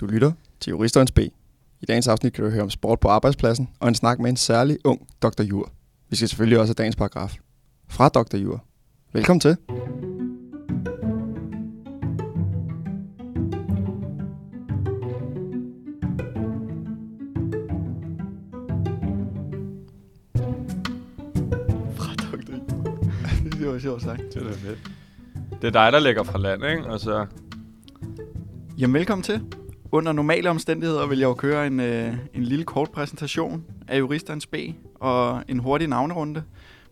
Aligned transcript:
Du 0.00 0.06
lytter 0.06 0.32
til 0.60 0.70
Juristerens 0.70 1.12
B. 1.12 1.18
I 1.80 1.86
dagens 1.88 2.08
afsnit 2.08 2.32
kan 2.32 2.44
du 2.44 2.50
høre 2.50 2.62
om 2.62 2.70
sport 2.70 3.00
på 3.00 3.08
arbejdspladsen 3.08 3.68
og 3.80 3.88
en 3.88 3.94
snak 3.94 4.18
med 4.18 4.30
en 4.30 4.36
særlig 4.36 4.78
ung 4.84 5.08
Dr. 5.22 5.42
Jur. 5.42 5.70
Vi 6.10 6.16
skal 6.16 6.28
selvfølgelig 6.28 6.58
også 6.58 6.70
have 6.70 6.74
dagens 6.74 6.96
paragraf. 6.96 7.36
Fra 7.88 8.08
Dr. 8.08 8.36
Jur. 8.36 8.64
Velkommen 9.12 9.40
til. 9.40 9.56
Fra 21.96 22.14
Dr. 22.14 22.52
det 23.58 23.68
var 23.68 23.78
sjovt 23.78 24.02
sagt. 24.02 24.22
Det 24.34 24.42
er 24.42 24.52
fedt. 24.52 24.90
Det 25.62 25.68
er 25.68 25.70
dig, 25.70 25.92
der 25.92 25.98
lægger 25.98 26.22
fra 26.22 26.38
land, 26.38 26.64
ikke? 26.64 26.86
Og 26.86 27.00
så... 27.00 27.26
Jamen, 28.78 28.94
velkommen 28.94 29.22
til. 29.22 29.55
Under 29.92 30.12
normale 30.12 30.50
omstændigheder 30.50 31.06
vil 31.06 31.18
jeg 31.18 31.26
jo 31.26 31.34
køre 31.34 31.66
en, 31.66 31.80
øh, 31.80 32.14
en 32.34 32.44
lille 32.44 32.64
kort 32.64 32.90
præsentation 32.90 33.64
af 33.88 33.98
juristernes 33.98 34.46
B 34.46 34.54
og 35.00 35.42
en 35.48 35.58
hurtig 35.58 35.88
navnerunde. 35.88 36.42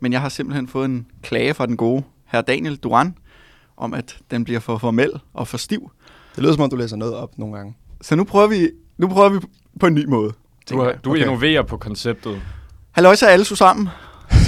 Men 0.00 0.12
jeg 0.12 0.20
har 0.20 0.28
simpelthen 0.28 0.68
fået 0.68 0.84
en 0.84 1.06
klage 1.22 1.54
fra 1.54 1.66
den 1.66 1.76
gode 1.76 2.02
herr 2.24 2.42
Daniel 2.42 2.76
Duran 2.76 3.14
om, 3.76 3.94
at 3.94 4.18
den 4.30 4.44
bliver 4.44 4.60
for 4.60 4.78
formel 4.78 5.10
og 5.34 5.48
for 5.48 5.56
stiv. 5.58 5.90
Det 6.34 6.42
lyder 6.42 6.52
som 6.54 6.62
om, 6.62 6.70
du 6.70 6.76
læser 6.76 6.96
noget 6.96 7.14
op 7.14 7.38
nogle 7.38 7.56
gange. 7.56 7.74
Så 8.00 8.16
nu 8.16 8.24
prøver 8.24 8.46
vi, 8.46 8.70
nu 8.98 9.08
prøver 9.08 9.28
vi 9.28 9.38
på 9.80 9.86
en 9.86 9.94
ny 9.94 10.04
måde. 10.04 10.32
Du, 10.70 10.80
har, 10.80 10.92
du 10.92 11.10
Okay. 11.10 11.22
innoverer 11.22 11.62
på 11.62 11.76
konceptet. 11.76 12.42
Halløj 12.92 13.14
så 13.14 13.26
alle 13.26 13.44
sammen. 13.44 13.88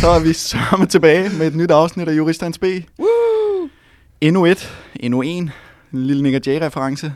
Så 0.01 0.09
er 0.09 0.21
vi 0.21 0.33
sammen 0.33 0.89
tilbage 0.89 1.31
med 1.39 1.47
et 1.47 1.55
nyt 1.57 1.71
afsnit 1.71 2.09
af 2.09 2.17
Juristernes 2.17 2.59
B. 2.59 2.65
Woo! 2.99 3.69
Endnu 4.21 4.47
et, 4.47 4.77
endnu 5.01 5.23
en, 5.23 5.51
en 5.93 6.03
lille 6.03 6.23
Nick 6.23 6.47
Jay-reference. 6.47 7.13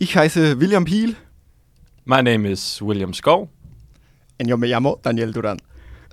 Ich 0.00 0.14
heiße 0.16 0.58
William 0.60 0.84
Piel. 0.84 1.16
My 2.04 2.22
name 2.22 2.46
is 2.50 2.82
William 2.82 3.12
Skov. 3.12 3.48
En 4.38 4.48
yo 4.48 4.56
me 4.56 4.66
llamo 4.66 4.96
Daniel 5.04 5.32
Duran. 5.34 5.58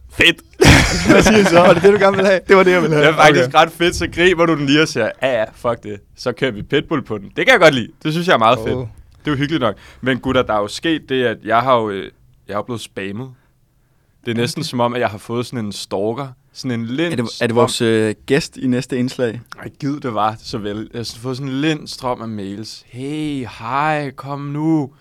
Fedt! 0.10 0.42
Hvad 1.10 1.24
siger 1.24 1.44
du 1.44 1.50
så? 1.50 1.60
Var 1.60 1.74
det 1.74 1.84
det, 1.84 1.94
du 1.94 1.98
gerne 2.00 2.16
ville 2.18 2.30
have? 2.30 2.40
Det 2.48 2.56
var 2.58 2.64
det, 2.64 2.72
jeg 2.72 2.82
ville 2.82 2.96
Det 2.96 3.04
have. 3.06 3.14
er 3.16 3.22
faktisk 3.22 3.48
okay. 3.48 3.58
ret 3.58 3.72
fedt, 3.72 3.96
så 3.96 4.08
griber 4.08 4.46
du 4.46 4.56
den 4.56 4.66
lige 4.66 4.82
og 4.82 4.88
siger, 4.88 5.10
ja 5.22 5.40
ja, 5.40 5.46
fuck 5.54 5.84
det. 5.84 6.00
Så 6.16 6.32
kører 6.32 6.52
vi 6.52 6.62
pitbull 6.64 7.02
på 7.04 7.18
den. 7.18 7.28
Det 7.36 7.46
kan 7.46 7.48
jeg 7.52 7.60
godt 7.60 7.74
lide. 7.74 7.88
Det 8.04 8.12
synes 8.14 8.28
jeg 8.28 8.34
er 8.34 8.38
meget 8.38 8.60
fedt. 8.60 8.76
Åh. 8.76 8.88
Det 9.20 9.28
er 9.28 9.32
jo 9.32 9.38
hyggeligt 9.38 9.62
nok. 9.62 9.76
Men 10.02 10.20
gutter, 10.20 10.42
der 10.42 10.54
er 10.54 10.60
jo 10.60 10.68
sket 10.68 11.02
det, 11.10 11.26
at 11.26 11.38
jeg 11.46 11.62
har 11.62 11.76
jo, 11.76 11.90
øh, 11.90 12.12
jeg 12.48 12.54
er 12.58 12.62
blevet 12.64 12.82
spammet. 12.82 13.30
Det 14.26 14.32
er 14.32 14.36
næsten 14.36 14.64
som 14.64 14.80
om, 14.80 14.94
at 14.94 15.02
jeg 15.02 15.10
har 15.10 15.18
fået 15.18 15.46
sådan 15.46 15.66
en 15.66 15.72
stalker. 15.72 16.28
Sådan 16.56 16.80
en 16.80 16.86
lind 16.86 17.14
Er 17.14 17.16
det, 17.16 17.26
er 17.42 17.48
det 17.48 17.56
vores 17.56 17.82
øh, 17.82 18.16
gæst 18.26 18.58
i 18.58 18.68
næste 18.68 18.98
indslag? 18.98 19.42
Ej, 19.60 19.70
gid 19.80 20.00
det 20.00 20.14
var 20.14 20.36
så 20.44 20.58
vel. 20.58 20.90
Jeg 20.94 21.00
har 21.00 21.18
fået 21.20 21.38
sådan 21.38 21.52
en 21.52 21.62
lind 21.62 21.88
strøm 21.88 22.22
af 22.22 22.28
mails. 22.28 22.84
Hey, 22.86 23.48
hej, 23.60 24.12
kom 24.12 24.40
nu. 24.40 24.92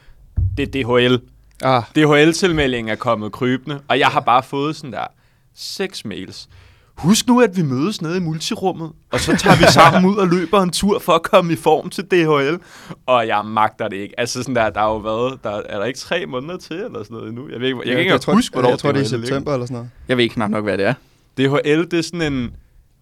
Det 0.57 0.77
er 0.77 0.83
DHL. 0.83 1.19
Ah, 1.63 1.83
DHL-tilmeldingen 1.97 2.93
er 2.93 2.97
kommet 2.97 3.33
krybende, 3.33 3.81
og 3.89 3.99
jeg 3.99 4.09
har 4.09 4.21
bare 4.21 4.43
fået 4.43 4.77
sådan 4.77 4.93
der 4.93 5.07
seks 5.55 6.05
mails. 6.05 6.49
Husk 6.95 7.27
nu, 7.27 7.41
at 7.41 7.57
vi 7.57 7.63
mødes 7.63 8.03
nede 8.03 8.17
i 8.17 8.21
multirummet, 8.21 8.91
og 9.11 9.21
så 9.21 9.37
tager 9.37 9.57
vi 9.57 9.65
sammen 9.81 10.11
ud 10.11 10.17
og 10.17 10.29
løber 10.29 10.63
en 10.63 10.71
tur 10.71 10.99
for 10.99 11.13
at 11.13 11.23
komme 11.23 11.53
i 11.53 11.57
form 11.57 11.91
til 11.91 12.05
DHL. 12.05 12.59
Og 13.07 13.27
jeg 13.27 13.45
magter 13.45 13.89
det 13.89 13.97
ikke. 13.97 14.21
Altså 14.21 14.43
sådan 14.43 14.57
der, 14.57 14.71
der 14.71 14.81
har 14.81 14.89
jo 14.89 14.97
været, 14.97 15.39
der, 15.45 15.51
er 15.51 15.79
der 15.79 15.85
ikke 15.85 15.99
tre 15.99 16.27
månder 16.27 16.57
til 16.57 16.77
eller 16.77 17.03
sådan 17.03 17.15
noget 17.15 17.29
endnu? 17.29 17.49
Jeg, 17.49 17.61
ved 17.61 17.67
ikke, 17.67 17.79
jeg, 17.79 17.87
jeg 17.87 17.93
kan 17.93 17.99
ikke 17.99 18.09
engang 18.09 18.21
tror, 18.21 18.33
huske, 18.35 18.53
hvornår 18.53 18.69
Jeg 18.69 18.79
tror, 18.79 18.93
det 18.93 19.01
er 19.01 19.05
i 19.05 19.09
september 19.09 19.53
eller 19.53 19.67
sådan 19.67 19.75
noget. 19.75 19.91
Jeg 20.09 20.17
ved 20.17 20.29
knap 20.29 20.51
nok, 20.51 20.65
hvad 20.65 20.79
det 20.79 20.87
er. 20.87 20.95
DHL, 21.39 21.85
det 21.91 21.93
er 21.95 22.03
sådan 22.03 22.33
en, 22.33 22.43
Det 22.43 22.51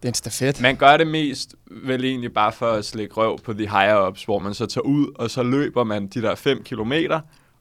er 0.03 0.07
en 0.07 0.13
stafet. 0.13 0.61
man 0.61 0.75
gør 0.75 0.97
det 0.97 1.07
mest 1.07 1.55
vel 1.71 2.05
egentlig 2.05 2.33
bare 2.33 2.51
for 2.51 2.71
at 2.71 2.85
slække 2.85 3.13
røv 3.13 3.39
på 3.39 3.53
de 3.53 3.67
higher-ups, 3.69 4.25
hvor 4.25 4.39
man 4.39 4.53
så 4.53 4.65
tager 4.65 4.85
ud, 4.85 5.07
og 5.15 5.31
så 5.31 5.43
løber 5.43 5.83
man 5.83 6.07
de 6.07 6.21
der 6.21 6.35
5 6.35 6.63
kilometer, 6.63 7.19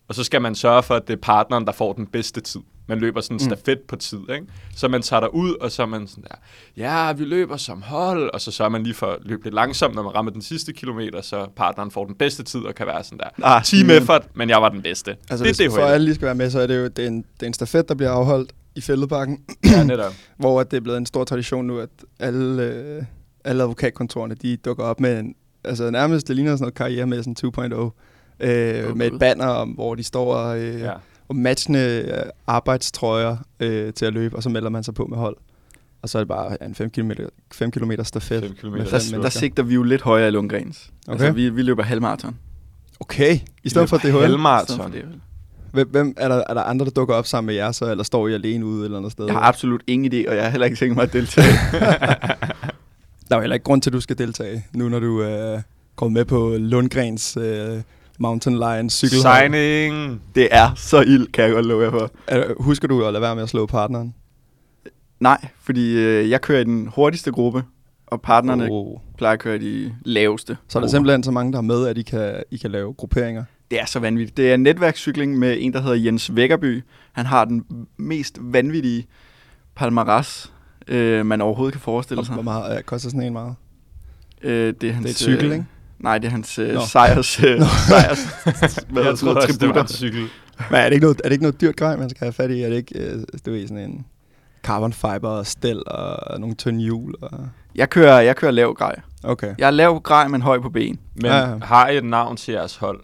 og 0.08 0.14
så 0.14 0.24
skal 0.24 0.42
man 0.42 0.54
sørge 0.54 0.82
for, 0.82 0.94
at 0.94 1.08
det 1.08 1.12
er 1.14 1.20
partneren, 1.22 1.64
der 1.66 1.72
får 1.72 1.92
den 1.92 2.06
bedste 2.06 2.40
tid. 2.40 2.60
Man 2.86 2.98
løber 2.98 3.20
sådan 3.20 3.34
en 3.40 3.44
Mm. 3.50 3.56
stafet 3.56 3.80
på 3.80 3.96
tid, 3.96 4.18
ikke? 4.34 4.46
Så 4.76 4.88
man 4.88 5.02
tager 5.02 5.26
ud, 5.26 5.54
og 5.60 5.70
så 5.72 5.82
er 5.82 5.86
man 5.86 6.06
sådan 6.06 6.24
der, 6.24 6.34
ja, 6.76 7.12
vi 7.12 7.24
løber 7.24 7.56
som 7.56 7.82
hold, 7.82 8.30
og 8.34 8.40
så 8.40 8.50
sørger 8.50 8.68
man 8.70 8.82
lige 8.82 8.94
for 8.94 9.06
at 9.06 9.18
løbe 9.22 9.44
lidt 9.44 9.54
langsomt, 9.54 9.94
når 9.94 10.02
man 10.02 10.14
rammer 10.14 10.32
den 10.32 10.42
sidste 10.42 10.72
kilometer, 10.72 11.20
så 11.22 11.46
partneren 11.56 11.90
får 11.90 12.04
den 12.04 12.14
bedste 12.14 12.42
tid, 12.42 12.60
og 12.60 12.74
kan 12.74 12.86
være 12.86 13.04
sådan 13.04 13.18
der, 13.18 13.28
Ah, 13.42 13.64
team 13.64 13.86
men- 13.86 13.96
effort, 13.96 14.26
men 14.34 14.50
jeg 14.50 14.62
var 14.62 14.68
den 14.68 14.82
bedste. 14.82 15.10
Altså, 15.10 15.44
det 15.44 15.60
er 15.60 15.64
hvis, 15.64 15.74
for 15.74 15.80
DHL. 15.82 15.92
alle 15.92 16.04
lige 16.04 16.14
skal 16.14 16.26
være 16.26 16.34
med, 16.34 16.50
så 16.50 16.60
er 16.60 16.66
det 16.66 16.76
jo 16.78 16.84
det 16.88 16.98
er 16.98 17.08
en, 17.08 17.16
det 17.16 17.42
er 17.42 17.46
en 17.46 17.54
stafet, 17.54 17.88
der 17.88 17.94
bliver 17.94 18.10
afholdt 18.10 18.52
i 18.74 18.80
Fældebakken, 18.80 19.40
Ja, 19.64 19.84
netop. 19.84 20.12
hvor 20.38 20.60
at 20.60 20.70
det 20.70 20.76
er 20.76 20.80
blevet 20.80 20.98
en 20.98 21.06
stor 21.06 21.24
tradition 21.24 21.66
nu, 21.66 21.78
at 21.78 21.88
alle, 22.20 22.62
øh, 22.62 23.02
alle 23.44 23.62
advokatkontorerne, 23.62 24.34
de 24.34 24.56
dukker 24.56 24.84
op 24.84 25.00
med 25.00 25.18
en, 25.20 25.34
altså 25.64 25.90
nærmest, 25.90 26.28
det 26.28 26.36
ligner 26.36 26.52
sådan 26.52 26.62
noget 26.62 26.74
karrieremessen 26.74 27.36
2.0, 27.46 27.62
øh, 28.40 28.96
med 28.96 29.06
et 29.12 29.18
banner, 29.20 29.46
om, 29.46 29.68
hvor 29.68 29.94
de 29.94 30.02
står 30.04 30.34
og, 30.34 30.60
øh, 30.60 30.80
Ja. 30.80 30.92
og 31.28 31.36
matchende 31.36 32.04
øh, 32.08 32.22
arbejdstrøjer 32.46 33.36
øh, 33.60 33.92
til 33.92 34.04
at 34.06 34.12
løbe, 34.12 34.36
og 34.36 34.42
så 34.42 34.48
melder 34.48 34.70
man 34.70 34.84
sig 34.84 34.94
på 34.94 35.06
med 35.06 35.18
hold. 35.18 35.36
Og 36.02 36.08
så 36.08 36.18
er 36.18 36.20
det 36.20 36.28
bare 36.28 36.56
ja, 36.60 36.66
en 36.66 36.74
5 36.74 36.90
km, 36.90 37.10
5 37.52 37.70
km 37.70 37.92
stafet. 38.02 38.42
Fem 38.42 38.54
kilometer. 38.54 38.84
med 38.84 38.90
Der, 38.90 38.98
der 38.98 39.10
mennesker. 39.16 39.40
sigter 39.40 39.62
vi 39.62 39.74
jo 39.74 39.82
lidt 39.82 40.02
højere 40.02 40.28
i 40.28 40.30
Lundgrens. 40.30 40.90
Okay. 41.08 41.12
Altså, 41.12 41.32
vi, 41.32 41.48
vi 41.48 41.62
løber 41.62 41.82
halvmarathon. 41.82 42.36
Okay, 43.00 43.38
i 43.64 43.68
stedet 43.68 43.88
for 43.88 43.96
DHL. 43.96 44.10
Halvmarathon. 44.20 44.92
Hvem, 45.72 45.88
hvem 45.88 46.14
er, 46.16 46.28
der, 46.28 46.42
er 46.48 46.54
der 46.54 46.62
andre, 46.62 46.84
der 46.84 46.90
dukker 46.90 47.14
op 47.14 47.26
sammen 47.26 47.46
med 47.46 47.54
jer 47.54 47.72
så, 47.72 47.90
eller 47.90 48.04
står 48.04 48.28
I 48.28 48.34
alene 48.34 48.66
ude 48.66 48.80
et 48.80 48.84
eller 48.84 48.98
andet 48.98 49.12
sted? 49.12 49.24
Jeg 49.24 49.34
har 49.34 49.40
absolut 49.40 49.82
ingen 49.86 50.12
idé, 50.12 50.28
og 50.28 50.34
jeg 50.36 50.44
har 50.44 50.50
heller 50.50 50.64
ikke 50.64 50.76
tænkt 50.76 50.96
mig 50.96 51.02
at 51.02 51.12
deltage. 51.12 51.46
Der 53.28 53.36
er 53.36 53.40
jo 53.40 53.40
heller 53.40 53.54
ikke 53.54 53.64
grund 53.64 53.82
til, 53.82 53.90
at 53.90 53.94
du 53.94 54.00
skal 54.00 54.18
deltage, 54.18 54.66
nu 54.72 54.88
når 54.88 55.00
du 55.00 55.20
er 55.20 55.54
øh, 55.54 55.60
kommet 55.96 56.12
med 56.12 56.24
på 56.24 56.56
Lundgrens 56.58 57.36
øh, 57.36 57.82
Mountain 58.18 58.56
Lion 58.56 58.90
cykelhold. 58.90 59.38
Signing! 59.38 60.22
det 60.34 60.48
er 60.50 60.74
så 60.76 61.00
ild, 61.00 61.32
kan 61.32 61.44
jeg 61.44 61.52
godt 61.52 61.66
love 61.66 61.84
jer 61.84 61.90
for. 61.90 62.10
Er, 62.26 62.52
husker 62.58 62.88
du 62.88 63.04
at 63.04 63.12
lade 63.12 63.22
være 63.22 63.34
med 63.34 63.42
at 63.42 63.48
slå 63.48 63.66
partneren? 63.66 64.14
Nej, 65.20 65.46
fordi 65.60 65.94
øh, 65.96 66.30
jeg 66.30 66.40
kører 66.40 66.60
i 66.60 66.64
den 66.64 66.86
hurtigste 66.86 67.32
gruppe, 67.32 67.64
og 68.12 68.22
partnerne 68.22 68.68
oh. 68.70 68.98
Plejer 69.16 69.32
at 69.32 69.38
køre 69.38 69.56
i 69.56 69.58
de 69.58 69.94
laveste. 70.04 70.56
Så 70.68 70.78
er 70.78 70.80
der 70.80 70.88
simpelthen 70.88 71.22
så 71.22 71.30
mange, 71.30 71.52
der 71.52 71.58
er 71.58 71.62
med, 71.62 71.86
at 71.86 71.98
I 71.98 72.02
kan, 72.02 72.42
I 72.50 72.56
kan 72.56 72.70
lave 72.70 72.92
grupperinger. 72.92 73.44
Det 73.72 73.80
er 73.80 73.86
så 73.86 73.98
vanvittigt. 73.98 74.36
Det 74.36 74.52
er 74.52 74.56
netværkscykling 74.56 75.38
med 75.38 75.56
en, 75.60 75.72
der 75.72 75.80
hedder 75.80 75.96
Jens 75.96 76.36
Vækkerby. 76.36 76.82
Han 77.12 77.26
har 77.26 77.44
den 77.44 77.64
mest 77.96 78.38
vanvittige 78.40 79.06
palmaras, 79.76 80.52
øh, 80.88 81.26
man 81.26 81.40
overhovedet 81.40 81.72
kan 81.72 81.80
forestille 81.80 82.20
Og 82.20 82.26
sig. 82.26 82.34
hvor 82.34 82.42
meget 82.42 82.76
øh, 82.78 82.82
koster 82.82 83.08
sådan 83.10 83.22
en 83.22 83.32
meget? 83.32 83.54
Øh, 84.42 84.74
det 84.80 84.88
er 84.88 84.92
hans, 84.92 85.04
Det 85.04 85.10
er 85.10 85.14
et 85.14 85.16
cykel, 85.18 85.44
øh, 85.46 85.52
ikke? 85.52 85.64
Nej, 85.98 86.18
det 86.18 86.26
er 86.26 86.30
hans 86.30 86.58
øh, 86.58 86.78
sejrs, 86.88 87.44
øh, 87.44 87.60
sejrs 87.88 88.18
hvad 88.88 89.04
Jeg 89.04 89.18
troede 89.18 89.36
også, 89.36 89.46
det 89.46 89.68
var 89.68 89.74
tributter. 89.74 89.82
en 89.82 89.88
cykel. 89.88 90.20
Men 90.70 90.78
er 90.80 90.84
det 90.84 90.92
ikke 90.92 91.04
noget, 91.04 91.20
er 91.24 91.28
det 91.28 91.32
ikke 91.32 91.42
noget 91.42 91.60
dyrt 91.60 91.76
grej, 91.76 91.96
man 91.96 92.10
skal 92.10 92.24
have 92.24 92.32
fat 92.32 92.50
i? 92.50 92.62
Er 92.62 92.68
det 92.68 92.76
ikke 92.76 92.98
øh, 92.98 93.20
du 93.46 93.50
ved, 93.50 93.68
sådan 93.68 93.90
en 93.90 94.06
carbon 94.62 94.92
fiber 94.92 95.28
og 95.28 95.46
stel 95.46 95.82
og 95.86 96.40
nogle 96.40 96.54
tynde 96.56 96.80
hjul? 96.80 97.14
Og... 97.22 97.48
Jeg 97.74 97.90
kører, 97.90 98.20
jeg 98.20 98.36
kører 98.36 98.50
lav 98.52 98.74
grej. 98.74 99.00
Okay. 99.24 99.54
Jeg 99.58 99.66
er 99.66 99.70
lav 99.70 100.00
grej, 100.00 100.28
men 100.28 100.42
høj 100.42 100.60
på 100.60 100.70
ben. 100.70 100.98
Men 101.14 101.24
Ja, 101.24 101.48
ja. 101.50 101.56
har 101.62 101.88
I 101.88 101.96
et 101.96 102.04
navn 102.04 102.36
til 102.36 102.52
jeres 102.52 102.76
hold? 102.76 103.00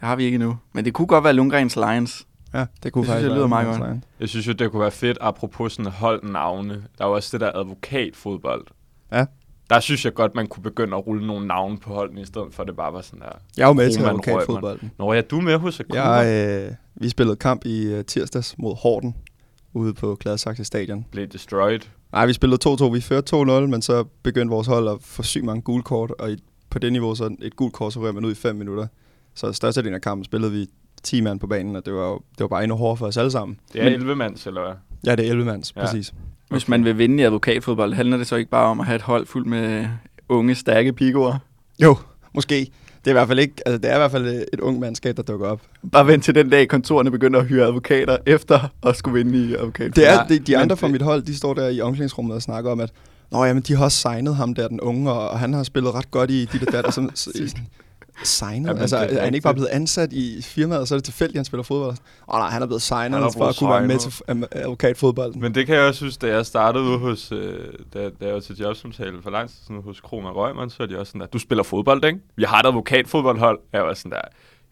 Det 0.00 0.08
har 0.08 0.16
vi 0.16 0.24
ikke 0.24 0.34
endnu. 0.34 0.56
Men 0.72 0.84
det 0.84 0.94
kunne 0.94 1.06
godt 1.06 1.24
være 1.24 1.32
Lundgrens 1.32 1.76
Lions. 1.76 2.26
Ja, 2.54 2.66
det 2.82 2.92
kunne 2.92 3.02
Det 3.02 3.06
synes 3.06 3.08
faktisk 3.08 3.28
jeg 3.28 3.36
lyder 3.36 3.46
meget 3.46 3.80
godt. 3.80 4.00
Jeg 4.20 4.28
synes 4.28 4.48
jo, 4.48 4.52
det 4.52 4.70
kunne 4.70 4.80
være 4.80 4.90
fedt, 4.90 5.18
apropos 5.20 5.72
sådan 5.72 5.92
holdnavne. 5.92 6.74
Der 6.98 7.04
er 7.04 7.08
jo 7.08 7.14
også 7.14 7.28
det 7.32 7.40
der 7.40 7.52
advokatfodbold. 7.54 8.66
Ja. 9.12 9.24
Der 9.70 9.80
synes 9.80 10.04
jeg 10.04 10.14
godt, 10.14 10.34
man 10.34 10.46
kunne 10.46 10.62
begynde 10.62 10.96
at 10.96 11.06
rulle 11.06 11.26
nogle 11.26 11.46
navne 11.46 11.78
på 11.78 11.94
holdene, 11.94 12.20
i 12.20 12.24
stedet 12.24 12.46
for 12.50 12.62
at 12.62 12.66
det 12.66 12.76
bare 12.76 12.92
var 12.92 13.00
sådan 13.00 13.20
der. 13.20 13.26
Jeg 13.56 13.62
er 13.62 13.66
jo 13.66 13.72
med 13.72 13.90
til 13.90 14.02
Krohmann, 14.02 14.20
advokatfodbolden. 14.28 14.90
Nå 14.98 15.12
ja, 15.12 15.20
du 15.20 15.38
er 15.38 15.42
med 15.42 15.56
hos 15.58 15.80
Akura. 15.80 16.10
Jeg, 16.12 16.66
øh, 16.66 16.72
vi 16.94 17.08
spillede 17.08 17.36
kamp 17.36 17.64
i 17.64 17.86
øh, 17.86 18.04
tirsdags 18.04 18.54
mod 18.58 18.76
Horten 18.82 19.14
ude 19.74 19.94
på 19.94 20.16
Gladsaxe 20.20 20.64
Stadion. 20.64 21.06
Blev 21.10 21.26
destroyed. 21.26 21.80
Nej, 22.12 22.26
vi 22.26 22.32
spillede 22.32 22.68
2-2. 22.68 22.84
Vi 22.84 23.00
førte 23.00 23.36
2-0, 23.36 23.42
men 23.66 23.82
så 23.82 24.04
begyndte 24.22 24.50
vores 24.50 24.66
hold 24.66 24.88
at 24.88 24.96
få 25.00 25.22
sygt 25.22 25.44
mange 25.44 25.62
gule 25.62 25.82
kort, 25.82 26.10
og 26.18 26.30
i, 26.32 26.36
på 26.70 26.78
det 26.78 26.92
niveau, 26.92 27.14
så 27.14 27.36
et 27.42 27.56
gult 27.56 27.72
kort, 27.72 27.92
så 27.92 28.00
rører 28.00 28.12
man 28.12 28.24
ud 28.24 28.32
i 28.32 28.34
5 28.34 28.56
minutter. 28.56 28.86
Så 29.36 29.52
størstedelen 29.52 29.94
af 29.94 30.00
kampen 30.00 30.24
spillede 30.24 30.52
vi 30.52 30.66
10 31.02 31.20
mand 31.20 31.40
på 31.40 31.46
banen, 31.46 31.76
og 31.76 31.86
det 31.86 31.94
var, 31.94 32.06
jo- 32.08 32.18
det 32.30 32.40
var 32.40 32.48
bare 32.48 32.62
endnu 32.62 32.76
hårdere 32.76 32.96
for 32.96 33.06
os 33.06 33.16
alle 33.16 33.30
sammen. 33.30 33.58
Det 33.72 33.80
er 33.80 33.84
Men- 33.84 33.92
11 33.92 34.16
mands, 34.16 34.46
eller 34.46 34.60
hvad? 34.60 34.72
Ja, 35.06 35.16
det 35.16 35.26
er 35.26 35.30
11 35.30 35.44
mands, 35.44 35.72
Ja. 35.76 35.80
ja. 35.80 35.86
præcis. 35.86 36.12
Hvis 36.50 36.62
Okay. 36.64 36.70
man 36.70 36.84
vil 36.84 36.98
vinde 36.98 37.22
i 37.22 37.26
advokatfodbold, 37.26 37.92
handler 37.94 38.16
det 38.16 38.26
så 38.26 38.36
ikke 38.36 38.50
bare 38.50 38.66
om 38.66 38.80
at 38.80 38.86
have 38.86 38.96
et 38.96 39.02
hold 39.02 39.26
fuldt 39.26 39.46
med 39.48 39.86
unge, 40.28 40.54
stærke 40.54 40.92
pigoer? 40.92 41.38
Jo, 41.82 41.96
måske. 42.34 42.54
Det 43.04 43.10
er 43.10 43.14
i 43.14 43.18
hvert 43.18 43.28
fald 43.28 43.38
ikke, 43.38 43.54
altså 43.66 43.78
det 43.78 43.90
er 43.90 43.94
i 43.94 43.98
hvert 43.98 44.10
fald 44.10 44.26
et 44.52 44.60
ung 44.60 44.78
mandskab, 44.78 45.16
der 45.16 45.22
dukker 45.22 45.46
op. 45.48 45.60
Bare 45.92 46.06
vent 46.06 46.24
til 46.24 46.34
den 46.34 46.50
dag, 46.50 46.68
kontorerne 46.68 47.10
begynder 47.10 47.40
at 47.40 47.46
hyre 47.46 47.64
advokater 47.66 48.16
efter 48.26 48.68
at 48.82 48.96
skulle 48.96 49.24
vinde 49.24 49.38
i 49.48 49.54
advokatfodbold. 49.54 49.92
Det 49.92 50.08
er, 50.08 50.12
Ja, 50.12 50.34
de, 50.34 50.52
men 50.52 50.60
andre 50.62 50.76
fra 50.76 50.86
det- 50.86 50.92
mit 50.92 51.02
hold, 51.02 51.22
de 51.22 51.36
står 51.36 51.54
der 51.54 51.68
i 51.68 51.80
omklædningsrummet 51.80 52.34
og 52.34 52.42
snakker 52.42 52.70
om, 52.70 52.80
at 52.80 52.92
Nå, 53.30 53.44
jamen, 53.44 53.62
de 53.62 53.76
har 53.76 53.84
også 53.84 53.98
signet 53.98 54.36
ham 54.36 54.54
der, 54.54 54.68
den 54.68 54.80
unge, 54.80 55.12
og, 55.12 55.28
og 55.30 55.38
han 55.38 55.52
har 55.52 55.62
spillet 55.62 55.94
ret 55.94 56.10
godt 56.10 56.30
i 56.30 56.44
dit 56.44 56.66
og 56.66 56.72
dat. 56.72 56.84
Og 56.84 56.92
så, 56.92 57.08
så, 57.14 57.30
signet? 58.24 58.68
Jamen, 58.68 58.80
altså, 58.80 59.00
det 59.00 59.18
er 59.18 59.24
han 59.24 59.34
ikke 59.34 59.44
bare 59.44 59.54
blevet 59.54 59.68
ansat 59.68 60.12
i 60.12 60.42
firmaet, 60.42 60.80
og 60.80 60.88
så 60.88 60.94
er 60.94 60.98
det 60.98 61.04
tilfældigt, 61.04 61.36
at 61.36 61.38
han 61.38 61.44
spiller 61.44 61.62
fodbold? 61.62 61.96
Åh 62.28 62.34
oh, 62.34 62.38
nej, 62.38 62.50
han 62.50 62.62
er 62.62 62.66
blevet 62.66 62.82
signet 62.82 63.18
Han 63.18 63.28
er 63.28 63.32
for 63.32 63.46
at 63.46 63.56
kunne 63.56 63.70
være 63.70 63.86
med 63.86 63.98
til 63.98 64.46
advokatfodbolden. 64.52 65.40
Men 65.40 65.54
det 65.54 65.66
kan 65.66 65.74
jeg 65.74 65.84
også 65.84 65.98
synes, 65.98 66.16
da 66.16 66.26
jeg 66.26 66.46
startede 66.46 66.84
ude 66.84 66.98
hos, 66.98 67.32
øh, 67.32 67.58
da, 67.94 67.98
da 68.20 68.24
jeg 68.26 68.34
var 68.34 68.40
til 68.40 68.56
jobsamtale 68.56 69.22
for 69.22 69.30
lang 69.30 69.48
tid 69.48 69.56
siden 69.66 69.82
hos 69.82 70.00
Kroma 70.00 70.30
Røgman, 70.30 70.70
så 70.70 70.82
er 70.82 70.86
de 70.86 70.98
også 70.98 71.10
sådan 71.10 71.20
der, 71.20 71.26
du 71.26 71.38
spiller 71.38 71.62
fodbold, 71.62 72.04
ikke? 72.04 72.18
Vi 72.36 72.44
har 72.44 72.60
et 72.60 72.66
advokatfodboldhold. 72.66 73.58
Jeg 73.72 73.82
var 73.82 73.94
sådan 73.94 74.12
der, 74.12 74.20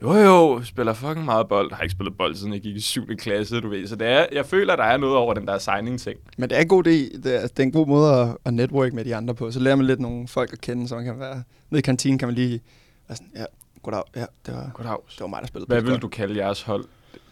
Jo 0.02 0.12
jo, 0.12 0.62
spiller 0.64 0.93
fucking 0.93 1.25
meget 1.25 1.49
bold. 1.49 1.69
Jeg 1.70 1.76
har 1.76 1.82
ikke 1.82 1.93
spillet 1.93 2.17
bold, 2.17 2.35
siden 2.35 2.52
jeg 2.52 2.61
gik 2.61 2.76
i 2.76 2.81
7. 2.81 3.06
klasse, 3.06 3.61
du 3.61 3.69
ved. 3.69 3.87
Så 3.87 3.97
det 3.97 4.06
er, 4.06 4.26
jeg 4.32 4.47
føler, 4.47 4.76
der 4.76 4.85
er 4.85 4.97
noget 4.97 5.17
over 5.17 5.35
den 5.35 5.47
der 5.47 5.58
signing-ting. 5.58 6.19
Men 6.38 6.50
det 6.50 6.58
er 6.58 6.62
en 6.62 6.69
god 6.69 6.87
idé. 6.87 6.90
Det 7.23 7.37
er, 7.37 7.40
det 7.40 7.58
er 7.58 7.62
en 7.62 7.73
god 7.73 7.87
måde 7.87 8.12
at, 8.14 8.37
at 8.44 8.55
network 8.55 8.93
med 8.93 9.05
de 9.05 9.17
andre 9.17 9.35
på. 9.35 9.50
Så 9.50 9.61
lærer 9.61 9.76
man 9.76 9.87
lidt 9.87 10.00
nogle 10.00 10.29
folk 10.29 10.52
at 10.52 10.61
kende, 10.61 10.88
så 10.88 10.94
man 10.94 11.05
kan 11.05 11.19
være... 11.19 11.43
Nede 11.70 11.79
i 11.79 11.82
kantinen 11.82 12.19
kan 12.19 12.29
man 12.29 12.35
lige... 12.35 12.61
være 13.08 13.16
sådan, 13.16 13.30
ja, 13.36 13.44
goddag. 13.82 14.02
Ja, 14.16 14.24
det 14.46 14.54
var, 14.54 14.70
Goddag. 14.74 14.96
det 15.10 15.20
var 15.20 15.26
mig, 15.26 15.40
der 15.40 15.46
spillede. 15.46 15.66
Hvad 15.66 15.82
vil 15.82 15.98
du 16.02 16.08
kalde 16.08 16.36
jeres 16.36 16.62
hold, 16.62 16.84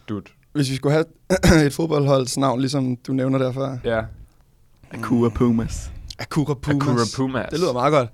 dude? 0.09 0.25
Hvis 0.53 0.71
vi 0.71 0.77
skulle 0.77 0.93
have 0.93 1.05
et 1.67 1.73
fodboldholds 1.73 2.39
navn, 2.39 2.61
ligesom 2.61 2.97
du 2.97 3.13
nævner 3.13 3.39
der 3.39 3.53
før. 3.53 3.79
Ja, 3.85 4.03
Akua 4.91 5.29
Pumas. 5.29 5.91
Akura 6.19 6.55
Pumas. 6.55 6.83
Akura 6.89 7.05
Pumas. 7.17 7.47
Det 7.51 7.59
lyder 7.61 7.73
meget 7.73 7.93
godt. 7.93 8.09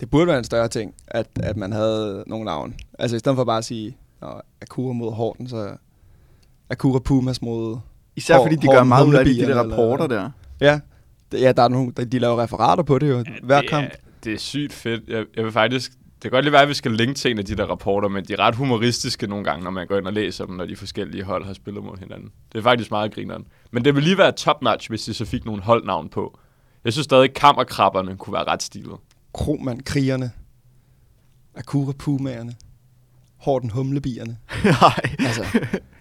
Det 0.00 0.10
burde 0.10 0.26
være 0.26 0.38
en 0.38 0.44
større 0.44 0.68
ting, 0.68 0.94
at, 1.06 1.26
at 1.36 1.56
man 1.56 1.72
havde 1.72 2.24
nogle 2.26 2.44
navn. 2.44 2.74
Altså 2.98 3.16
i 3.16 3.18
stedet 3.18 3.36
for 3.36 3.44
bare 3.44 3.58
at 3.58 3.64
sige, 3.64 3.96
Nå, 4.20 4.40
Akura 4.62 4.92
mod 4.92 5.12
Horten, 5.12 5.48
så 5.48 5.76
Akura 6.70 6.98
Pumas 6.98 7.42
mod... 7.42 7.78
Især 8.16 8.36
Hår- 8.36 8.44
fordi 8.44 8.56
de 8.56 8.66
hår- 8.66 8.74
gør 8.74 8.84
meget 8.84 9.06
ud 9.06 9.14
af 9.14 9.24
de, 9.24 9.34
de 9.34 9.40
eller- 9.40 9.56
rapporter 9.62 10.06
der. 10.06 10.30
Ja, 10.60 10.80
ja 11.32 11.52
der 11.52 11.62
er 11.62 11.68
nogle, 11.68 11.92
de 11.92 12.18
laver 12.18 12.42
referater 12.42 12.82
på 12.82 12.98
det 12.98 13.08
jo, 13.10 13.24
hver 13.42 13.60
det 13.60 13.70
kamp. 13.70 13.84
Er, 13.86 13.90
det 14.24 14.32
er 14.34 14.38
sygt 14.38 14.72
fedt. 14.72 15.08
Jeg, 15.08 15.24
jeg 15.36 15.44
vil 15.44 15.52
faktisk... 15.52 15.92
Det 16.22 16.22
kan 16.22 16.30
godt 16.30 16.44
lige 16.44 16.52
være, 16.52 16.62
at 16.62 16.68
vi 16.68 16.74
skal 16.74 16.92
linke 16.92 17.14
til 17.14 17.30
en 17.30 17.38
af 17.38 17.44
de 17.44 17.56
der 17.56 17.64
rapporter, 17.66 18.08
men 18.08 18.24
de 18.24 18.32
er 18.32 18.38
ret 18.38 18.54
humoristiske 18.54 19.26
nogle 19.26 19.44
gange, 19.44 19.64
når 19.64 19.70
man 19.70 19.86
går 19.86 19.98
ind 19.98 20.06
og 20.06 20.12
læser 20.12 20.46
dem, 20.46 20.54
når 20.54 20.64
de 20.66 20.76
forskellige 20.76 21.24
hold 21.24 21.44
har 21.44 21.52
spillet 21.52 21.84
mod 21.84 21.96
hinanden. 21.98 22.30
Det 22.52 22.58
er 22.58 22.62
faktisk 22.62 22.90
meget 22.90 23.14
grineren. 23.14 23.46
Men 23.70 23.84
det 23.84 23.94
vil 23.94 24.02
lige 24.02 24.18
være 24.18 24.32
top-notch, 24.32 24.88
hvis 24.88 25.04
de 25.04 25.14
så 25.14 25.24
fik 25.24 25.44
nogle 25.44 25.62
holdnavn 25.62 26.08
på. 26.08 26.38
Jeg 26.84 26.92
synes 26.92 27.04
stadig, 27.04 27.24
at 27.24 27.34
kammerkrabberne 27.34 28.16
kunne 28.16 28.34
være 28.34 28.44
ret 28.44 28.62
stilet. 28.62 28.96
Kromand, 29.34 29.82
krigerne. 29.82 30.30
Akura 31.56 31.92
Pumaerne. 31.98 32.54
Horten 33.36 33.70
humlebierne. 33.70 34.36
Nej. 34.64 35.00
Altså, 35.18 35.44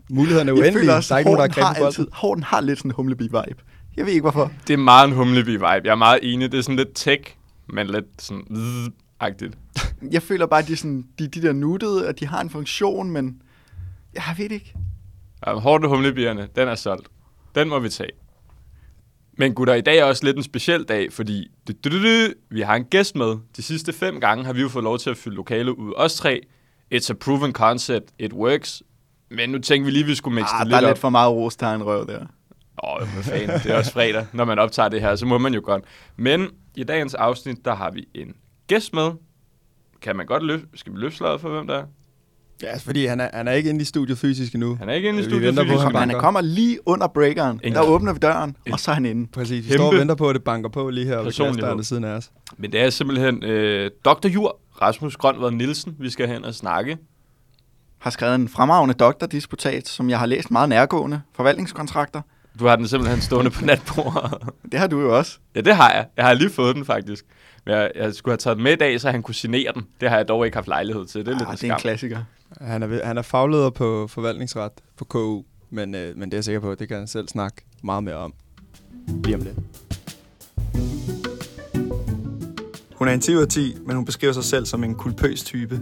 mulighederne 0.10 0.52
er 0.52 0.56
Jeg 0.56 0.62
uendelige. 0.64 0.80
føler 0.80 0.94
også, 0.96 1.10
der 1.10 1.16
er 1.16 1.19
ikke 1.19 1.31
nogen, 1.31 1.52
der 1.52 1.64
har 1.66 1.74
altid. 1.86 2.08
Horten 2.14 2.44
har 2.44 2.62
lidt 2.62 2.80
sådan 2.80 2.92
en 2.92 2.96
humlebi-vibe. 2.96 3.62
Jeg 3.98 4.06
ved 4.06 4.14
ikke 4.14 4.22
hvorfor. 4.22 4.52
Det 4.68 4.74
er 4.74 4.78
meget 4.78 5.08
en 5.08 5.14
humlebi-vibe. 5.16 5.81
Jeg 5.84 5.92
er 5.92 5.96
meget 5.96 6.19
enig. 6.24 6.52
Det 6.52 6.58
er 6.58 6.62
sådan 6.62 6.75
lidt 6.75 6.96
tech, 6.96 7.22
men 7.74 7.88
lidt 7.88 8.06
sådan... 8.19 8.46
agtigt 9.19 9.58
Jeg 10.12 10.22
føler 10.24 10.46
bare, 10.46 10.60
at 10.62 10.68
de, 10.68 10.75
sådan, 10.78 11.06
de, 11.19 11.28
de 11.28 11.42
der 11.42 11.54
nuttede, 11.54 12.08
at 12.08 12.19
de 12.19 12.25
har 12.28 12.42
en 12.42 12.50
funktion, 12.50 13.12
men 13.12 13.42
jeg 14.14 14.24
ved 14.38 14.52
ikke. 14.52 14.74
Ja, 15.48 15.54
hårdt 15.54 15.88
humlebierne, 15.88 16.48
den 16.56 16.68
er 16.68 16.75
solgt. 16.75 17.08
Den 17.56 17.69
må 17.69 17.80
vi 17.80 17.90
tage. 17.90 18.10
Men 19.38 19.54
gutter, 19.54 19.74
i 19.74 19.81
dag 19.81 19.98
er 19.98 20.04
også 20.04 20.25
lidt 20.25 20.38
en 20.38 20.44
speciel 20.44 20.84
dag, 20.84 21.14
fordi 21.14 21.48
du, 21.68 21.74
du, 21.84 21.90
du, 21.90 22.04
du, 22.28 22.34
vi 22.50 22.62
har 22.62 22.75
en 22.75 22.84
gæst 22.84 23.16
med. 23.16 23.36
De 23.58 23.62
sidste 23.64 23.94
fem 23.94 24.19
gange 24.19 24.46
har 24.46 24.54
vi 24.54 24.62
jo 24.62 24.69
fået 24.69 24.84
lov 24.84 25.00
til 25.00 25.10
at 25.10 25.18
fylde 25.18 25.36
lokale 25.36 25.78
ud. 25.80 25.94
Os 25.96 26.16
tre. 26.16 26.42
It's 26.94 27.10
a 27.10 27.14
proven 27.14 27.52
concept. 27.54 28.06
It 28.19 28.34
works. 28.34 28.84
Men 29.31 29.50
nu 29.50 29.60
tænkte 29.60 29.86
vi 29.86 29.92
lige, 29.92 30.04
at 30.04 30.08
vi 30.10 30.16
skulle 30.16 30.36
mixe 30.36 30.54
Ah, 30.54 30.66
det 30.66 30.72
der 30.72 30.78
er 30.78 30.81
lidt 30.81 30.88
lidt 30.88 30.98
op. 30.98 31.02
for 31.02 31.10
meget 31.10 31.31
ros 31.31 31.56
til 31.56 31.68
en 31.68 31.84
røv 31.84 32.08
der. 32.08 32.19
Åh, 32.84 33.02
oh, 33.02 33.08
hvad 33.14 33.24
fanden. 33.24 33.60
Det 33.60 33.66
er 33.72 33.78
også 33.78 33.92
fredag. 33.92 34.25
Når 34.34 34.46
man 34.46 34.60
optager 34.60 34.90
det 34.90 35.02
her, 35.02 35.16
så 35.16 35.25
må 35.25 35.38
man 35.38 35.54
jo 35.54 35.62
godt. 35.64 35.84
Men 36.16 36.48
i 36.75 36.84
dagens 36.84 37.14
afsnit, 37.14 37.66
der 37.66 37.75
har 37.75 37.92
vi 37.92 38.08
en 38.14 38.34
gæst 38.68 38.94
med. 38.94 39.12
Kan 40.02 40.16
man 40.16 40.25
godt 40.25 40.44
løfte? 40.44 40.68
Skal 40.75 40.94
vi 40.94 40.98
løfte 40.98 41.18
for, 41.18 41.50
hvem 41.50 41.68
der 41.68 41.75
er? 41.78 41.84
Ja, 42.64 42.78
fordi 42.78 43.06
han 43.06 43.19
er, 43.19 43.30
han 43.34 43.48
er 43.48 43.52
ikke 43.52 43.69
inde 43.69 43.81
i 43.81 43.86
studiet 43.86 44.18
fysisk 44.18 44.54
endnu. 44.54 44.75
Han 44.75 44.90
er 44.90 44.94
ikke 44.94 45.10
inde 45.10 45.19
i 45.19 45.24
studiet. 45.24 45.42
venter 45.44 45.64
på, 45.64 45.68
fysisk. 45.69 45.96
han 45.96 46.10
han 46.10 46.19
kommer 46.19 46.42
lige 46.42 46.80
under 46.86 47.08
breakeren. 47.08 47.60
En- 47.64 47.74
Der 47.74 47.81
åbner 47.81 48.14
vi 48.14 48.19
døren, 48.19 48.56
en- 48.66 48.74
og 48.74 48.80
så 48.80 48.92
er 48.92 48.96
han 48.96 49.06
inde. 49.06 49.28
Præcis, 49.31 49.68
vi 49.68 49.74
står 49.74 49.88
og 49.92 49.94
venter 50.00 50.16
på, 50.16 50.30
at 50.30 50.36
det 50.36 50.44
banker 50.44 50.69
på 50.69 50.90
lige 50.90 51.06
her 51.06 51.18
ved 51.18 51.24
ved 51.75 51.84
siden 51.84 52.04
af 52.04 52.10
os. 52.10 52.31
Men 52.58 52.72
det 52.72 52.81
er 52.81 52.90
simpelthen 52.90 53.44
øh, 53.44 53.92
Dr. 54.06 54.28
Jur, 54.28 54.60
Rasmus 54.81 55.16
Grønved 55.18 55.52
Nielsen, 55.52 55.96
vi 56.00 56.10
skal 56.10 56.28
hen 56.28 56.46
og 56.46 56.56
snakke. 56.56 56.98
Har 57.98 58.10
skrevet 58.10 58.36
en 58.36 58.50
fremragende 58.50 58.94
doktordisputat, 58.94 59.88
som 59.88 60.10
jeg 60.10 60.19
har 60.19 60.25
læst 60.25 60.52
meget 60.52 60.69
nærgående. 60.69 61.22
Forvaltningskontrakter. 61.36 62.22
Du 62.60 62.66
har 62.68 62.75
den 62.75 62.88
simpelthen 62.88 63.22
stående 63.22 63.52
på 63.52 63.66
natbordet. 63.66 64.34
Det 64.72 64.80
har 64.80 64.88
du 64.88 65.02
jo 65.02 65.18
også. 65.18 65.38
ja, 65.56 65.62
det 65.62 65.75
har 65.75 65.92
jeg. 65.94 66.06
Jeg 66.18 66.25
har 66.25 66.34
lige 66.34 66.50
fået 66.50 66.75
den 66.75 66.86
faktisk. 66.86 67.25
Men 67.68 67.75
jeg, 67.75 67.92
jeg 67.96 68.14
skulle 68.16 68.34
have 68.34 68.38
taget 68.38 68.60
med 68.60 68.72
i 68.72 68.75
dag, 68.75 69.02
så 69.02 69.12
han 69.12 69.24
kunne 69.24 69.36
signere 69.36 69.74
den. 69.74 69.88
Det 70.02 70.10
har 70.10 70.18
jeg 70.18 70.28
dog 70.28 70.46
ikke 70.46 70.58
haft 70.58 70.68
lejlighed 70.68 71.06
til. 71.06 71.25
Det 71.25 71.28
er 71.28 71.38
lidt 71.38 71.48
Ah, 71.48 71.54
en 71.54 71.58
det 71.58 71.69
er 71.69 71.74
en 71.74 71.80
klassiker. 71.80 72.19
Han 72.62 72.84
er, 72.84 73.06
han 73.06 73.18
er 73.18 73.22
fagleder 73.22 73.69
på 73.69 74.08
forvaltningsret 74.08 74.72
på 74.98 75.06
KU, 75.06 75.44
men, 75.69 75.96
øh, 75.96 76.18
men 76.18 76.30
det 76.30 76.34
er 76.34 76.38
jeg 76.38 76.44
sikker 76.44 76.60
på, 76.60 76.75
det 76.75 76.88
kan 76.88 76.98
han 76.98 77.08
selv 77.08 77.28
snakke 77.28 77.62
meget 77.84 78.04
mere 78.04 78.16
om. 78.16 78.34
Lige 79.24 79.36
om 79.36 79.42
lidt. 79.42 79.58
Hun 82.96 83.08
er 83.08 83.14
en 83.14 83.22
10 83.22 83.36
ud 83.36 83.42
af 83.42 83.48
10, 83.48 83.75
men 83.86 83.96
hun 83.96 84.06
beskriver 84.06 84.34
sig 84.34 84.44
selv 84.44 84.66
som 84.66 84.84
en 84.84 84.96
kulpøs 84.96 85.44
type. 85.44 85.81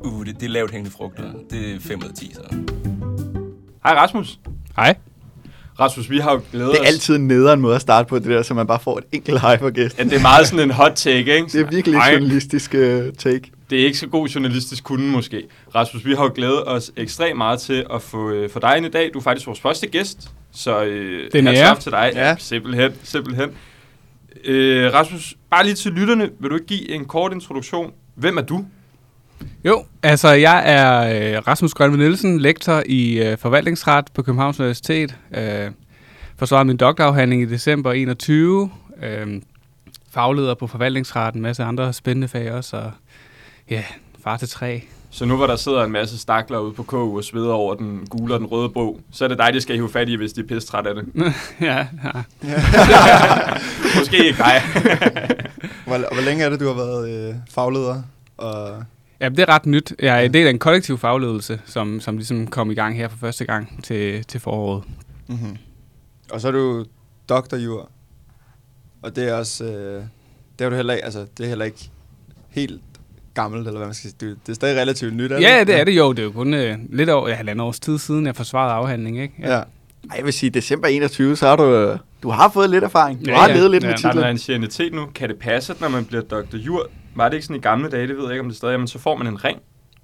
Uh, 0.00 0.26
det, 0.26 0.40
det 0.40 0.46
er 0.46 0.50
lavt 0.50 0.70
hængende 0.70 0.90
frugter. 0.96 1.32
Det 1.50 1.74
er 1.74 1.80
5 1.80 1.98
ud 1.98 2.08
af 2.08 2.14
10, 2.14 2.34
så. 2.34 2.56
Hej 3.84 3.94
Rasmus. 3.94 4.40
Hej. 4.76 4.96
Rasmus, 5.80 6.10
vi 6.10 6.18
har 6.18 6.32
jo 6.32 6.40
glædet 6.52 6.70
Det 6.72 6.78
er 6.78 6.82
os. 6.82 6.88
altid 6.88 7.16
en 7.16 7.28
nederen 7.28 7.60
måde 7.60 7.74
at 7.74 7.80
starte 7.80 8.08
på 8.08 8.18
det 8.18 8.24
der, 8.26 8.42
så 8.42 8.54
man 8.54 8.66
bare 8.66 8.80
får 8.80 8.98
et 8.98 9.04
enkelt 9.12 9.40
for 9.40 9.70
gæsten. 9.70 10.04
Ja, 10.04 10.10
det 10.10 10.18
er 10.18 10.22
meget 10.22 10.46
sådan 10.46 10.64
en 10.64 10.70
hot 10.70 10.92
take, 10.94 11.18
ikke? 11.18 11.46
Det 11.52 11.54
er 11.60 11.70
virkelig 11.70 11.98
Nej, 11.98 12.12
journalistisk 12.12 12.74
uh, 12.74 12.80
take. 13.18 13.50
Det 13.70 13.80
er 13.80 13.84
ikke 13.86 13.98
så 13.98 14.06
god 14.06 14.28
journalistisk 14.28 14.84
kunde 14.84 15.04
måske. 15.04 15.42
Rasmus, 15.74 16.04
vi 16.06 16.14
har 16.14 16.24
jo 16.24 16.32
glædet 16.34 16.68
os 16.68 16.92
ekstremt 16.96 17.36
meget 17.38 17.60
til 17.60 17.86
at 17.94 18.02
få, 18.02 18.30
øh, 18.30 18.50
få 18.50 18.58
dig 18.58 18.76
ind 18.76 18.86
i 18.86 18.88
dag. 18.88 19.10
Du 19.14 19.18
er 19.18 19.22
faktisk 19.22 19.46
vores 19.46 19.60
første 19.60 19.86
gæst, 19.86 20.30
så 20.52 20.84
øh, 20.84 21.30
Det 21.32 21.48
er 21.48 21.74
til 21.74 21.92
dig. 21.92 22.10
Ja. 22.14 22.36
Simpelthen, 22.38 22.92
simpelthen. 23.02 23.50
Øh, 24.44 24.92
Rasmus, 24.94 25.34
bare 25.50 25.64
lige 25.64 25.74
til 25.74 25.92
lytterne, 25.92 26.30
vil 26.40 26.50
du 26.50 26.54
ikke 26.54 26.66
give 26.66 26.90
en 26.90 27.04
kort 27.04 27.32
introduktion? 27.32 27.92
Hvem 28.14 28.36
er 28.36 28.42
du? 28.42 28.64
Jo, 29.64 29.84
altså 30.02 30.28
jeg 30.28 30.62
er 30.66 31.00
øh, 31.36 31.42
Rasmus 31.46 31.74
Grønve 31.74 31.96
Nielsen, 31.96 32.40
lektor 32.40 32.82
i 32.86 33.18
øh, 33.18 33.38
forvaltningsret 33.38 34.04
på 34.14 34.22
Københavns 34.22 34.60
Universitet. 34.60 35.16
Øh, 35.34 35.70
forsvarede 36.36 36.64
min 36.64 36.76
doktorafhandling 36.76 37.42
i 37.42 37.44
december 37.44 37.92
21. 37.92 38.70
Øh, 39.02 39.42
fagleder 40.10 40.54
på 40.54 40.66
forvaltningsret, 40.66 41.34
en 41.34 41.40
masse 41.40 41.64
andre 41.64 41.92
spændende 41.92 42.28
fag 42.28 42.52
også. 42.52 42.76
Og 42.76 42.90
ja, 43.70 43.84
far 44.24 44.36
til 44.36 44.48
tre. 44.48 44.82
Så 45.10 45.24
nu 45.24 45.36
hvor 45.36 45.46
der 45.46 45.56
sidder 45.56 45.84
en 45.84 45.92
masse 45.92 46.18
stakler 46.18 46.58
ude 46.58 46.72
på 46.72 46.82
KU 46.82 47.16
og 47.16 47.24
sveder 47.24 47.52
over 47.52 47.74
den 47.74 48.06
gule 48.10 48.34
og 48.34 48.40
den 48.40 48.46
røde 48.46 48.68
bog, 48.68 49.00
så 49.12 49.24
er 49.24 49.28
det 49.28 49.38
dig, 49.38 49.50
de 49.52 49.60
skal 49.60 49.76
hive 49.76 49.90
fat 49.90 50.08
i, 50.08 50.14
hvis 50.14 50.32
de 50.32 50.40
er 50.40 50.44
pisse 50.44 50.68
træt 50.68 50.86
af 50.86 50.94
det. 50.94 51.04
ja, 51.60 51.76
ja. 51.76 51.86
Måske 53.98 54.26
ikke 54.26 54.38
dig. 54.38 54.62
Hvor, 55.86 56.14
hvor 56.14 56.24
længe 56.24 56.44
er 56.44 56.50
det, 56.50 56.60
du 56.60 56.66
har 56.66 56.74
været 56.74 57.28
øh, 57.28 57.34
fagleder? 57.50 58.02
Og, 58.38 58.84
ja, 59.24 59.28
det 59.28 59.38
er 59.38 59.48
ret 59.48 59.66
nyt. 59.66 59.94
Jeg 60.02 60.16
er 60.16 60.20
en 60.20 60.34
del 60.34 60.46
af 60.46 60.50
en 60.50 60.58
kollektiv 60.58 60.98
fagledelse, 60.98 61.60
som, 61.64 62.00
som 62.00 62.16
ligesom 62.16 62.46
kom 62.46 62.70
i 62.70 62.74
gang 62.74 62.96
her 62.96 63.08
for 63.08 63.16
første 63.16 63.44
gang 63.44 63.84
til, 63.84 64.24
til 64.24 64.40
foråret. 64.40 64.84
mm-hmm. 65.26 65.56
og 66.32 66.40
så 66.40 66.48
er 66.48 66.52
du 66.52 66.84
doktorjur. 67.28 67.90
Og 69.02 69.16
det 69.16 69.28
er 69.28 69.34
også... 69.34 69.64
Øh, 69.64 70.02
det 70.58 70.64
er 70.64 70.70
du 70.70 70.76
heller 70.76 70.92
ikke, 70.94 71.04
altså, 71.04 71.26
det 71.38 71.44
er 71.44 71.48
heller 71.48 71.64
ikke 71.64 71.90
helt 72.48 72.80
gammelt, 73.34 73.66
eller 73.66 73.78
hvad 73.78 73.86
man 73.86 73.94
skal 73.94 74.10
sige. 74.10 74.28
Det, 74.30 74.38
det 74.46 74.52
er 74.52 74.54
stadig 74.54 74.80
relativt 74.80 75.14
nyt, 75.14 75.32
er 75.32 75.36
det? 75.36 75.42
Ja, 75.44 75.64
det 75.64 75.80
er 75.80 75.84
det 75.84 75.96
jo. 75.96 76.10
Det 76.12 76.18
er 76.18 76.22
jo 76.22 76.30
kun 76.30 76.54
øh, 76.54 76.78
lidt 76.92 77.10
over 77.10 77.28
ja, 77.28 77.34
halvandet 77.34 77.66
års 77.66 77.80
tid 77.80 77.98
siden, 77.98 78.26
jeg 78.26 78.36
forsvarede 78.36 78.72
afhandling, 78.72 79.22
ikke? 79.22 79.34
Ja. 79.38 79.48
Ej, 79.50 79.64
jeg 80.16 80.24
vil 80.24 80.32
sige, 80.32 80.50
december 80.50 80.88
21, 80.88 81.36
så 81.36 81.46
har 81.48 81.56
du, 81.56 81.64
øh, 81.74 81.98
du 82.22 82.30
har 82.30 82.50
fået 82.50 82.70
lidt 82.70 82.84
erfaring. 82.84 83.24
Du 83.26 83.30
Ja, 83.30 83.36
har 83.36 83.48
ja. 83.48 83.54
levet 83.56 83.70
lidt 83.70 83.84
Ja, 83.84 83.88
med 83.88 83.96
Der 83.98 84.08
er 84.08 84.36
titlen. 84.36 84.62
en 84.62 84.94
nu. 84.94 85.06
Kan 85.14 85.28
det 85.28 85.38
passe, 85.38 85.72
at 85.72 85.80
når 85.80 85.88
man 85.88 86.04
bliver 86.04 86.22
Dr. 86.22 86.56
Jur, 86.56 86.90
var 87.14 87.28
det 87.28 87.34
ikke 87.34 87.46
sådan 87.46 87.56
i 87.56 87.60
gamle 87.60 87.90
dage, 87.90 88.08
det 88.08 88.16
ved 88.16 88.24
jeg 88.24 88.32
ikke, 88.32 88.40
om 88.40 88.48
det 88.48 88.56
stadig 88.56 88.74
er, 88.74 88.78
men 88.78 88.88
så 88.88 88.98
får 88.98 89.16
man 89.16 89.26
en 89.26 89.44
ring. 89.44 89.58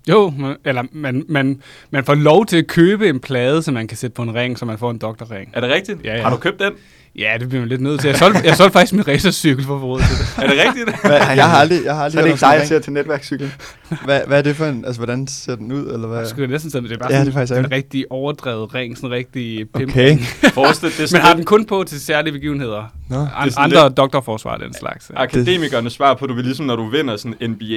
Jo, 0.09 0.33
man, 0.39 0.57
eller 0.65 0.83
man, 0.93 1.25
man, 1.29 1.63
man 1.91 2.05
får 2.05 2.15
lov 2.15 2.47
til 2.47 2.57
at 2.57 2.67
købe 2.67 3.09
en 3.09 3.21
plade, 3.21 3.63
som 3.63 3.75
man 3.75 3.89
kan 3.89 3.97
sætte 3.97 4.15
på 4.15 4.23
en 4.23 4.35
ring, 4.35 4.59
så 4.59 4.65
man 4.65 4.79
får 4.79 4.91
en 4.91 4.99
doktorring. 4.99 5.51
Er 5.53 5.61
det 5.61 5.71
rigtigt? 5.71 6.05
Ja, 6.05 6.17
ja. 6.17 6.23
Har 6.23 6.31
du 6.31 6.37
købt 6.37 6.61
den? 6.61 6.73
Ja, 7.21 7.37
det 7.41 7.49
bliver 7.49 7.61
man 7.61 7.69
lidt 7.69 7.81
nødt 7.81 8.01
til. 8.01 8.09
Jeg 8.09 8.17
solgte, 8.17 8.41
jeg 8.45 8.57
solgte 8.57 8.73
faktisk 8.73 8.93
min 8.93 9.09
racercykel 9.09 9.65
for 9.65 9.77
at 9.77 9.83
råd 9.83 10.01
til 10.01 10.09
det. 10.09 10.45
Er 10.45 10.47
det 10.47 10.67
rigtigt? 10.67 11.01
Hvad, 11.07 11.17
jeg 11.37 11.51
har 11.51 11.59
aldrig, 11.59 11.85
jeg 11.85 11.95
har 11.95 12.05
aldrig 12.05 12.13
Så 12.13 12.19
er 12.19 12.23
det 12.25 12.31
ikke 12.31 12.41
dig, 12.41 12.59
jeg 12.59 12.67
ser 12.69 12.79
til 12.79 12.93
netværkscyklen. 12.93 13.53
ring. 13.91 14.01
hvad, 14.05 14.21
hvad 14.27 14.39
er 14.39 14.43
det 14.43 14.57
for 14.57 14.67
en... 14.67 14.85
Altså, 14.85 15.01
hvordan 15.01 15.27
ser 15.29 15.57
den 15.57 15.73
ud, 15.73 15.87
eller 15.93 16.09
hvad? 16.09 16.19
Jeg 16.19 16.27
skulle 16.27 16.47
næsten 16.47 16.71
sige, 16.71 16.83
det 16.83 16.93
er 16.93 16.99
bare 16.99 17.13
Ja, 17.13 17.15
sådan, 17.17 17.27
det 17.27 17.33
er 17.33 17.39
faktisk 17.39 17.59
en 17.59 17.73
rigtig 17.73 18.05
overdrevet 18.11 18.75
ring, 18.75 18.97
sådan 18.97 19.11
en 19.11 19.15
rigtig 19.15 19.67
pimp. 19.77 19.91
Okay. 19.91 20.19
Forestil, 20.55 20.89
det 20.89 21.01
er 21.01 21.09
Men 21.13 21.21
har 21.21 21.29
lidt 21.29 21.37
den 21.37 21.45
kun 21.45 21.65
på 21.65 21.85
til 21.85 22.01
særlige 22.01 22.33
begivenheder. 22.33 22.93
Nå. 23.09 23.17
An, 23.37 23.53
andre 23.57 23.89
doktorforsvar 23.89 24.55
og 24.55 24.61
den 24.61 24.75
slags. 24.75 25.11
Ja. 25.15 25.23
akademikernes 25.23 25.93
svar 25.93 26.15
på, 26.15 26.27
du 26.27 26.35
vil 26.35 26.45
ligesom, 26.45 26.67
når 26.67 26.77
du 26.77 26.89
vinder 26.91 27.17
sådan 27.17 27.51
NBA, 27.51 27.75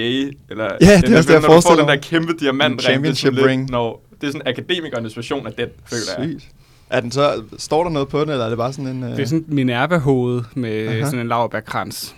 eller 0.50 0.68
Ja, 0.82 1.02
det 1.02 1.14
er 1.14 1.18
også 1.18 1.28
det, 1.28 1.34
jeg 1.34 1.42
når 1.42 1.56
du 1.56 1.62
får 1.62 1.76
den 1.76 1.88
der 1.88 1.96
kæmpe 1.96 2.34
diamantring. 2.40 2.82
championship 2.82 3.26
sådan 3.26 3.36
lidt, 3.36 3.48
ring. 3.48 3.70
Når, 3.70 4.04
det 4.22 4.28
er 4.28 4.32
sådan 4.32 4.48
akademikernes 4.48 5.18
version 5.18 5.48
af 5.48 5.54
den, 5.54 5.68
føler 5.86 6.02
jeg. 6.18 6.30
Sygt. 6.40 6.52
Er 6.94 7.00
den 7.00 7.12
så, 7.12 7.44
står 7.58 7.84
der 7.84 7.90
noget 7.92 8.08
på 8.08 8.22
den, 8.22 8.30
eller 8.30 8.46
er 8.46 8.50
det 8.50 8.58
bare 8.58 8.74
sådan 8.74 8.88
en... 8.96 9.04
Øh... 9.04 9.10
Det 9.10 9.20
er 9.20 9.26
sådan 9.26 9.46
en 9.50 9.56
Minerva-hoved 9.56 10.42
med 10.56 10.88
Aha. 10.88 11.06
Sådan 11.06 11.20
en 11.20 11.28
laverbærkrans. 11.28 12.16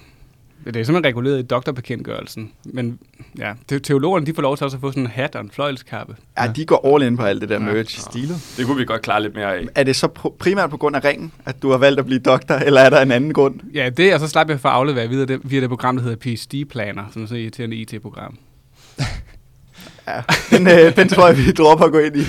Det 0.65 0.75
er 0.75 0.83
simpelthen 0.83 1.05
reguleret 1.05 1.39
i 1.39 1.41
doktorbekendtgørelsen. 1.41 2.51
Men 2.65 2.99
ja, 3.37 3.53
te- 3.67 3.79
teologerne 3.79 4.25
de 4.25 4.33
får 4.33 4.41
lov 4.41 4.57
til 4.57 4.63
også 4.63 4.77
at 4.77 4.81
få 4.81 4.91
sådan 4.91 5.03
en 5.03 5.07
hat 5.09 5.35
og 5.35 5.41
en 5.41 5.51
fløjlskærpe. 5.53 6.15
Ja, 6.39 6.51
de 6.55 6.65
går 6.65 6.95
all 6.95 7.03
in 7.03 7.17
på 7.17 7.23
alt 7.23 7.41
det 7.41 7.49
der 7.49 7.59
merch. 7.59 7.99
Stilet. 7.99 8.53
Det 8.57 8.65
kunne 8.65 8.77
vi 8.77 8.85
godt 8.85 9.01
klare 9.01 9.21
lidt 9.21 9.35
mere 9.35 9.55
af. 9.55 9.65
Er 9.75 9.83
det 9.83 9.95
så 9.95 10.07
pr- 10.19 10.35
primært 10.39 10.69
på 10.69 10.77
grund 10.77 10.95
af 10.95 11.03
ringen, 11.03 11.31
at 11.45 11.61
du 11.61 11.71
har 11.71 11.77
valgt 11.77 11.99
at 11.99 12.05
blive 12.05 12.19
doktor, 12.19 12.55
eller 12.55 12.81
er 12.81 12.89
der 12.89 13.01
en 13.01 13.11
anden 13.11 13.33
grund? 13.33 13.59
Ja, 13.73 13.89
det, 13.89 14.13
og 14.13 14.19
så 14.19 14.27
slap 14.27 14.49
jeg 14.49 14.59
for 14.59 14.69
at 14.69 14.75
aflevere 14.75 15.07
videre 15.09 15.25
det, 15.25 15.39
via 15.43 15.61
det 15.61 15.69
program, 15.69 15.95
der 15.97 16.03
hedder 16.03 16.17
PhD-planer, 16.17 17.03
som 17.13 17.23
er 17.23 17.27
sådan 17.27 17.39
et 17.39 17.43
irriterende 17.43 17.75
IT-program. 17.75 18.37
Ja, 20.07 20.21
den, 20.57 20.67
øh, 20.67 20.95
den 20.95 21.07
tror 21.09 21.27
jeg, 21.27 21.37
vi 21.37 21.51
dropper 21.51 21.85
at 21.85 21.91
gå 21.91 21.97
ind 21.99 22.15
i. 22.17 22.23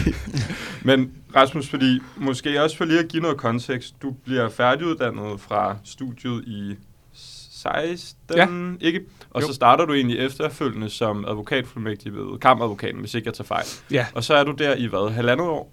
Men 0.82 1.10
Rasmus, 1.36 1.68
fordi 1.68 2.00
måske 2.16 2.62
også 2.62 2.76
for 2.76 2.84
lige 2.84 2.98
at 2.98 3.08
give 3.08 3.22
noget 3.22 3.36
kontekst, 3.36 3.94
du 4.02 4.10
bliver 4.24 4.48
færdiguddannet 4.48 5.40
fra 5.40 5.76
studiet 5.84 6.44
i 6.46 6.74
16, 7.12 8.16
Ja. 8.36 8.46
ikke? 8.86 9.00
Og 9.30 9.42
Jo. 9.42 9.46
så 9.46 9.52
starter 9.54 9.84
du 9.84 9.92
egentlig 9.94 10.18
efterfølgende 10.18 10.90
som 10.90 11.24
advokatfuldmægtig 11.28 12.14
ved 12.14 12.38
kammeradvokaten, 12.38 13.00
hvis 13.00 13.14
ikke 13.14 13.26
jeg 13.26 13.34
tager 13.34 13.46
fejl. 13.46 13.64
Ja. 13.90 14.06
Og 14.14 14.24
så 14.24 14.34
er 14.34 14.44
du 14.44 14.52
der 14.52 14.74
i 14.74 14.86
hvad, 14.86 15.10
halvandet 15.12 15.46
år? 15.46 15.72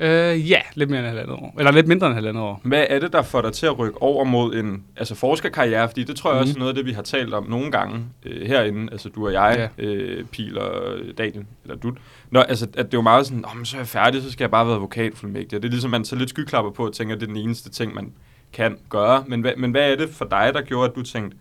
Øh, 0.00 0.50
ja, 0.50 0.60
lidt 0.74 0.90
mere 0.90 1.00
end 1.00 1.08
halvandet 1.08 1.34
år. 1.34 1.54
Eller 1.58 1.72
lidt 1.72 1.88
mindre 1.88 2.06
end 2.06 2.14
halvandet 2.14 2.42
år. 2.42 2.60
Hvad 2.64 2.86
er 2.88 2.98
det, 2.98 3.12
der 3.12 3.22
får 3.22 3.42
dig 3.42 3.52
til 3.52 3.66
at 3.66 3.78
rykke 3.78 4.02
over 4.02 4.24
mod 4.24 4.54
en 4.54 4.84
altså 4.96 5.14
forskerkarriere? 5.14 5.88
Fordi 5.88 6.04
det 6.04 6.16
tror 6.16 6.32
jeg 6.32 6.40
også 6.40 6.54
er 6.54 6.58
noget 6.58 6.68
af 6.68 6.74
det, 6.74 6.86
vi 6.86 6.92
har 6.92 7.02
talt 7.02 7.34
om 7.34 7.46
nogle 7.48 7.70
gange 7.70 8.04
øh, 8.26 8.46
herinde, 8.46 8.92
altså 8.92 9.08
du 9.08 9.26
og 9.26 9.32
jeg, 9.32 9.70
ja. 9.78 9.84
øh, 9.84 10.24
Pil 10.24 10.58
og 10.58 10.96
Daniel, 11.18 11.44
eller 11.64 11.76
du. 11.76 11.92
Nå, 12.30 12.40
altså, 12.40 12.64
at 12.64 12.86
det 12.86 12.94
er 12.94 12.98
jo 12.98 13.02
meget 13.02 13.26
sådan, 13.26 13.44
men 13.56 13.64
så 13.64 13.76
er 13.76 13.80
jeg 13.80 13.88
færdig, 13.88 14.22
så 14.22 14.32
skal 14.32 14.44
jeg 14.44 14.50
bare 14.50 14.66
være 14.66 14.74
advokatfuldmægtig. 14.74 15.56
Og 15.56 15.62
det 15.62 15.68
er 15.68 15.72
ligesom, 15.72 15.90
man 15.90 16.04
tager 16.04 16.18
lidt 16.18 16.30
skyklapper 16.30 16.70
på 16.70 16.86
og 16.86 16.92
tænker, 16.92 17.14
at 17.14 17.20
det 17.20 17.28
er 17.28 17.32
den 17.32 17.42
eneste 17.42 17.70
ting, 17.70 17.94
man 17.94 18.12
kan 18.52 18.78
gøre. 18.88 19.24
Men, 19.26 19.40
hvad, 19.40 19.52
men 19.56 19.70
hvad 19.70 19.92
er 19.92 19.96
det 19.96 20.10
for 20.10 20.24
dig, 20.24 20.50
der 20.54 20.62
gjorde, 20.62 20.88
at 20.88 20.96
du 20.96 21.02
tænkte, 21.02 21.36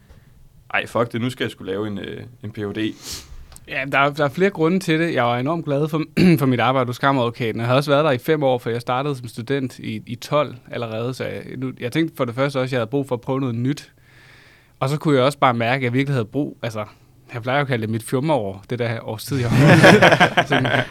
ej, 0.74 0.86
fuck 0.86 1.12
det, 1.12 1.22
nu 1.22 1.30
skal 1.30 1.44
jeg 1.44 1.52
skulle 1.52 1.72
lave 1.72 1.88
en, 1.88 1.98
øh, 1.98 2.24
en 2.44 2.52
Ph.D. 2.52 2.94
Ja, 3.68 3.84
der 3.92 4.00
er, 4.00 4.10
der 4.10 4.26
er 4.26 4.30
flere 4.30 4.50
grunde 4.50 4.80
til 4.80 5.00
det. 5.00 5.14
Jeg 5.14 5.24
var 5.24 5.38
enormt 5.38 5.66
glad 5.66 5.88
for, 5.88 6.04
for 6.40 6.46
mit 6.46 6.60
arbejde 6.60 6.88
hos 6.88 6.98
Kammeradvokaten. 7.00 7.60
Jeg 7.60 7.68
havde 7.68 7.78
også 7.78 7.92
været 7.92 8.06
der 8.06 8.12
i 8.12 8.18
fem 8.18 8.44
år, 8.44 8.58
for 8.58 8.70
jeg 8.70 8.82
startede 8.82 9.16
som 9.16 9.28
student 9.28 9.80
i, 9.80 10.02
i 10.06 10.16
12 10.16 10.56
allerede. 10.72 11.14
Så 11.14 11.24
jeg, 11.24 11.44
nu, 11.58 11.72
jeg 11.80 11.92
tænkte 11.92 12.16
for 12.18 12.26
det 12.26 12.36
første 12.36 12.58
også, 12.58 12.62
at 12.62 12.72
jeg 12.72 12.80
havde 12.80 12.90
brug 12.90 13.08
for 13.08 13.16
at 13.16 13.22
prøve 13.22 13.40
noget 13.40 13.56
nyt. 13.56 13.92
Og 14.80 14.90
så 14.90 14.98
kunne 14.98 15.16
jeg 15.16 15.24
også 15.24 15.38
bare 15.38 15.54
mærke, 15.54 15.78
at 15.78 15.84
jeg 15.84 15.94
virkelig 15.94 16.14
havde 16.14 16.26
brug... 16.26 16.58
Altså, 16.62 16.86
jeg 17.34 17.42
plejer 17.42 17.60
jo 17.60 17.62
at 17.62 17.68
kalde 17.68 17.82
det 17.82 17.90
mit 17.90 18.04
fjummerår, 18.04 18.64
det 18.70 18.80
der 18.80 19.00
års 19.02 19.26
tid, 19.26 19.38
jeg 19.38 19.50
har. 19.52 20.46
Sådan, 20.48 20.84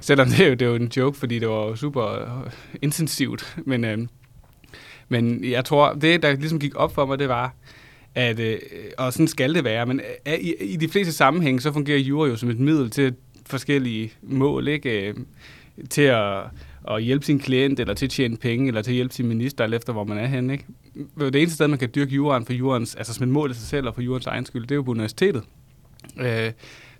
Selvom 0.00 0.28
det 0.28 0.40
er, 0.40 0.48
jo, 0.48 0.54
det 0.54 0.62
er 0.62 0.66
jo 0.66 0.74
en 0.74 0.92
joke, 0.96 1.18
fordi 1.18 1.38
det 1.38 1.48
var 1.48 1.74
super 1.74 2.12
øh, 2.20 2.52
intensivt. 2.82 3.56
Men, 3.66 3.84
øh, 3.84 3.98
men 5.08 5.44
jeg 5.44 5.64
tror, 5.64 5.92
det 5.92 6.22
der 6.22 6.32
ligesom 6.32 6.58
gik 6.58 6.72
op 6.76 6.94
for 6.94 7.06
mig, 7.06 7.18
det 7.18 7.28
var, 7.28 7.54
at, 8.14 8.40
øh, 8.40 8.58
og 8.98 9.12
sådan 9.12 9.28
skal 9.28 9.54
det 9.54 9.64
være, 9.64 9.86
men 9.86 10.00
øh, 10.26 10.34
i, 10.34 10.54
i 10.60 10.76
de 10.76 10.88
fleste 10.88 11.12
sammenhænge, 11.12 11.60
så 11.60 11.72
fungerer 11.72 11.98
jura 11.98 12.28
jo 12.28 12.36
som 12.36 12.50
et 12.50 12.58
middel 12.58 12.90
til 12.90 13.14
forskellige 13.46 14.12
mål, 14.22 14.68
ikke? 14.68 15.08
Øh, 15.08 15.14
til 15.90 16.02
at, 16.02 16.42
at 16.90 17.02
hjælpe 17.02 17.26
sin 17.26 17.38
klient, 17.38 17.80
eller 17.80 17.94
til 17.94 18.06
at 18.06 18.10
tjene 18.10 18.36
penge, 18.36 18.68
eller 18.68 18.82
til 18.82 18.90
at 18.90 18.94
hjælpe 18.94 19.14
sin 19.14 19.26
minister, 19.26 19.64
alt 19.64 19.74
efter 19.74 19.92
hvor 19.92 20.04
man 20.04 20.18
er 20.18 20.26
henne, 20.26 20.52
ikke? 20.52 20.66
Det 21.18 21.36
eneste 21.36 21.54
sted, 21.54 21.68
man 21.68 21.78
kan 21.78 21.90
dyrke 21.94 22.14
juraen 22.14 22.46
for 22.46 22.52
jurens, 22.52 22.94
altså 22.94 23.14
som 23.14 23.22
et 23.22 23.28
mål 23.28 23.50
i 23.50 23.54
sig 23.54 23.62
selv 23.62 23.86
og 23.86 23.94
for 23.94 24.02
jurens 24.02 24.26
egen 24.26 24.46
skyld, 24.46 24.62
det 24.62 24.70
er 24.70 24.76
jo 24.76 24.82
på 24.82 24.90
universitetet. 24.90 25.42
Øh, 26.20 26.52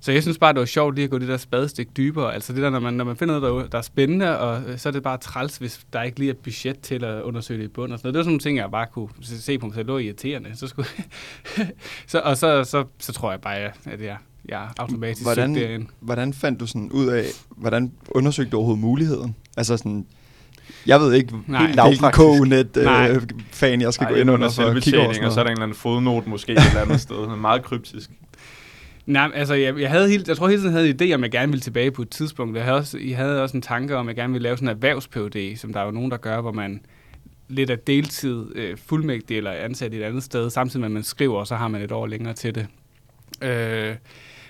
så 0.05 0.13
jeg 0.13 0.23
synes 0.23 0.39
bare, 0.39 0.53
det 0.53 0.61
var 0.61 0.67
sjovt 0.67 0.95
lige 0.95 1.05
at 1.05 1.11
gå 1.11 1.19
det 1.19 1.29
der 1.29 1.37
spadestik 1.37 1.97
dybere. 1.97 2.35
Altså 2.35 2.53
det 2.53 2.63
der, 2.63 2.71
når 2.71 2.81
man, 2.81 2.95
når 2.95 3.05
man 3.05 3.17
finder 3.17 3.41
noget, 3.41 3.63
der, 3.65 3.69
der 3.69 3.79
er 3.79 3.83
spændende, 3.83 4.39
og 4.39 4.63
øh, 4.69 4.79
så 4.79 4.89
er 4.89 4.93
det 4.93 5.03
bare 5.03 5.19
træls, 5.19 5.57
hvis 5.57 5.81
der 5.93 6.03
ikke 6.03 6.19
lige 6.19 6.31
er 6.31 6.35
budget 6.45 6.81
til 6.81 7.05
at 7.05 7.23
undersøge 7.23 7.59
det 7.59 7.65
i 7.65 7.69
bund 7.69 7.93
og 7.93 7.99
sådan 7.99 8.07
noget. 8.07 8.15
Det 8.15 8.19
var 8.19 8.23
sådan 8.23 8.31
nogle 8.31 8.41
ting, 8.41 8.59
jeg 8.59 8.71
bare 8.71 8.87
kunne 8.93 9.09
se 9.23 9.59
på 9.59 9.67
mig 9.67 9.75
selv. 9.75 9.87
Det 9.87 9.93
var 9.93 9.99
irriterende. 9.99 10.51
Så 10.55 10.67
skulle 10.67 10.89
så, 12.07 12.21
og 12.21 12.37
så, 12.37 12.65
så, 12.65 12.85
så, 12.99 13.13
tror 13.13 13.31
jeg 13.31 13.41
bare, 13.41 13.57
at 13.57 14.01
jeg, 14.01 14.17
jeg 14.49 14.69
automatisk 14.79 15.23
Hvordan- 15.23 15.55
søgte 15.55 15.69
derind. 15.69 15.87
Hvordan 16.01 16.33
fandt 16.33 16.61
du 16.61 16.67
sådan 16.67 16.91
ud 16.93 17.07
af, 17.07 17.25
hvordan 17.57 17.93
undersøgte 18.09 18.51
du 18.51 18.57
overhovedet 18.57 18.81
muligheden? 18.85 19.37
Altså 19.57 19.77
sådan, 19.77 20.07
jeg 20.87 21.01
ved 21.01 21.13
ikke, 21.13 21.33
Nej. 21.47 21.63
helt 21.63 21.77
lavpraktisk. 21.77 22.03
Nej. 22.77 23.09
K-net-fan 23.09 23.81
jeg 23.81 23.95
skal 23.95 24.05
Ej, 24.05 24.13
gå 24.13 24.17
ind 24.19 24.31
under 24.31 24.51
for 24.51 24.63
at 24.63 24.83
kigge 24.83 24.99
over 25.01 25.27
og 25.27 25.33
så 25.33 25.41
er 25.41 25.45
der 25.45 25.51
en 25.51 25.53
eller 25.53 25.63
anden 25.63 25.77
fodnote 25.77 26.29
måske 26.29 26.53
et 26.53 26.59
eller 26.69 26.81
andet 26.81 27.01
sted. 27.01 27.17
Er 27.17 27.37
meget 27.37 27.63
kryptisk. 27.63 28.11
Nej, 29.07 29.31
altså 29.35 29.55
jeg, 29.55 29.81
jeg, 29.81 29.91
havde 29.91 30.09
helt, 30.09 30.29
jeg 30.29 30.37
tror 30.37 30.49
hele 30.49 30.61
tiden, 30.61 30.75
jeg 30.75 30.81
havde 30.81 30.91
en 30.91 31.13
idé 31.13 31.15
om, 31.15 31.23
jeg 31.23 31.31
gerne 31.31 31.53
ville 31.53 31.61
tilbage 31.61 31.91
på 31.91 32.03
et 32.03 32.11
tidspunkt. 32.11 32.57
Jeg 32.57 32.65
havde 32.65 32.77
også, 32.77 32.99
jeg 32.99 33.17
havde 33.17 33.43
også 33.43 33.57
en 33.57 33.63
tanke 33.63 33.97
om, 33.97 34.09
at 34.09 34.13
jeg 34.13 34.17
gerne 34.17 34.33
ville 34.33 34.43
lave 34.43 34.57
sådan 34.57 34.69
en 34.69 34.75
erhvervs 34.75 35.61
som 35.61 35.73
der 35.73 35.81
er 35.81 35.85
jo 35.85 35.91
nogen, 35.91 36.11
der 36.11 36.17
gør, 36.17 36.41
hvor 36.41 36.53
man 36.53 36.81
lidt 37.49 37.71
af 37.71 37.79
deltid 37.79 38.57
øh, 38.57 38.77
fuldmægtig 38.77 39.37
eller 39.37 39.53
ansat 39.53 39.95
et 39.95 40.03
andet 40.03 40.23
sted, 40.23 40.51
samtidig 40.51 40.81
med, 40.81 40.87
at 40.87 40.93
man 40.93 41.03
skriver, 41.03 41.39
og 41.39 41.47
så 41.47 41.57
har 41.57 41.69
man 41.69 41.83
et 41.83 41.93
år 41.93 42.07
længere 42.07 42.35
til 42.35 42.55
det. 42.55 42.67
Øh, 43.43 43.97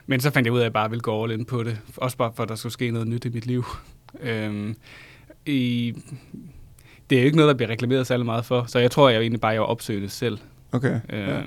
men 0.07 0.21
så 0.21 0.31
fandt 0.31 0.47
jeg 0.47 0.53
ud 0.53 0.59
af, 0.59 0.63
at 0.63 0.65
jeg 0.65 0.73
bare 0.73 0.91
ville 0.91 1.03
gå 1.03 1.25
all 1.25 1.33
in 1.33 1.45
på 1.45 1.63
det. 1.63 1.81
Også 1.97 2.17
bare 2.17 2.33
for, 2.37 2.43
at 2.43 2.49
der 2.49 2.55
skulle 2.55 2.73
ske 2.73 2.91
noget 2.91 3.09
nyt 3.09 3.25
i 3.25 3.29
mit 3.29 3.47
liv. 3.47 3.65
Øh, 4.21 4.75
i, 5.47 5.95
det 7.11 7.19
er 7.19 7.23
jo 7.23 7.27
ikke 7.27 7.37
noget, 7.37 7.49
der 7.49 7.55
bliver 7.57 7.71
reklameret 7.71 8.07
særlig 8.07 8.27
meget 8.27 8.45
for, 8.45 8.65
så 8.69 8.79
jeg 8.79 8.91
tror, 8.91 9.09
jeg 9.09 9.21
egentlig 9.21 9.41
bare 9.41 9.53
jeg 9.53 9.61
var 9.61 9.67
opsøgende 9.67 10.09
selv. 10.09 10.39
Okay, 10.75 11.01
Øh, 11.11 11.29
ja. 11.29 11.41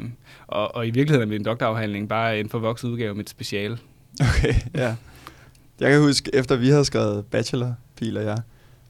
og, 0.47 0.75
og 0.75 0.87
i 0.87 0.89
virkeligheden 0.89 1.29
er 1.29 1.33
min 1.33 1.43
doktorafhandling 1.45 2.09
bare 2.09 2.39
en 2.39 2.49
forvokset 2.49 2.89
udgave 2.89 3.09
af 3.09 3.15
mit 3.15 3.29
speciale. 3.29 3.77
okay, 4.19 4.53
ja. 4.75 4.95
Jeg 5.79 5.91
kan 5.91 6.01
huske, 6.01 6.31
efter 6.35 6.55
vi 6.55 6.69
havde 6.69 6.85
skrevet 6.85 7.25
bachelor, 7.25 7.73
Pil 7.97 8.17
og 8.17 8.23
jeg, 8.23 8.37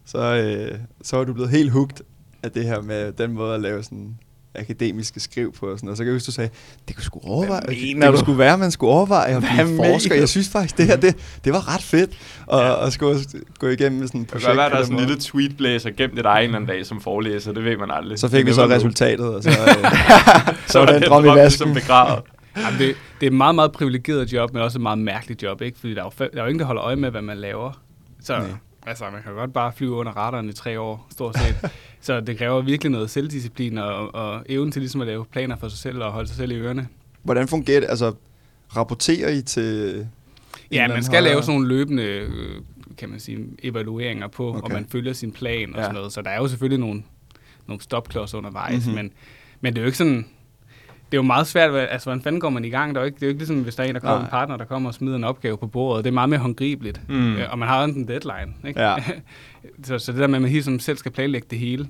så, 0.05 0.19
øh, 0.19 0.79
så 1.01 1.17
var 1.17 1.23
du 1.23 1.33
blevet 1.33 1.49
helt 1.51 1.71
hugt 1.71 2.01
af 2.43 2.51
det 2.51 2.63
her 2.63 2.81
med 2.81 3.11
den 3.11 3.31
måde 3.31 3.55
at 3.55 3.61
lave 3.61 3.83
sådan 3.83 4.17
akademiske 4.57 5.19
skriv 5.19 5.53
på 5.53 5.65
og 5.65 5.77
sådan 5.77 5.87
noget. 5.87 5.97
Så 5.97 6.03
kan 6.03 6.07
jeg 6.07 6.15
huske, 6.15 6.25
du 6.25 6.31
sagde, 6.31 6.49
det 6.87 6.95
kunne 6.95 7.03
sgu 7.03 7.19
overveje, 7.23 7.61
Hvad 7.65 8.07
det, 8.07 8.11
det 8.11 8.19
skulle 8.19 8.37
være, 8.39 8.53
at 8.53 8.59
man 8.59 8.71
skulle 8.71 8.91
overveje 8.93 9.35
at 9.35 9.39
Hvad 9.39 9.49
blive 9.49 9.77
forsker. 9.77 10.09
mener 10.09 10.21
Jeg 10.21 10.29
synes 10.29 10.49
faktisk, 10.49 10.77
det 10.77 10.85
her, 10.85 10.95
det, 10.95 11.15
det 11.45 11.53
var 11.53 11.75
ret 11.75 11.83
fedt 11.83 12.11
at, 12.53 12.59
ja. 12.59 12.85
at 12.85 12.93
skulle 12.93 13.19
gå 13.59 13.67
igennem 13.67 13.99
med 13.99 14.07
sådan 14.07 14.21
et 14.21 14.27
Det 14.27 14.31
kan 14.31 14.41
projekt 14.41 14.57
være, 14.57 14.69
der 14.69 14.75
er 14.75 14.83
sådan 14.83 14.99
en 14.99 15.05
lille 15.05 15.21
tweetblæser 15.21 15.89
gemt 15.89 16.19
i 16.19 16.21
dig 16.21 16.37
en 16.37 16.43
eller 16.43 16.55
anden 16.55 16.69
dag 16.69 16.85
som 16.85 17.01
forelæser. 17.01 17.51
Det 17.51 17.63
ved 17.63 17.77
man 17.77 17.91
aldrig. 17.91 18.19
Så 18.19 18.27
fik 18.27 18.45
vi 18.45 18.49
You 18.49 18.55
så 18.55 18.65
resultatet, 18.65 19.25
og 19.35 19.43
så, 19.43 19.49
øh, 19.67 20.55
så 20.67 20.79
var 20.79 20.85
den 20.85 21.01
drøm 21.01 21.25
i 21.25 21.27
ligesom 21.27 21.37
vasken. 21.37 21.73
begravet. 21.73 22.23
Jamen, 22.57 22.79
det, 22.79 22.95
det 23.19 23.25
er 23.25 23.31
et 23.31 23.37
meget, 23.37 23.55
meget 23.55 23.71
privilegeret 23.71 24.33
job, 24.33 24.53
men 24.53 24.61
også 24.61 24.77
et 24.77 24.81
meget 24.81 24.99
mærkeligt 24.99 25.43
job, 25.43 25.61
ikke? 25.61 25.79
Fordi 25.79 25.93
der 25.93 26.01
er 26.01 26.05
jo, 26.05 26.25
der 26.33 26.39
er 26.39 26.41
jo 26.41 26.45
ingen, 26.45 26.59
der 26.59 26.65
holder 26.65 26.83
øje 26.83 26.95
med, 26.95 27.11
hvad 27.11 27.21
man 27.21 27.37
laver. 27.37 27.81
Så 28.23 28.33
Nej. 28.33 28.47
Altså, 28.87 29.09
man 29.09 29.23
kan 29.23 29.33
godt 29.33 29.53
bare 29.53 29.71
flyve 29.73 29.91
under 29.91 30.11
radaren 30.11 30.49
i 30.49 30.53
tre 30.53 30.79
år, 30.79 31.07
stort 31.11 31.35
set. 31.37 31.71
så 32.01 32.19
det 32.19 32.37
kræver 32.37 32.61
virkelig 32.61 32.91
noget 32.91 33.09
selvdisciplin 33.09 33.77
og, 33.77 34.15
og 34.15 34.43
evnen 34.49 34.71
til 34.71 34.81
ligesom 34.81 35.01
at 35.01 35.07
lave 35.07 35.25
planer 35.25 35.55
for 35.55 35.67
sig 35.67 35.79
selv 35.79 36.03
og 36.03 36.11
holde 36.11 36.27
sig 36.27 36.37
selv 36.37 36.51
i 36.51 36.55
ørerne. 36.55 36.87
Hvordan 37.23 37.47
fungerer 37.47 37.79
det? 37.79 37.89
Altså, 37.89 38.13
rapporterer 38.77 39.29
I 39.29 39.41
til... 39.41 40.07
Ja, 40.71 40.87
man 40.87 41.03
skal 41.03 41.13
højere- 41.17 41.29
lave 41.33 41.41
sådan 41.43 41.53
nogle 41.55 41.67
løbende, 41.67 42.03
øh, 42.03 42.29
kan 42.97 43.09
man 43.09 43.19
sige, 43.19 43.45
evalueringer 43.63 44.27
på, 44.27 44.49
okay. 44.49 44.61
Og 44.61 44.71
man 44.71 44.85
følger 44.91 45.13
sin 45.13 45.31
plan 45.31 45.69
og 45.73 45.77
Ja. 45.77 45.83
sådan 45.83 45.95
noget. 45.95 46.13
Så 46.13 46.21
der 46.21 46.29
er 46.29 46.37
jo 46.37 46.47
selvfølgelig 46.47 46.79
nogle, 46.79 47.03
nogle 47.67 47.81
stopklodser 47.81 48.37
undervejs, 48.37 48.73
Mhm. 48.73 48.79
mm-hmm. 48.95 48.95
men, 48.95 49.11
men 49.61 49.73
det 49.73 49.79
er 49.79 49.83
jo 49.83 49.85
ikke 49.85 49.97
sådan... 49.97 50.25
Det 51.11 51.13
er 51.13 51.17
jo 51.17 51.21
meget 51.21 51.47
svært, 51.47 51.75
altså 51.75 52.05
hvordan 52.09 52.21
fanden 52.21 52.41
går 52.41 52.49
man 52.49 52.65
i 52.65 52.69
gang? 52.69 52.95
Der 52.95 53.01
er 53.01 53.03
jo 53.03 53.05
ikke, 53.05 53.15
det 53.15 53.23
er 53.23 53.27
jo 53.27 53.29
ikke 53.29 53.39
ligesom, 53.39 53.61
hvis 53.63 53.75
der 53.75 53.83
er 53.83 53.87
en, 53.87 53.95
der 53.95 54.01
kommer 54.01 54.19
en 54.25 54.29
partner, 54.29 54.57
der 54.57 54.65
kommer 54.65 54.89
og 54.89 54.93
smider 54.93 55.15
en 55.15 55.23
opgave 55.23 55.57
på 55.57 55.67
bordet. 55.67 56.03
Det 56.05 56.09
er 56.11 56.13
meget 56.13 56.29
mere 56.29 56.39
håndgribeligt, 56.39 57.01
Mm. 57.09 57.15
mm. 57.15 57.37
og 57.49 57.59
man 57.59 57.67
har 57.67 57.81
jo 57.83 57.87
en 57.93 58.07
deadline. 58.07 58.53
Ikke? 58.67 58.81
Ja. 58.81 58.95
så, 59.83 59.99
så 59.99 60.11
det 60.11 60.21
der 60.21 60.27
med, 60.27 60.35
at 60.35 60.41
man 60.41 60.51
hele 60.51 60.63
tiden 60.63 60.79
selv 60.79 60.97
skal 60.97 61.11
planlægge 61.11 61.47
det 61.49 61.59
hele, 61.59 61.87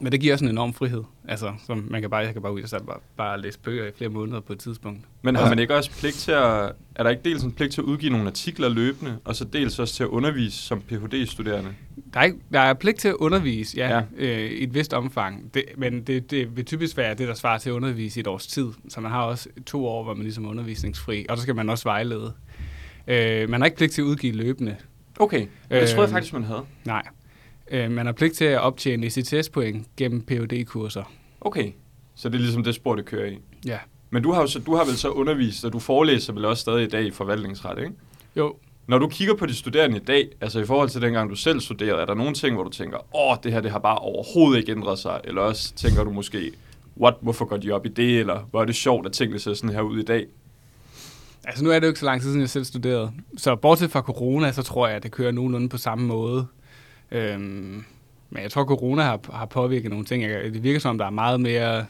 men 0.00 0.12
det 0.12 0.20
giver 0.20 0.32
også 0.32 0.44
en 0.44 0.50
enorm 0.50 0.74
frihed. 0.74 1.02
Altså, 1.28 1.52
som 1.66 1.86
man 1.90 2.00
kan 2.00 2.10
bare, 2.10 2.20
jeg 2.20 2.32
kan 2.32 2.42
bare 2.42 2.52
ud 2.52 2.62
og 2.62 2.68
så 2.68 2.82
bare, 2.86 2.98
bare 3.16 3.40
læse 3.40 3.58
bøger 3.58 3.86
i 3.86 3.90
flere 3.96 4.10
måneder 4.10 4.40
på 4.40 4.52
et 4.52 4.58
tidspunkt. 4.58 5.00
Men 5.22 5.34
har 5.36 5.42
Ja. 5.42 5.48
man 5.48 5.58
ikke 5.58 5.74
også 5.76 5.90
pligt 5.90 6.14
til 6.14 6.32
at... 6.32 6.72
Er 6.94 7.02
der 7.02 7.10
ikke 7.10 7.22
dels 7.24 7.42
en 7.42 7.52
pligt 7.52 7.72
til 7.72 7.80
at 7.80 7.84
udgive 7.84 8.12
nogle 8.12 8.26
artikler 8.26 8.68
løbende, 8.68 9.18
og 9.24 9.36
så 9.36 9.44
dels 9.44 9.78
også 9.78 9.94
til 9.94 10.02
at 10.02 10.06
undervise 10.08 10.56
som 10.58 10.80
Ph.D.-studerende? 10.80 11.70
Der 12.14 12.20
er, 12.20 12.24
ikke, 12.24 12.38
der 12.52 12.60
er 12.60 12.74
pligt 12.74 12.98
til 12.98 13.08
at 13.08 13.14
undervise, 13.14 13.76
ja, 13.76 13.96
Ja. 13.96 14.02
Øh, 14.16 14.50
i 14.50 14.62
et 14.62 14.74
vist 14.74 14.92
omfang. 14.94 15.54
Det, 15.54 15.64
men 15.76 16.02
det, 16.02 16.30
det 16.30 16.56
vil 16.56 16.64
typisk 16.64 16.96
være 16.96 17.14
det, 17.14 17.28
der 17.28 17.34
svarer 17.34 17.58
til 17.58 17.70
at 17.70 17.74
undervise 17.74 18.18
i 18.18 18.20
et 18.20 18.26
års 18.26 18.46
tid. 18.46 18.68
Så 18.88 19.00
man 19.00 19.10
har 19.10 19.22
også 19.22 19.48
to 19.66 19.86
år, 19.86 20.02
hvor 20.04 20.14
man 20.14 20.22
ligesom 20.22 20.44
er 20.44 20.48
undervisningsfri. 20.48 21.26
Og 21.28 21.36
så 21.36 21.42
skal 21.42 21.54
man 21.54 21.68
også 21.70 21.84
vejlede. 21.84 22.32
Øh, 23.06 23.48
man 23.50 23.60
har 23.60 23.64
ikke 23.64 23.76
pligt 23.76 23.92
til 23.92 24.02
at 24.02 24.06
udgive 24.06 24.32
løbende. 24.32 24.76
Okay, 25.20 25.46
det 25.70 25.88
troede 25.88 26.00
jeg 26.02 26.10
faktisk, 26.10 26.32
man 26.32 26.44
havde. 26.44 26.62
Nej. 26.84 27.02
Øh, 27.70 27.90
man 27.90 28.06
har 28.06 28.12
pligt 28.12 28.34
til 28.34 28.44
at 28.44 28.60
optjene 28.60 29.06
ECTS-point 29.06 29.86
gennem 29.96 30.22
phd 30.22 30.64
kurser 30.64 31.12
Okay, 31.40 31.72
så 32.14 32.28
det 32.28 32.34
er 32.34 32.38
ligesom 32.40 32.64
det 32.64 32.74
spor, 32.74 32.94
det 32.94 33.04
kører 33.04 33.30
i. 33.30 33.38
Ja. 33.66 33.78
Men 34.10 34.22
du 34.22 34.32
har, 34.32 34.40
jo 34.40 34.46
så, 34.46 34.58
du 34.58 34.74
har 34.74 34.84
vel 34.84 34.96
så 34.96 35.08
undervist, 35.08 35.64
og 35.64 35.72
du 35.72 35.78
forelæser 35.78 36.32
vel 36.32 36.44
også 36.44 36.60
stadig 36.60 36.84
i 36.84 36.88
dag 36.88 37.04
i 37.04 37.10
forvaltningsret, 37.10 37.78
ikke? 37.78 37.92
Jo, 38.36 38.56
Når 38.86 38.98
du 38.98 39.08
kigger 39.08 39.34
på 39.34 39.46
de 39.46 39.54
studerende 39.54 39.96
i 39.96 40.00
dag, 40.00 40.28
altså 40.40 40.60
i 40.60 40.64
forhold 40.64 40.88
til 40.88 41.02
dengang 41.02 41.30
du 41.30 41.34
selv 41.34 41.60
studerede, 41.60 42.00
er 42.00 42.06
der 42.06 42.14
nogle 42.14 42.34
ting, 42.34 42.54
hvor 42.54 42.64
du 42.64 42.70
tænker, 42.70 43.16
åh, 43.16 43.36
det 43.42 43.52
her 43.52 43.60
det 43.60 43.70
har 43.70 43.78
bare 43.78 43.98
overhovedet 43.98 44.58
ikke 44.58 44.72
ændret 44.72 44.98
sig, 44.98 45.20
eller 45.24 45.42
også 45.42 45.74
tænker 45.74 46.04
du 46.04 46.10
måske, 46.10 46.50
what, 47.00 47.14
hvorfor 47.20 47.44
går 47.44 47.56
de 47.56 47.70
op 47.70 47.86
i 47.86 47.88
det, 47.88 48.18
eller 48.20 48.48
hvor 48.50 48.60
er 48.60 48.64
det 48.64 48.74
sjovt, 48.74 49.06
at 49.06 49.12
tingene 49.12 49.38
ser 49.38 49.54
sådan 49.54 49.74
her 49.74 49.80
ud 49.80 49.98
i 49.98 50.04
dag? 50.04 50.26
altså 51.44 51.64
nu 51.64 51.70
er 51.70 51.74
det 51.74 51.82
jo 51.86 51.88
ikke 51.88 52.00
så 52.00 52.06
lang 52.06 52.20
tid 52.20 52.28
siden, 52.28 52.40
jeg 52.40 52.50
selv 52.50 52.64
studerede. 52.64 53.12
Så 53.36 53.56
bortset 53.56 53.90
fra 53.90 54.00
corona, 54.00 54.52
så 54.52 54.62
tror 54.62 54.86
jeg, 54.86 54.96
at 54.96 55.02
det 55.02 55.12
kører 55.12 55.32
nogenlunde 55.32 55.68
på 55.68 55.78
samme 55.78 56.06
måde. 56.06 56.46
Øhm, 57.10 57.84
men 58.30 58.42
jeg 58.42 58.50
tror, 58.50 58.64
corona 58.64 59.02
har, 59.02 59.20
har 59.32 59.46
påvirket 59.46 59.90
nogle 59.90 60.04
ting. 60.04 60.22
Det 60.22 60.62
virker 60.62 60.80
som, 60.80 60.98
der 60.98 61.06
er 61.06 61.10
meget 61.10 61.40
mere... 61.40 61.86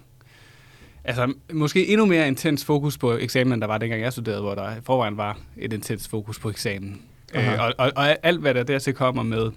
Altså, 1.04 1.32
måske 1.52 1.88
endnu 1.88 2.06
mere 2.06 2.28
intens 2.28 2.64
fokus 2.64 2.98
på 2.98 3.12
eksamen, 3.12 3.52
end 3.52 3.60
der 3.60 3.66
var 3.66 3.78
dengang 3.78 4.02
jeg 4.02 4.12
studerede, 4.12 4.40
hvor 4.40 4.54
der 4.54 4.72
forvejen 4.82 5.16
var 5.16 5.38
et 5.56 5.72
intens 5.72 6.08
fokus 6.08 6.38
på 6.38 6.50
eksamen. 6.50 7.02
Aha. 7.34 7.54
Øh, 7.54 7.60
og, 7.60 7.74
og, 7.78 7.92
og 7.96 8.26
alt, 8.26 8.40
hvad 8.40 8.54
der 8.54 8.62
dertil 8.62 8.94
kommer 8.94 9.22
med, 9.22 9.50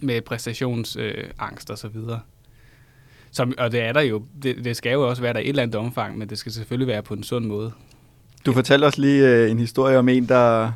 med 0.00 0.20
præstationsangst 0.20 1.70
øh, 1.70 1.72
og 1.72 1.78
så 1.78 1.88
videre. 1.88 2.20
Som, 3.30 3.54
og 3.58 3.72
det 3.72 3.80
er 3.80 3.92
der 3.92 4.00
jo, 4.00 4.22
det, 4.42 4.64
det 4.64 4.76
skal 4.76 4.92
jo 4.92 5.08
også 5.08 5.22
være 5.22 5.32
der 5.32 5.40
i 5.40 5.42
et 5.42 5.48
eller 5.48 5.62
andet 5.62 5.76
omfang, 5.76 6.18
men 6.18 6.28
det 6.28 6.38
skal 6.38 6.52
selvfølgelig 6.52 6.88
være 6.88 7.02
på 7.02 7.14
en 7.14 7.22
sund 7.22 7.44
måde. 7.44 7.72
Du 8.46 8.52
fortalte 8.52 8.84
os 8.84 8.98
lige 8.98 9.28
øh, 9.28 9.50
en 9.50 9.58
historie 9.58 9.98
om 9.98 10.08
en, 10.08 10.28
der 10.28 10.72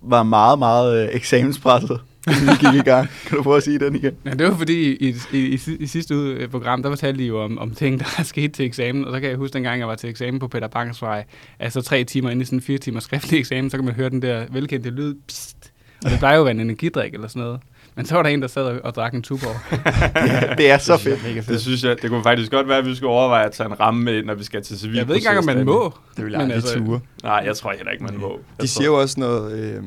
var 0.00 0.22
meget, 0.22 0.58
meget 0.58 1.08
øh, 1.08 1.14
eksamenspresset, 1.14 2.00
inden 2.26 2.46
vi 2.46 2.66
gik 2.66 2.74
i 2.80 2.82
gang. 2.90 3.08
Kan 3.26 3.36
du 3.36 3.42
prøve 3.42 3.56
at 3.56 3.62
sige 3.62 3.78
den 3.78 3.94
igen? 3.96 4.12
Ja, 4.24 4.30
det 4.30 4.46
var 4.46 4.56
fordi 4.56 4.92
i, 4.96 5.14
i, 5.32 5.38
i, 5.56 5.60
i 5.80 5.86
sidste 5.86 6.14
øh, 6.14 6.48
program, 6.48 6.82
der 6.82 6.90
fortalte 6.90 7.20
de 7.20 7.26
jo 7.26 7.44
om, 7.44 7.58
om 7.58 7.70
ting, 7.74 8.00
der 8.00 8.06
er 8.18 8.22
sket 8.22 8.52
til 8.52 8.64
eksamen. 8.64 9.04
Og 9.04 9.12
så 9.14 9.20
kan 9.20 9.28
jeg 9.30 9.36
huske, 9.38 9.54
dengang 9.54 9.78
jeg 9.80 9.88
var 9.88 9.94
til 9.94 10.10
eksamen 10.10 10.40
på 10.40 10.48
Peter 10.48 10.68
Bangs 10.68 11.02
vej, 11.02 11.24
altså 11.58 11.82
tre 11.82 12.04
timer 12.04 12.30
inde 12.30 12.42
i 12.42 12.44
sådan 12.44 12.58
en 12.58 12.62
fire 12.62 12.78
timer 12.78 13.00
skriftlig 13.00 13.38
eksamen, 13.40 13.70
så 13.70 13.76
kan 13.76 13.84
man 13.84 13.94
høre 13.94 14.10
den 14.10 14.22
der 14.22 14.44
velkendte 14.50 14.90
lyd. 14.90 15.14
Psst. 15.28 15.56
Og 16.04 16.10
det 16.10 16.18
plejer 16.18 16.34
jo 16.36 16.40
at 16.42 16.44
være 16.44 16.54
en 16.54 16.60
energidrik 16.60 17.14
eller 17.14 17.28
sådan 17.28 17.42
noget. 17.42 17.60
Men 17.96 18.06
så 18.06 18.14
var 18.14 18.22
der 18.22 18.30
en, 18.30 18.42
der 18.42 18.48
sad 18.48 18.62
og, 18.62 18.80
og 18.84 18.94
drak 18.94 19.14
en 19.14 19.22
Tuborg. 19.22 19.56
Ja, 20.28 20.54
det 20.58 20.70
er 20.70 20.78
så 20.78 20.96
fedt. 20.96 21.48
Det 21.48 21.60
synes 21.60 21.84
jeg, 21.84 21.96
det 22.02 22.10
kunne 22.10 22.22
faktisk 22.22 22.50
godt 22.50 22.68
være, 22.68 22.78
at 22.78 22.86
vi 22.86 22.94
skulle 22.94 23.10
overveje 23.10 23.44
at 23.46 23.52
tage 23.52 23.66
en 23.68 23.80
ramme 23.80 24.02
med, 24.02 24.22
når 24.22 24.34
vi 24.34 24.44
skal 24.44 24.62
til 24.62 24.78
civil. 24.78 24.96
Jeg 24.96 25.08
ved 25.08 25.14
ikke 25.16 25.28
engang, 25.28 25.38
om 25.48 25.56
man 25.56 25.66
må. 25.66 25.94
Det 26.16 26.24
vil 26.24 26.32
jeg 26.32 26.40
aldrig 26.40 26.54
altså- 26.56 26.78
ture. 26.78 27.00
Nej, 27.22 27.42
jeg 27.46 27.56
tror 27.56 27.72
heller 27.76 27.90
ikke, 27.92 28.04
man 28.04 28.18
må. 28.18 28.28
Jeg 28.30 28.38
De 28.56 28.60
tror- 28.60 28.66
siger 28.66 28.86
jo 28.86 29.00
også 29.00 29.20
noget, 29.20 29.58
øh, 29.58 29.82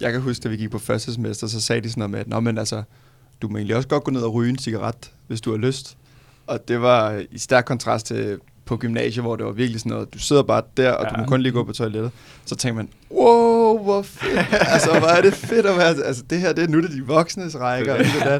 jeg 0.00 0.12
kan 0.12 0.20
huske, 0.20 0.42
da 0.42 0.48
vi 0.48 0.56
gik 0.56 0.70
på 0.70 0.78
første 0.78 1.14
semester, 1.14 1.46
så 1.46 1.60
sagde 1.60 1.82
de 1.82 1.90
sådan 1.90 2.00
noget 2.00 2.10
med, 2.10 2.20
at 2.20 2.28
Nå, 2.28 2.40
men 2.40 2.58
altså, 2.58 2.82
du 3.42 3.48
må 3.48 3.56
egentlig 3.56 3.76
også 3.76 3.88
godt 3.88 4.04
gå 4.04 4.10
ned 4.10 4.22
og 4.22 4.34
ryge 4.34 4.50
en 4.50 4.58
cigaret, 4.58 5.12
hvis 5.26 5.40
du 5.40 5.50
har 5.50 5.58
lyst. 5.58 5.96
Og 6.46 6.68
det 6.68 6.80
var 6.80 7.22
i 7.30 7.38
stærk 7.38 7.64
kontrast 7.64 8.06
til 8.06 8.38
på 8.66 8.76
gymnasiet, 8.76 9.24
hvor 9.24 9.36
det 9.36 9.46
var 9.46 9.52
virkelig 9.52 9.80
sådan 9.80 9.90
noget, 9.92 10.14
du 10.14 10.18
sidder 10.18 10.42
bare 10.42 10.62
der, 10.76 10.92
og 10.92 11.04
ja. 11.04 11.10
du 11.16 11.20
må 11.20 11.26
kun 11.26 11.42
lige 11.42 11.52
gå 11.52 11.64
på 11.64 11.72
toilettet. 11.72 12.10
Så 12.44 12.56
tænker 12.56 12.76
man, 12.76 12.88
wow, 13.10 13.78
hvor 13.82 14.02
fedt. 14.02 14.46
altså, 14.74 14.98
hvor 14.98 15.08
er 15.08 15.22
det 15.22 15.34
fedt 15.34 15.66
at 15.66 15.76
være, 15.76 15.88
altså 16.04 16.22
det 16.30 16.40
her, 16.40 16.52
det 16.52 16.64
er 16.64 16.68
nu 16.68 16.80
det 16.82 16.90
de 16.90 17.06
voksnes 17.06 17.56
rækker. 17.60 17.92
og 17.92 17.98
det, 17.98 18.06
der. 18.24 18.38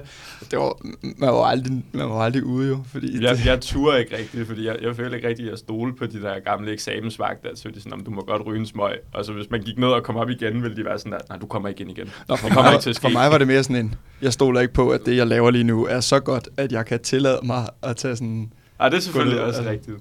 det 0.50 0.58
var, 0.58 0.76
man 1.16 1.28
var 1.28 1.44
aldrig, 1.44 1.84
man 1.92 2.08
var 2.08 2.20
aldrig 2.20 2.44
ude 2.44 2.68
jo, 2.68 2.78
fordi 2.92 3.24
Jeg, 3.24 3.36
det, 3.36 3.46
jeg 3.46 3.60
turer 3.60 3.96
ikke 3.96 4.16
rigtigt, 4.16 4.46
fordi 4.46 4.66
jeg, 4.66 4.76
jeg 4.82 4.96
føler 4.96 5.14
ikke 5.16 5.28
rigtigt, 5.28 5.46
at 5.46 5.50
jeg 5.50 5.58
stole 5.58 5.96
på 5.96 6.06
de 6.06 6.22
der 6.22 6.40
gamle 6.40 6.72
eksamensvagter. 6.72 7.48
Så 7.54 7.68
de 7.74 7.80
sådan, 7.80 7.92
om 7.92 8.04
du 8.04 8.10
må 8.10 8.24
godt 8.26 8.46
ryge 8.46 8.60
en 8.60 8.66
smøg. 8.66 8.98
Og 9.14 9.24
så 9.24 9.32
hvis 9.32 9.50
man 9.50 9.60
gik 9.60 9.78
ned 9.78 9.88
og 9.88 10.02
kom 10.02 10.16
op 10.16 10.30
igen, 10.30 10.62
ville 10.62 10.76
de 10.76 10.84
være 10.84 10.98
sådan 10.98 11.12
der, 11.12 11.18
nej, 11.28 11.38
du 11.38 11.46
kommer 11.46 11.68
ikke 11.68 11.80
ind 11.80 11.90
igen. 11.90 12.10
Nå, 12.28 12.36
for, 12.36 12.46
Det 12.46 12.54
kommer 12.54 12.70
mig, 12.70 12.74
ikke 12.74 12.82
til 12.82 12.90
at 12.90 12.96
ske. 12.96 13.02
for 13.02 13.08
mig 13.10 13.30
var 13.30 13.38
det 13.38 13.46
mere 13.46 13.62
sådan 13.62 13.76
en, 13.76 13.94
jeg 14.22 14.32
stoler 14.32 14.60
ikke 14.60 14.74
på, 14.74 14.90
at 14.90 15.00
det, 15.06 15.16
jeg 15.16 15.26
laver 15.26 15.50
lige 15.50 15.64
nu, 15.64 15.86
er 15.86 16.00
så 16.00 16.20
godt, 16.20 16.48
at 16.56 16.72
jeg 16.72 16.86
kan 16.86 17.00
tillade 17.00 17.40
mig 17.42 17.66
at 17.82 17.96
tage 17.96 18.16
sådan 18.16 18.52
Ej, 18.80 18.88
det 18.88 18.96
er 18.96 19.00
selvfølgelig 19.00 19.40
også 19.40 19.58
altså. 19.58 19.70
rigtigt. 19.72 19.96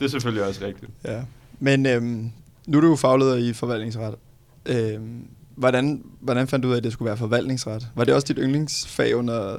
Det 0.00 0.04
er 0.06 0.10
selvfølgelig 0.10 0.44
også 0.44 0.64
rigtigt. 0.66 0.90
Ja. 1.04 1.20
Men 1.60 1.86
øhm, 1.86 2.30
nu 2.66 2.76
er 2.78 2.80
du 2.82 2.88
jo 2.88 2.96
fagleder 2.96 3.36
i 3.36 3.52
forvaltningsret. 3.52 4.14
Øhm, 4.66 5.24
hvordan, 5.56 6.02
hvordan 6.20 6.48
fandt 6.48 6.62
du 6.62 6.68
ud 6.68 6.72
af, 6.72 6.76
at 6.76 6.84
det 6.84 6.92
skulle 6.92 7.06
være 7.06 7.16
forvaltningsret? 7.16 7.88
Var 7.94 8.04
det 8.04 8.14
også 8.14 8.26
dit 8.26 8.36
yndlingsfag 8.40 9.16
under, 9.16 9.56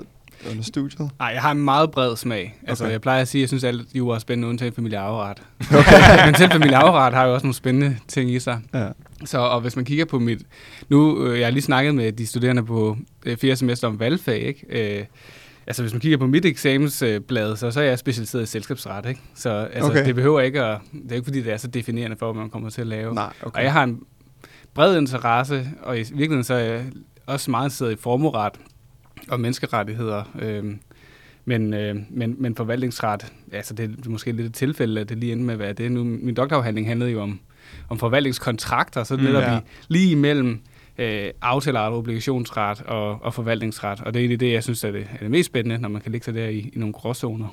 under 0.52 0.64
studiet? 0.64 1.10
Nej, 1.20 1.28
jeg 1.28 1.42
har 1.42 1.52
en 1.52 1.60
meget 1.64 1.92
bred 1.92 2.16
smag. 2.16 2.60
Altså, 2.68 2.84
Okay. 2.84 2.92
jeg 2.92 3.02
plejer 3.02 3.22
at 3.22 3.28
sige, 3.28 3.40
at 3.40 3.42
jeg 3.42 3.48
synes, 3.50 3.64
at 3.64 3.68
alt 3.68 3.88
jura 3.96 4.16
er 4.16 4.20
spændende, 4.20 4.48
undtagen 4.48 4.74
familiearveret. 4.74 5.42
Okay. 5.60 6.26
Men 6.26 6.36
selv 6.36 6.52
familiearveret 6.52 7.14
har 7.14 7.26
jo 7.26 7.34
også 7.34 7.46
nogle 7.46 7.56
spændende 7.56 7.98
ting 8.08 8.32
i 8.32 8.40
sig. 8.40 8.60
Ja. 8.74 8.88
Så, 9.26 9.38
og 9.38 9.62
hvis 9.62 9.76
man 9.76 9.86
kigger 9.86 10.06
på 10.06 10.20
mit... 10.20 10.42
Nu, 10.90 11.26
øh, 11.26 11.40
jeg 11.40 11.48
har 11.48 11.52
lige 11.52 11.64
snakket 11.64 11.96
med 11.96 12.12
de 12.12 12.28
studerende 12.28 12.66
på 12.66 12.98
øh, 13.26 13.38
fjerde 13.38 13.56
semester 13.56 13.88
om 13.88 14.00
valgfag, 14.00 14.40
ikke? 14.42 14.98
Øh, 15.00 15.06
altså, 15.70 15.84
hvis 15.84 15.94
man 15.94 16.00
kigger 16.00 16.18
på 16.18 16.28
mit 16.28 16.46
eksamensblad, 16.46 17.56
så, 17.56 17.72
så 17.72 17.80
er 17.80 17.84
jeg 17.84 18.00
specialiseret 18.00 18.44
i 18.44 18.46
selskabsret, 18.46 19.06
ikke? 19.10 19.22
Så 19.36 19.50
altså, 19.50 19.92
Okay. 19.92 20.06
det 20.06 20.16
behøver 20.16 20.40
ikke 20.42 20.64
at... 20.64 20.80
Det 21.04 21.12
er 21.12 21.16
ikke, 21.16 21.26
fordi 21.26 21.42
det 21.42 21.54
er 21.54 21.58
så 21.58 21.68
definerende 21.68 22.18
for, 22.18 22.32
hvad 22.34 22.42
man 22.42 22.50
kommer 22.50 22.70
til 22.70 22.82
at 22.82 22.88
lave. 22.88 23.14
Nej, 23.16 23.34
Okay. 23.44 23.58
Og 23.60 23.64
jeg 23.64 23.74
har 23.74 23.84
en 23.84 24.00
bred 24.74 24.98
interesse, 24.98 25.68
og 25.82 25.96
i 25.98 26.00
virkeligheden 26.00 26.44
så 26.44 26.54
er 26.54 26.60
jeg 26.60 26.86
også 27.26 27.52
meget 27.52 27.66
interesseret 27.66 27.92
i 27.92 27.96
formueret 27.96 28.54
og 29.30 29.40
menneskerettigheder. 29.40 30.24
Øhm, 30.42 30.80
men, 31.46 31.74
øh, 31.74 31.96
men, 32.10 32.36
men 32.40 32.56
forvaltningsret, 32.56 33.26
altså 33.52 33.74
det 33.74 33.96
er 34.06 34.10
måske 34.10 34.32
lidt 34.32 34.48
et 34.48 34.54
tilfælde, 34.54 35.02
at 35.02 35.10
det 35.10 35.18
lige 35.18 35.32
endte 35.32 35.46
med 35.46 35.54
at 35.54 35.60
være 35.60 35.74
det. 35.74 35.92
Nu, 35.92 36.04
min 36.04 36.34
doktorafhandling 36.36 36.88
handlede 36.88 37.12
jo 37.12 37.22
om, 37.22 37.40
om 37.90 38.00
forvaltningskontrakter, 38.00 39.04
så 39.04 39.16
Mm, 39.18 39.24
netop 39.24 39.44
ja. 39.44 39.56
vi 39.56 39.62
lige 39.88 40.12
imellem 40.12 40.60
øh, 41.00 41.32
aftaleret, 41.42 41.94
obligationsret 41.94 42.82
og, 42.82 43.24
og 43.24 43.34
forvaltningsret. 43.34 44.02
Og 44.02 44.14
det 44.14 44.20
er 44.20 44.22
egentlig 44.22 44.40
det, 44.40 44.54
jeg 44.54 44.64
synes 44.64 44.84
er 44.84 44.92
det, 44.92 45.08
er 45.14 45.20
det 45.20 45.32
mest 45.32 45.48
spændende, 45.48 45.78
når 45.78 45.90
man 45.90 46.02
kan 46.02 46.12
ligge 46.12 46.26
sig 46.26 46.34
der 46.34 46.48
i, 46.48 46.58
i 46.58 46.80
nogle 46.80 46.94
gråzoner. 46.94 47.48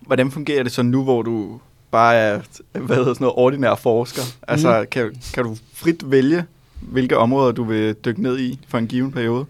Hvordan 0.00 0.30
fungerer 0.30 0.62
det 0.62 0.72
så 0.72 0.82
nu, 0.82 1.04
hvor 1.04 1.22
du 1.22 1.60
bare 1.90 2.14
er 2.14 2.40
hvad 2.72 2.96
hedder 2.96 3.14
sådan 3.14 3.24
noget, 3.24 3.34
ordinær 3.36 3.74
forsker? 3.74 4.22
Altså, 4.48 4.86
kan, 4.90 5.14
kan 5.34 5.44
du 5.44 5.56
frit 5.74 6.10
vælge, 6.10 6.44
hvilke 6.80 7.16
områder 7.16 7.52
du 7.52 7.64
vil 7.64 7.94
dykke 7.94 8.22
ned 8.22 8.38
i 8.38 8.58
for 8.68 8.78
en 8.78 8.86
given 8.86 9.12
periode? 9.12 9.46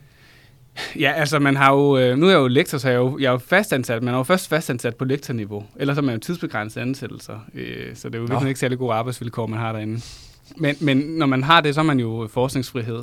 Ja, 0.99 1.13
altså 1.13 1.39
man 1.39 1.57
har 1.57 1.73
jo, 1.73 1.99
øh, 1.99 2.19
nu 2.19 2.27
er 2.27 2.31
jeg 2.31 2.39
jo 2.39 2.47
lektor, 2.47 2.79
så 2.79 2.89
jeg 2.89 2.95
er 2.95 2.99
jo, 2.99 3.19
jeg 3.19 3.27
er 3.27 3.33
jo 3.33 3.39
fastansat. 3.39 4.03
Man 4.03 4.15
er 4.15 4.19
jo 4.19 4.25
først 4.25 4.49
fastansat 4.49 4.97
på 4.97 5.05
lektorniveau. 5.05 5.65
Ellers 5.77 5.99
er 5.99 6.03
man 6.03 6.15
jo 6.15 6.21
tidsbegrænset 6.21 6.81
ansættelser. 6.81 7.47
Øh, 7.55 7.97
så 7.97 8.09
det 8.09 8.15
er 8.15 8.19
jo 8.19 8.25
virkelig 8.25 8.49
ikke 8.49 8.61
særlig 8.61 8.79
gode 8.79 8.93
arbejdsvilkår, 8.93 9.47
man 9.47 9.59
har 9.59 9.73
derinde. 9.73 10.01
Men, 10.57 10.77
men 10.81 10.97
når 10.97 11.27
man 11.27 11.43
har 11.43 11.61
det, 11.61 11.75
så 11.75 11.81
er 11.81 11.85
man 11.85 12.01
jo 12.01 12.29
forskningsfrihed. 12.33 13.03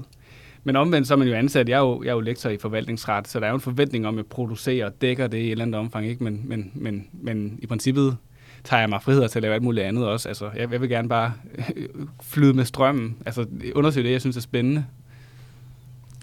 Men 0.64 0.76
omvendt 0.76 1.08
så 1.08 1.14
er 1.14 1.18
man 1.18 1.28
jo 1.28 1.34
ansat. 1.34 1.70
Jeg 1.70 1.76
er 1.76 1.80
jo, 1.80 2.04
jeg 2.04 2.10
er 2.10 2.14
jo 2.14 2.20
lektor 2.20 2.50
i 2.50 2.58
forvaltningsret, 2.58 3.28
så 3.28 3.40
der 3.40 3.46
er 3.46 3.50
jo 3.50 3.56
en 3.56 3.62
forventning 3.62 4.08
om, 4.08 4.14
at 4.14 4.18
jeg 4.18 4.26
producerer 4.26 4.86
og 4.86 5.02
dækker 5.02 5.28
det 5.28 5.38
i 5.38 5.46
et 5.46 5.52
eller 5.52 5.66
andet 5.66 5.80
omfang. 5.80 6.08
Ikke? 6.08 6.24
Men, 6.24 6.42
men, 6.46 6.72
men, 6.76 7.08
men 7.14 7.60
i 7.62 7.68
princippet 7.68 8.18
tager 8.64 8.80
jeg 8.80 8.90
mig 8.90 9.02
frihed 9.02 9.30
til 9.30 9.40
at 9.40 9.44
lave 9.44 9.54
alt 9.54 9.64
muligt 9.64 9.86
andet 9.86 10.08
også. 10.08 10.28
Altså, 10.30 10.50
jeg, 10.56 10.72
jeg 10.72 10.82
vil 10.82 10.90
gerne 10.90 11.10
bare 11.10 11.34
flyde 12.32 12.54
med 12.54 12.66
strømmen. 12.66 13.16
Altså 13.26 13.46
undersøge 13.76 14.08
det, 14.08 14.12
jeg 14.14 14.22
synes 14.22 14.38
er 14.38 14.42
spændende. 14.42 14.86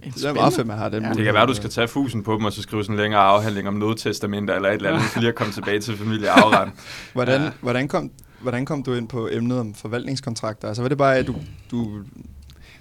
Det 0.05 0.25
er 0.25 0.35
meget 0.35 0.53
fedt, 0.55 0.67
man 0.67 0.79
har 0.79 0.89
den 0.89 1.03
Ja, 1.03 1.09
Det 1.09 1.25
kan 1.25 1.35
være, 1.35 1.47
du 1.47 1.55
skal 1.55 1.71
tage 1.71 1.89
fusen 1.89 2.23
på 2.23 2.35
dem, 2.35 2.45
og 2.45 2.53
så 2.53 2.63
skrive 2.63 2.85
sådan 2.85 2.95
en 2.95 3.01
længere 3.01 3.21
afhandling 3.21 3.69
om 3.69 3.75
nødtestamenter 3.75 4.55
eller 4.55 4.69
et 4.69 4.75
eller 4.75 4.91
andet, 4.91 5.03
for 5.03 5.21
lige 5.21 5.29
at 5.29 5.35
komme 5.35 5.53
tilbage 5.53 5.81
til 5.81 5.97
familieafrend. 5.97 6.71
Hvordan, 7.13 7.41
Ja. 7.41 7.45
ja. 7.45 7.51
hvordan, 7.61 7.89
kom, 7.89 8.11
hvordan 8.41 8.67
kom 8.67 8.83
du 8.83 8.95
ind 8.95 9.09
på 9.09 9.29
emnet 9.33 9.59
om 9.59 9.75
forvaltningskontrakter? 9.75 10.69
Altså 10.69 10.83
var 10.83 10.89
det 10.89 10.99
bare, 10.99 11.17
at 11.17 11.27
du, 11.27 11.35
du 11.71 12.01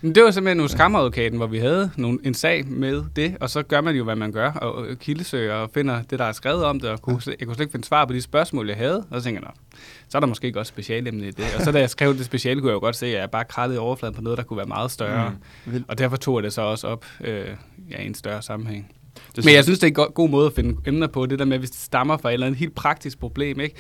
Men 0.04 0.16
det 0.16 0.24
var 0.24 0.32
simpelthen 0.32 0.60
hos 0.60 0.74
kammeradvokaten, 0.74 1.38
hvor 1.38 1.48
vi 1.48 1.58
havde 1.58 1.92
nogle, 1.98 2.20
en 2.24 2.34
sag 2.34 2.68
med 2.68 3.04
det, 3.16 3.38
og 3.40 3.50
så 3.50 3.64
gør 3.64 3.82
man 3.82 3.96
jo, 3.96 4.04
hvad 4.04 4.16
man 4.16 4.32
gør, 4.32 4.52
og, 4.52 4.86
kildesøger 5.00 5.54
og 5.54 5.70
finder 5.74 6.02
det, 6.02 6.20
der 6.20 6.26
er 6.26 6.32
skrevet 6.32 6.64
om 6.66 6.80
det, 6.80 6.90
og 6.90 7.02
kunne, 7.02 7.22
jeg 7.40 7.48
kunne 7.48 7.56
slet 7.56 7.64
ikke 7.64 7.72
finde 7.72 7.88
svar 7.88 8.06
på 8.06 8.14
de 8.14 8.22
spørgsmål, 8.22 8.68
jeg 8.68 8.78
havde, 8.78 9.06
og 9.12 9.22
så 9.22 9.24
tænker 9.24 9.42
jeg, 9.42 9.52
"Nå, 9.72 9.78
så 10.10 10.18
er 10.18 10.20
der 10.20 10.28
måske 10.28 10.48
ikke 10.48 10.60
også 10.60 10.70
specialemne 10.70 11.28
i 11.28 11.32
det. 11.32 11.46
Og 11.58 11.62
så 11.62 11.72
da 11.72 11.80
jeg 11.80 11.90
skrev 11.90 12.14
det 12.18 12.26
speciale, 12.26 12.62
kunne 12.62 12.70
jeg 12.70 12.74
jo 12.76 12.80
godt 12.80 12.96
se, 12.96 13.06
at 13.06 13.12
jeg 13.22 13.32
bare 13.32 13.46
krattede 13.46 13.76
i 13.76 13.80
overfladen 13.80 14.16
på 14.16 14.22
noget, 14.22 14.38
der 14.38 14.44
kunne 14.44 14.58
være 14.58 14.66
meget 14.66 14.92
større. 14.92 15.34
Mm. 15.66 15.84
Og 15.88 15.98
derfor 15.98 16.18
tog 16.18 16.36
jeg 16.38 16.44
det 16.44 16.54
så 16.54 16.62
også 16.62 16.88
op 16.88 17.06
øh, 17.24 17.48
ja, 17.92 18.02
i 18.02 18.06
en 18.06 18.14
større 18.16 18.42
sammenhæng. 18.42 18.92
Det 19.36 19.46
Men 19.46 19.54
jeg 19.54 19.64
synes, 19.64 19.80
det 19.80 19.84
er 19.88 19.92
en 19.92 19.94
go- 19.94 20.12
god 20.16 20.30
måde 20.30 20.46
at 20.48 20.54
finde 20.54 20.76
emner 20.86 21.08
på, 21.08 21.26
det 21.26 21.40
der 21.40 21.46
med, 21.46 21.58
hvis 21.60 21.70
det 21.72 21.80
stammer 21.80 22.18
fra 22.18 22.30
et 22.30 22.34
eller 22.34 22.48
andet 22.48 22.60
helt 22.60 22.76
praktisk 22.76 23.20
problem, 23.20 23.60
ikke? 23.60 23.76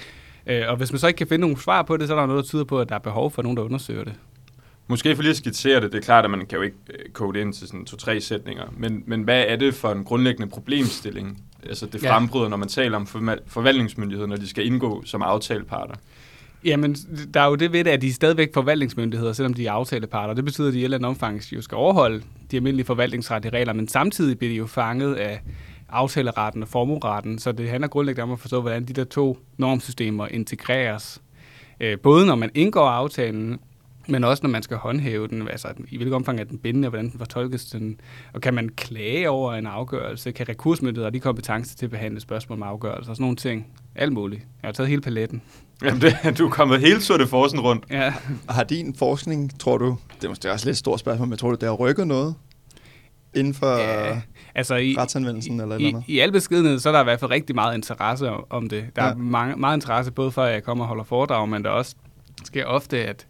Øh, 0.47 0.61
og 0.67 0.77
hvis 0.77 0.91
man 0.91 0.99
så 0.99 1.07
ikke 1.07 1.17
kan 1.17 1.27
finde 1.27 1.41
nogle 1.41 1.61
svar 1.61 1.81
på 1.81 1.97
det, 1.97 2.07
så 2.07 2.15
er 2.15 2.19
der 2.19 2.25
noget, 2.27 2.43
der 2.43 2.47
tyder 2.49 2.63
på, 2.63 2.79
at 2.79 2.89
der 2.89 2.95
er 2.95 2.99
behov 2.99 3.31
for 3.31 3.41
nogen, 3.41 3.57
der 3.57 3.63
undersøger 3.63 4.03
det. 4.03 4.13
Måske 4.87 5.15
for 5.15 5.21
lige 5.23 5.29
at 5.31 5.37
skitsere 5.37 5.81
det, 5.81 5.91
det 5.91 5.97
er 5.97 6.01
klart, 6.01 6.25
at 6.25 6.31
man 6.31 6.45
kan 6.45 6.55
jo 6.57 6.61
ikke 6.61 6.77
øh, 6.89 7.09
kode 7.13 7.33
det 7.37 7.41
ind 7.45 7.53
til 7.53 7.67
sådan 7.67 7.85
to-tre 7.85 8.21
sætninger, 8.21 8.63
men, 8.77 9.03
men 9.07 9.21
hvad 9.23 9.45
er 9.47 9.55
det 9.55 9.73
for 9.73 9.91
en 9.91 10.03
grundlæggende 10.03 10.51
problemstilling, 10.51 11.43
altså 11.69 11.85
det 11.85 12.03
Ja. 12.03 12.15
frembryder, 12.15 12.49
når 12.49 12.57
man 12.57 12.67
taler 12.67 12.97
om 12.97 13.03
forval- 13.07 13.39
forvaltningsmyndigheder, 13.47 14.27
når 14.27 14.35
de 14.35 14.47
skal 14.47 14.65
indgå 14.65 15.03
som 15.05 15.21
aftaleparter? 15.21 15.95
Jamen, 16.65 16.93
der 17.33 17.41
er 17.41 17.47
jo 17.47 17.55
det 17.55 17.73
ved 17.73 17.83
det, 17.83 17.91
at 17.91 18.01
de 18.01 18.07
er 18.07 18.11
stadigvæk 18.13 18.53
forvaltningsmyndigheder, 18.53 19.33
selvom 19.33 19.53
de 19.53 19.67
er 19.67 19.71
aftaleparter. 19.71 20.33
Det 20.33 20.45
betyder, 20.45 20.67
at 20.67 20.73
de 20.73 20.77
i 20.79 20.81
et 20.81 20.83
eller 20.83 20.97
andet 20.97 21.09
omfang 21.09 21.41
jo 21.53 21.61
skal 21.61 21.75
overholde 21.75 22.23
de 22.51 22.55
almindelige 22.57 22.85
forvaltningsretlige 22.85 23.53
regler, 23.53 23.73
men 23.73 23.87
samtidig 23.87 24.37
bliver 24.37 24.51
de 24.51 24.57
jo 24.57 24.65
fanget 24.67 25.15
af 25.15 25.41
aftaleretten 25.89 26.61
og 26.63 26.69
formueretten, 26.69 27.39
så 27.39 27.51
det 27.51 27.69
handler 27.69 27.87
grundlæggende 27.87 28.23
om 28.23 28.31
at 28.31 28.39
forstå, 28.39 28.61
hvordan 28.61 28.85
de 28.85 28.93
der 28.93 29.03
to 29.03 29.37
normsystemer 29.57 30.27
integreres. 30.27 31.21
Øh, 31.79 31.99
både 31.99 32.25
når 32.25 32.35
man 32.35 32.49
indgår 32.55 32.87
aftalen, 32.87 33.59
men 34.07 34.23
også 34.23 34.43
når 34.43 34.49
man 34.49 34.63
skal 34.63 34.77
håndhæve 34.77 35.27
den, 35.27 35.47
altså 35.47 35.67
i 35.89 35.97
hvilket 35.97 36.15
omfang 36.15 36.39
er 36.39 36.43
den 36.43 36.57
bindende, 36.57 36.85
og 36.85 36.89
hvordan 36.89 37.09
den 37.09 37.17
fortolkes 37.19 37.65
den, 37.65 37.99
og 38.33 38.41
kan 38.41 38.53
man 38.53 38.69
klage 38.69 39.29
over 39.29 39.53
en 39.53 39.65
afgørelse, 39.67 40.31
kan 40.31 40.49
rekursmyndigheder 40.49 41.05
have 41.05 41.13
de 41.13 41.19
kompetencer 41.19 41.77
til 41.77 41.85
at 41.85 41.91
behandle 41.91 42.19
spørgsmål 42.19 42.57
om 42.57 42.63
afgørelser, 42.63 43.09
og 43.09 43.15
sådan 43.15 43.23
nogle 43.23 43.35
ting, 43.35 43.67
alt 43.95 44.13
muligt. 44.13 44.41
Jeg 44.61 44.67
har 44.67 44.71
taget 44.71 44.89
hele 44.89 45.01
paletten. 45.01 45.41
Jamen, 45.83 46.01
det, 46.01 46.37
du 46.37 46.45
er 46.45 46.49
kommet 46.49 46.79
helt 46.79 47.03
Tour 47.03 47.17
de 47.17 47.27
Forsen 47.27 47.59
rundt. 47.59 47.85
Ja. 47.89 48.13
har 48.49 48.63
din 48.63 48.95
forskning, 48.95 49.59
tror 49.59 49.77
du, 49.77 49.97
det 50.15 50.25
er 50.25 50.29
måske 50.29 50.51
også 50.51 50.65
lidt 50.65 50.73
et 50.73 50.77
stort 50.77 50.99
spørgsmål, 50.99 51.27
men 51.27 51.37
tror 51.37 51.49
du, 51.49 51.55
det 51.55 51.63
har 51.63 51.75
rykket 51.75 52.07
noget 52.07 52.35
inden 53.35 53.53
for 53.53 53.77
Ja, 53.77 54.21
altså 54.55 54.75
i, 54.75 54.95
retsanvendelsen 54.97 55.59
eller 55.59 55.75
et 55.75 55.81
i, 55.81 55.85
eller 55.85 55.97
andet? 55.97 56.09
i 56.09 56.19
al 56.19 56.31
beskedenhed, 56.31 56.79
så 56.79 56.89
er 56.89 56.93
der 56.93 56.99
i 56.99 57.03
hvert 57.03 57.19
fald 57.19 57.31
rigtig 57.31 57.55
meget 57.55 57.75
interesse 57.75 58.29
om, 58.29 58.45
om 58.49 58.69
det. 58.69 58.85
Der. 58.95 59.03
Ja. 59.03 59.09
er 59.11 59.15
mange, 59.15 59.55
meget 59.55 59.77
interesse, 59.77 60.11
både 60.11 60.31
for 60.31 60.43
at 60.43 60.53
jeg 60.53 60.63
kommer 60.63 60.83
og 60.83 60.87
holder 60.87 61.03
foredrag, 61.03 61.49
men 61.49 61.63
der 61.63 61.69
også 61.69 61.95
sker 62.43 62.65
ofte, 62.65 62.97
at 63.05 63.27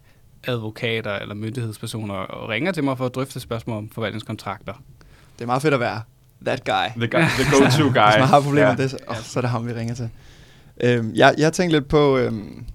advokater 0.47 1.11
eller 1.13 1.35
myndighedspersoner 1.35 2.49
ringer 2.49 2.71
til 2.71 2.83
mig 2.83 2.97
for 2.97 3.05
at 3.05 3.15
drøfte 3.15 3.39
spørgsmål 3.39 3.77
om 3.77 3.89
forvaltningskontrakter. 3.89 4.73
Det 5.35 5.41
er 5.41 5.45
meget 5.45 5.61
fedt 5.61 5.73
at 5.73 5.79
være 5.79 6.01
that 6.45 6.63
guy. 6.65 7.01
The, 7.07 7.07
guy, 7.07 7.21
the 7.21 7.51
go-to 7.51 7.83
guy. 7.83 8.05
Hvis 8.09 8.19
man 8.19 8.27
har 8.27 8.41
problemer 8.41 8.67
Ja. 8.67 8.75
med 8.75 8.83
det, 8.83 8.91
så, 8.91 8.97
oh, 9.07 9.15
så 9.17 9.39
er 9.39 9.41
det 9.41 9.49
ham, 9.49 9.67
vi 9.67 9.73
ringer 9.73 9.95
til. 9.95 10.09
Øhm, 10.83 11.11
jeg, 11.15 11.35
jeg 11.37 11.53
tænkte 11.53 11.77
lidt 11.77 11.87
på 11.87 12.17
øhm, 12.17 12.65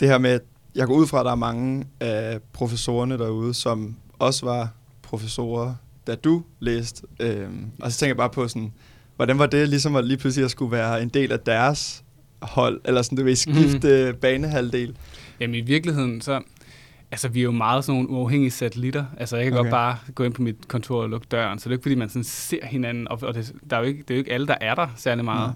det 0.00 0.08
her 0.08 0.18
med, 0.18 0.30
at 0.30 0.40
jeg 0.74 0.86
går 0.86 0.94
ud 0.94 1.06
fra, 1.06 1.20
at 1.20 1.24
der 1.24 1.30
er 1.32 1.36
mange 1.36 1.86
af 2.00 2.38
professorerne 2.52 3.18
derude, 3.18 3.54
som 3.54 3.96
også 4.18 4.46
var 4.46 4.68
professorer, 5.02 5.74
da 6.06 6.14
du 6.14 6.42
læste. 6.60 7.02
Øhm, 7.20 7.66
og 7.80 7.92
så 7.92 7.98
tænker 7.98 8.10
jeg 8.10 8.16
bare 8.16 8.30
på 8.30 8.48
sådan, 8.48 8.72
hvordan 9.16 9.38
var 9.38 9.46
det 9.46 9.68
ligesom 9.68 9.96
at 9.96 10.04
lige 10.04 10.16
pludselig 10.16 10.44
at 10.44 10.50
skulle 10.50 10.72
være 10.72 11.02
en 11.02 11.08
del 11.08 11.32
af 11.32 11.40
deres 11.40 12.01
hold, 12.42 12.80
eller 12.84 13.02
sådan, 13.02 13.18
du 13.18 13.24
ved, 13.24 13.36
skifte 13.36 14.12
mm. 14.12 14.18
banehalvdel? 14.20 14.96
Jamen 15.40 15.54
i 15.54 15.60
virkeligheden, 15.60 16.20
så 16.20 16.40
Altså, 17.10 17.28
vi 17.28 17.38
er 17.40 17.44
jo 17.44 17.50
meget 17.50 17.84
sådan 17.84 18.02
nogle 18.02 18.10
uafhængige 18.10 18.50
satellitter. 18.50 19.04
Altså, 19.16 19.36
jeg 19.36 19.44
kan 19.44 19.52
okay. 19.52 19.60
Godt 19.62 19.70
bare 19.70 19.96
gå 20.14 20.24
ind 20.24 20.32
på 20.34 20.42
mit 20.42 20.68
kontor 20.68 21.02
og 21.02 21.08
lukke 21.10 21.26
døren, 21.30 21.58
så 21.58 21.62
det 21.62 21.66
er 21.66 21.70
jo 21.70 21.74
ikke, 21.74 21.82
fordi 21.82 21.94
man 21.94 22.08
sådan 22.08 22.24
ser 22.24 22.66
hinanden, 22.66 23.08
og, 23.08 23.18
og 23.22 23.34
det, 23.34 23.52
der 23.70 23.76
er 23.76 23.80
jo 23.80 23.86
ikke, 23.86 23.98
det 24.02 24.10
er 24.10 24.14
jo 24.14 24.18
ikke 24.18 24.32
alle, 24.32 24.46
der 24.46 24.54
er 24.60 24.74
der 24.74 24.86
særlig 24.96 25.24
meget. 25.24 25.46
Nej. 25.48 25.54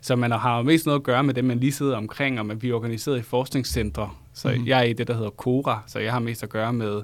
Så 0.00 0.16
man 0.16 0.30
har 0.30 0.56
jo 0.56 0.62
mest 0.62 0.86
noget 0.86 0.98
at 0.98 1.02
gøre 1.04 1.22
med 1.24 1.34
dem, 1.34 1.44
man 1.44 1.58
lige 1.58 1.72
sidder 1.72 1.96
omkring, 1.96 2.38
og 2.40 2.46
man 2.46 2.58
bliver 2.58 2.76
organiseret 2.76 3.18
i 3.18 3.22
forskningscentre. 3.22 4.10
Så 4.34 4.48
Mhm. 4.48 4.54
mm-hmm. 4.56 4.68
jeg 4.68 4.78
er 4.78 4.82
i 4.82 4.92
det, 4.92 5.08
der 5.08 5.14
hedder 5.14 5.30
KORA, 5.30 5.82
så 5.86 5.98
jeg 5.98 6.12
har 6.12 6.18
mest 6.20 6.42
at 6.42 6.48
gøre 6.48 6.72
med, 6.72 7.02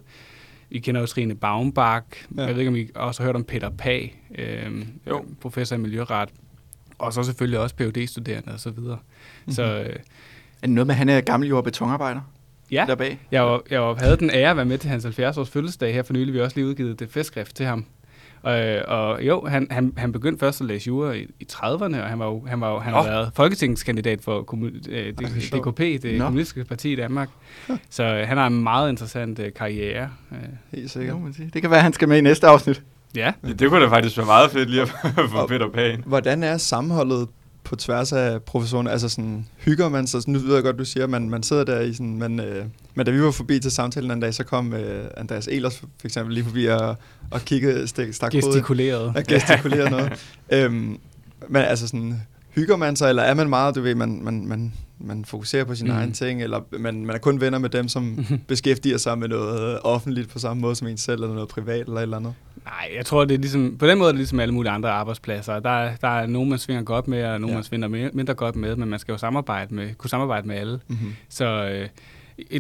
I 0.70 0.78
kender 0.78 1.00
jo 1.00 1.06
Trine 1.06 1.34
Baumbach, 1.34 2.06
Ja. 2.36 2.42
jeg 2.42 2.50
ved 2.54 2.58
ikke, 2.58 2.68
om 2.68 2.76
I 2.76 2.88
også 2.94 3.22
har 3.22 3.26
hørt 3.28 3.36
om 3.36 3.44
Peter 3.44 3.70
Pag, 3.70 4.22
øhm, 4.38 4.86
Jo. 5.08 5.24
professor 5.40 5.76
i 5.76 5.78
miljøret, 5.78 6.28
og 6.98 7.12
så 7.12 7.22
selvfølgelig 7.22 7.58
også 7.58 7.74
phd 7.76 8.06
studerende 8.06 8.52
og 8.52 8.60
så 8.60 8.70
videre. 8.70 8.98
Mm-hmm. 9.02 9.52
Så 9.52 9.62
øh, 9.62 9.86
Er 9.86 10.66
det 10.66 10.70
noget 10.70 10.86
med, 10.86 10.94
at 10.94 10.98
han 10.98 11.08
er 11.08 11.20
gammel 11.20 11.48
jord- 11.48 11.58
og 11.58 11.64
betonarbejder 11.64 12.20
ja, 12.70 12.84
der 12.88 12.94
bag? 12.94 13.18
jeg, 13.32 13.42
var, 13.42 13.62
jeg 13.70 13.80
var, 13.82 13.94
havde 13.94 14.16
den 14.16 14.30
ære 14.30 14.50
at 14.50 14.56
være 14.56 14.64
med 14.66 14.78
til 14.78 14.90
hans 14.90 15.04
70-års 15.06 15.50
fødselsdag 15.50 15.94
her 15.94 16.02
for 16.02 16.12
nylig. 16.12 16.32
Vi 16.32 16.38
har 16.38 16.44
også 16.44 16.56
lige 16.56 16.66
udgivet 16.66 17.00
det 17.00 17.10
festskrift 17.10 17.56
til 17.56 17.66
ham. 17.66 17.84
Og, 18.42 18.52
og 18.88 19.22
jo, 19.26 19.46
han, 19.46 19.66
han, 19.70 19.92
han 19.96 20.12
begyndte 20.12 20.40
først 20.40 20.60
at 20.60 20.66
læse 20.66 20.88
jura 20.88 21.12
i, 21.12 21.26
i 21.40 21.46
30'erne, 21.52 21.82
og 21.82 22.08
han, 22.08 22.18
var 22.18 22.26
jo, 22.26 22.44
han, 22.46 22.60
var 22.60 22.70
jo, 22.72 22.78
han 22.78 22.92
har 22.92 23.02
Nå. 23.02 23.08
været 23.08 23.30
folketingskandidat 23.34 24.20
for 24.22 24.42
kommu- 24.52 24.90
øh. 24.90 25.12
DKP, 25.12 25.78
det 26.02 26.18
Nå. 26.18 26.24
kommunistiske 26.24 26.64
parti 26.64 26.92
i 26.92 26.96
Danmark. 26.96 27.28
Så 27.90 28.02
øh, 28.04 28.28
han 28.28 28.36
har 28.36 28.46
en 28.46 28.62
meget 28.62 28.90
interessant 28.90 29.38
øh, 29.38 29.52
karriere. 29.54 30.10
Øh, 30.32 30.38
Helt 30.70 30.82
Det, 30.82 30.90
sikkert. 30.90 31.16
må 31.16 31.22
man 31.22 31.32
sige. 31.32 31.50
det 31.54 31.60
kan 31.62 31.70
være, 31.70 31.78
at 31.78 31.84
han 31.84 31.92
skal 31.92 32.08
med 32.08 32.18
i 32.18 32.20
næste 32.20 32.46
afsnit. 32.46 32.82
Ja, 33.16 33.32
Det, 33.46 33.58
det 33.58 33.68
kunne 33.68 33.84
da 33.84 33.88
faktisk 33.90 34.16
være 34.16 34.26
meget 34.26 34.50
fedt 34.50 34.70
lige 34.70 34.82
at 34.82 34.88
få 35.30 35.36
Og- 35.38 35.48
Peter 35.48 35.68
Pan. 35.74 36.02
Hvordan 36.06 36.42
er 36.42 36.56
sammenholdet 36.56 37.28
på 37.64 37.76
tværs 37.76 38.12
af 38.12 38.42
professionen? 38.42 38.86
Altså 38.92 39.08
sådan, 39.08 39.46
hygger 39.56 39.88
man 39.88 40.06
sig? 40.06 40.22
Sådan, 40.22 40.34
nu 40.34 40.40
ved 40.40 40.54
jeg 40.54 40.62
godt, 40.62 40.78
du 40.78 40.84
siger, 40.84 41.04
at 41.04 41.10
man, 41.10 41.30
man 41.30 41.42
sidder 41.42 41.64
der 41.64 41.80
i 41.80 41.92
sådan, 41.92 42.18
men, 42.18 42.40
øh, 42.40 42.64
men 42.94 43.06
da 43.06 43.12
vi 43.12 43.22
var 43.22 43.30
forbi 43.30 43.58
til 43.58 43.70
samtalen 43.70 44.10
en 44.10 44.20
dag, 44.20 44.34
så 44.34 44.44
kom 44.44 44.72
øh, 44.74 45.04
Andreas 45.16 45.48
Elers 45.48 45.76
for 45.78 45.86
eksempel 46.04 46.34
lige 46.34 46.44
forbi 46.44 46.66
og, 46.66 46.96
og 47.30 47.40
kiggede, 47.40 47.86
stik, 47.88 48.14
stak 48.14 48.32
hovedet 48.32 48.48
gestikuleret. 48.48 49.00
og 49.16 49.22
gestikulerede 49.28 49.90
noget. 49.90 50.12
Øhm, 50.52 50.98
men 51.48 51.62
altså 51.62 51.86
sådan, 51.86 52.22
hygger 52.50 52.76
man 52.76 52.96
sig, 52.96 53.08
eller 53.08 53.22
er 53.22 53.34
man 53.34 53.48
meget, 53.48 53.74
du 53.74 53.80
ved, 53.80 53.94
man, 53.94 54.20
man, 54.22 54.46
man, 54.48 54.72
man 54.98 55.24
fokuserer 55.24 55.64
på 55.64 55.74
sine 55.74 55.88
Mhm. 55.88 55.96
mm. 55.96 56.00
egne 56.02 56.12
ting, 56.12 56.42
eller 56.42 56.60
man, 56.78 57.06
man 57.06 57.14
er 57.16 57.18
kun 57.20 57.40
venner 57.40 57.58
med 57.58 57.70
dem, 57.70 57.88
som 57.88 58.26
beskæftiger 58.48 58.98
sig 58.98 59.18
med 59.18 59.28
noget 59.28 59.78
offentligt 59.84 60.28
på 60.28 60.38
samme 60.38 60.60
måde 60.60 60.76
som 60.76 60.88
en 60.88 60.96
selv, 60.96 61.22
eller 61.22 61.34
noget 61.34 61.48
privat, 61.48 61.80
eller 61.86 61.96
et 61.96 62.02
eller 62.02 62.16
andet? 62.16 62.34
Nej, 62.64 62.90
jeg 62.96 63.06
tror, 63.06 63.24
det 63.24 63.34
er 63.34 63.38
ligesom, 63.38 63.76
på 63.78 63.86
den 63.86 63.98
måde 63.98 64.08
er 64.08 64.12
det 64.12 64.18
ligesom 64.18 64.40
alle 64.40 64.54
mulige 64.54 64.72
andre 64.72 64.90
arbejdspladser. 64.90 65.60
Der, 65.60 65.70
er- 65.70 65.96
der 65.96 66.08
er 66.08 66.26
nogen, 66.26 66.50
man 66.50 66.58
svinger 66.58 66.82
godt 66.82 67.08
med, 67.08 67.24
og 67.24 67.40
nogen, 67.40 67.52
Ja. 67.52 67.56
man 67.56 67.64
svinger 67.64 68.10
mindre 68.12 68.34
godt 68.34 68.56
med, 68.56 68.76
men 68.76 68.88
man 68.88 68.98
skal 68.98 69.12
jo 69.12 69.18
samarbejde 69.18 69.74
med, 69.74 69.94
kunne 69.94 70.10
samarbejde 70.10 70.48
med 70.48 70.56
alle. 70.56 70.80
Mm-hmm. 70.88 71.14
Så 71.28 71.44
øh, 71.46 71.88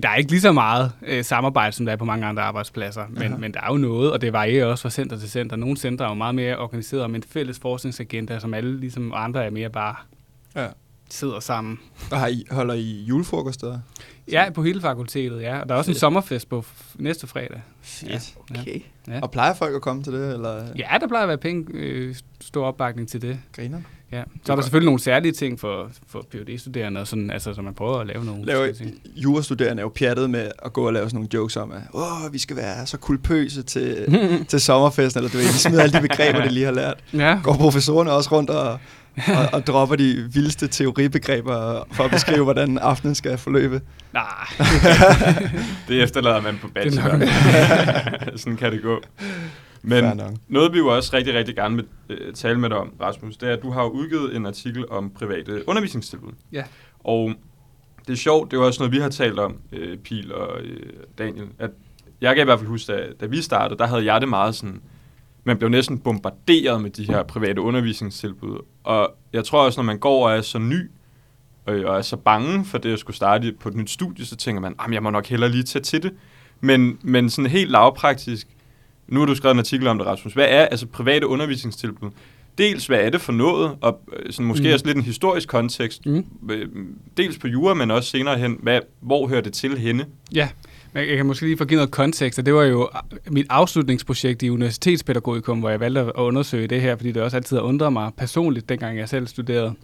der 0.02 0.08
er 0.08 0.14
ikke 0.16 0.30
lige 0.30 0.40
så 0.40 0.52
meget 0.52 0.92
øh, 1.06 1.24
samarbejde, 1.24 1.72
som 1.72 1.86
der 1.86 1.92
er 1.92 1.96
på 1.96 2.04
mange 2.04 2.26
andre 2.26 2.42
arbejdspladser, 2.42 3.02
men, 3.08 3.22
Aha. 3.22 3.36
men 3.36 3.54
der 3.54 3.60
er 3.60 3.66
jo 3.72 3.76
noget, 3.78 4.12
og 4.12 4.20
det 4.20 4.32
varierer 4.32 4.66
også 4.66 4.82
fra 4.82 4.90
center 4.90 5.18
til 5.18 5.30
center. 5.30 5.56
Nogle 5.56 5.76
centre 5.76 6.04
er 6.04 6.08
jo 6.08 6.14
meget 6.14 6.34
mere 6.34 6.58
organiseret 6.58 7.04
om 7.04 7.14
en 7.14 7.22
fælles 7.22 7.58
forskningsagenda, 7.58 8.38
som 8.38 8.54
alle 8.54 8.80
ligesom 8.80 9.12
andre 9.16 9.44
er 9.44 9.50
mere 9.50 9.68
bare 9.70 9.94
Ja. 10.56 10.66
Sidder 11.12 11.40
sammen. 11.40 11.78
Og 12.10 12.18
har 12.18 12.26
I, 12.26 12.44
holder 12.50 12.74
I 12.74 13.04
julefrokoster? 13.08 13.78
Ja, 14.32 14.50
på 14.50 14.62
hele 14.62 14.80
fakultetet, 14.80 15.42
ja. 15.42 15.58
Og 15.60 15.68
der 15.68 15.74
er 15.74 15.78
også 15.78 15.90
en 15.90 15.94
Fedt. 15.94 16.00
sommerfest 16.00 16.48
på 16.48 16.60
f- 16.60 16.94
næste 16.98 17.26
fredag. 17.26 17.62
Fedt. 17.82 18.34
Okay. 18.50 18.80
Ja. 19.08 19.20
Og 19.20 19.30
plejer 19.30 19.54
folk 19.54 19.74
at 19.74 19.82
komme 19.82 20.02
til 20.02 20.12
det, 20.12 20.32
eller 20.34 20.64
Ja, 20.78 20.86
der 21.00 21.08
plejer 21.08 21.22
at 21.22 21.28
være 21.28 21.38
penge, 21.38 21.66
øh, 21.74 22.14
stor 22.40 22.66
opbakning 22.66 23.08
til 23.08 23.22
det. 23.22 23.38
griner? 23.56 23.78
Ja. 24.12 24.22
Så 24.44 24.52
er 24.52 24.56
der 24.56 24.62
selvfølgelig 24.62 24.86
nogle 24.86 25.00
særlige 25.00 25.32
ting 25.32 25.60
for, 25.60 25.90
for 26.06 26.26
phd 26.32 26.58
studerende 26.58 27.00
og 27.00 27.06
sådan, 27.08 27.30
altså, 27.30 27.54
så 27.54 27.62
man 27.62 27.74
prøver 27.74 27.98
at 27.98 28.06
lave 28.06 28.24
nogle 28.24 28.44
Laver, 28.44 28.72
ting. 28.72 29.00
jurastuderende 29.16 29.80
er 29.80 29.84
jo 29.84 29.88
pjattet 29.94 30.30
med 30.30 30.50
at 30.64 30.72
gå 30.72 30.86
og 30.86 30.92
lave 30.92 31.04
sådan 31.06 31.14
nogle 31.16 31.28
jokes 31.34 31.56
om, 31.56 31.72
at 31.72 31.80
Åh, 31.94 32.32
vi 32.32 32.38
skal 32.38 32.56
være 32.56 32.86
så 32.86 32.96
kulpøse 32.98 33.62
til, 33.62 34.18
til 34.48 34.60
sommerfesten, 34.60 35.18
eller 35.18 35.30
du 35.30 35.36
ved, 35.36 35.44
de 35.46 35.52
smider 35.58 35.82
alle 35.82 35.96
de 35.96 36.02
begreber, 36.08 36.42
de 36.46 36.48
lige 36.50 36.64
har 36.64 36.72
lært. 36.72 37.04
Ja, 37.12 37.40
Går 37.42 37.54
professorerne 37.54 38.12
også 38.12 38.30
rundt 38.36 38.50
og, 38.50 38.78
og, 39.38 39.48
og 39.52 39.66
dropper 39.66 39.96
de 39.96 40.28
vildeste 40.32 40.68
teoribegreber 40.68 41.84
for 41.92 42.04
at 42.04 42.10
beskrive, 42.10 42.44
hvordan 42.44 42.78
aftenen 42.78 43.14
skal 43.14 43.38
forløbe? 43.38 43.80
nej. 44.12 44.24
Det 45.88 46.02
efterlader 46.02 46.40
man 46.40 46.58
på 46.62 46.68
bachelor. 46.68 47.26
Sådan 48.36 48.56
kan 48.56 48.72
det 48.72 48.82
gå. 48.82 49.02
Men 49.82 50.20
noget 50.48 50.72
vi 50.72 50.78
jo 50.78 50.86
også 50.96 51.16
rigtig, 51.16 51.34
rigtig 51.34 51.56
gerne 51.56 51.76
vil 51.76 51.86
øh, 52.08 52.34
tale 52.34 52.60
med 52.60 52.68
dig 52.68 52.78
om, 52.78 52.92
Rasmus, 53.00 53.36
det 53.36 53.48
er, 53.48 53.52
at 53.52 53.62
du 53.62 53.70
har 53.70 53.84
udgivet 53.84 54.36
en 54.36 54.46
artikel 54.46 54.88
om 54.90 55.10
private 55.10 55.68
undervisningstilbud. 55.68 56.32
Ja. 56.52 56.62
Og 56.98 57.32
det 58.06 58.12
er 58.12 58.16
sjovt, 58.16 58.50
det 58.50 58.56
er 58.56 58.60
jo 58.60 58.66
også 58.66 58.80
noget, 58.80 58.92
vi 58.92 58.98
har 58.98 59.08
talt 59.08 59.38
om, 59.38 59.56
øh, 59.72 59.98
Pil 59.98 60.34
og 60.34 60.60
øh, 60.60 60.86
Daniel, 61.18 61.46
at 61.58 61.70
jeg 62.20 62.34
kan 62.34 62.42
i 62.42 62.44
hvert 62.44 62.58
fald 62.58 62.68
huske, 62.68 62.92
da, 62.92 63.06
da 63.20 63.26
vi 63.26 63.42
startede, 63.42 63.78
der 63.78 63.86
havde 63.86 64.12
jeg 64.12 64.20
det 64.20 64.28
meget 64.28 64.54
sådan, 64.54 64.80
man 65.44 65.56
blev 65.58 65.70
næsten 65.70 65.98
bombarderet 65.98 66.82
med 66.82 66.90
de 66.90 67.04
her 67.04 67.22
private 67.22 67.60
undervisningstilbud. 67.60 68.58
Og 68.84 69.14
jeg 69.32 69.44
tror 69.44 69.64
også, 69.64 69.80
når 69.80 69.84
man 69.84 69.98
går 69.98 70.28
og 70.28 70.36
er 70.36 70.40
så 70.40 70.58
ny, 70.58 70.90
øh, 71.68 71.84
og 71.86 71.96
er 71.98 72.02
så 72.02 72.16
bange 72.16 72.64
for 72.64 72.78
det 72.78 72.92
at 72.92 72.98
skulle 72.98 73.16
starte 73.16 73.52
på 73.60 73.68
et 73.68 73.74
nyt 73.74 73.90
studie, 73.90 74.24
så 74.26 74.36
tænker 74.36 74.60
man, 74.60 74.74
at 74.86 74.92
jeg 74.94 75.02
må 75.02 75.10
nok 75.10 75.26
hellere 75.26 75.50
lige 75.50 75.62
tage 75.62 75.82
til 75.82 76.02
det. 76.02 76.12
Men, 76.60 76.98
men 77.02 77.30
sådan 77.30 77.50
helt 77.50 77.70
lavpraktisk, 77.70 78.46
nu 79.08 79.20
har 79.20 79.26
du 79.26 79.34
skrevet 79.34 79.54
en 79.54 79.58
artikel 79.58 79.86
om 79.86 79.98
det, 79.98 80.06
Rasmus. 80.06 80.32
Hvad 80.32 80.46
er 80.48 80.66
altså 80.66 80.86
private 80.86 81.26
undervisningstilbud? 81.26 82.10
Dels, 82.58 82.86
hvad 82.86 82.98
er 83.00 83.10
det 83.10 83.20
for 83.20 83.32
noget, 83.32 83.76
og 83.80 84.00
øh, 84.16 84.32
sådan 84.32 84.46
måske 84.46 84.68
Mm. 84.68 84.72
også 84.72 84.86
lidt 84.86 84.96
en 84.96 85.02
historisk 85.02 85.48
kontekst. 85.48 86.06
Mm. 86.06 86.24
Øh, 86.50 86.68
Dels 87.16 87.38
på 87.38 87.48
jura, 87.48 87.74
men 87.74 87.90
også 87.90 88.10
senere 88.10 88.38
hen, 88.38 88.58
hvad, 88.62 88.80
hvor 89.00 89.26
hører 89.28 89.40
det 89.40 89.52
til 89.52 89.78
henne? 89.78 90.06
Ja, 90.34 90.48
men 90.92 91.08
jeg 91.08 91.16
kan 91.16 91.26
måske 91.26 91.46
lige 91.46 91.56
få 91.58 91.64
givet 91.64 91.78
noget 91.78 91.90
kontekst, 91.90 92.38
og 92.38 92.46
det 92.46 92.54
var 92.54 92.62
jo 92.62 92.90
mit 93.30 93.46
afslutningsprojekt 93.50 94.42
i 94.42 94.50
universitetspædagogikum, 94.50 95.58
hvor 95.58 95.70
jeg 95.70 95.80
valgte 95.80 96.00
at 96.00 96.12
undersøge 96.14 96.66
det 96.66 96.80
her, 96.80 96.96
fordi 96.96 97.12
det 97.12 97.22
også 97.22 97.36
altid 97.36 97.56
har 97.56 97.64
undret 97.64 97.92
mig 97.92 98.10
personligt, 98.16 98.68
dengang 98.68 98.98
jeg 98.98 99.08
selv 99.08 99.26
studerede. 99.26 99.74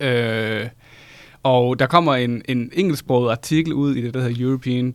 Øh, 0.00 0.66
og 1.42 1.78
der 1.78 1.86
kommer 1.86 2.14
en, 2.14 2.42
en 2.48 2.70
engelsksproget 2.72 3.30
artikel 3.30 3.72
ud 3.72 3.94
i 3.94 4.02
det, 4.02 4.14
der 4.14 4.20
hedder 4.20 4.44
European 4.44 4.94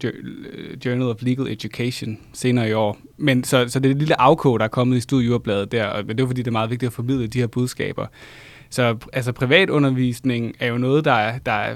Journal 0.85 1.07
of 1.07 1.21
Legal 1.21 1.47
Education 1.47 2.19
senere 2.33 2.69
i 2.69 2.73
år. 2.73 2.97
Men 3.17 3.43
så, 3.43 3.65
så 3.67 3.79
det 3.79 3.89
er 3.89 3.93
et 3.93 3.99
lille 3.99 4.21
afkog, 4.21 4.59
der 4.59 4.65
er 4.65 4.69
kommet 4.69 4.97
i 4.97 4.99
studiejurabladet 4.99 5.71
der, 5.71 5.85
og 5.85 6.07
det 6.07 6.19
er 6.19 6.27
fordi, 6.27 6.41
det 6.41 6.47
er 6.47 6.51
meget 6.51 6.69
vigtigt 6.69 6.87
at 6.87 6.93
formidle 6.93 7.27
de 7.27 7.39
her 7.39 7.47
budskaber. 7.47 8.07
Så 8.69 8.97
altså 9.13 9.31
privatundervisning 9.31 10.55
er 10.59 10.67
jo 10.67 10.77
noget, 10.77 11.05
der 11.05 11.37
der 11.37 11.51
er 11.51 11.75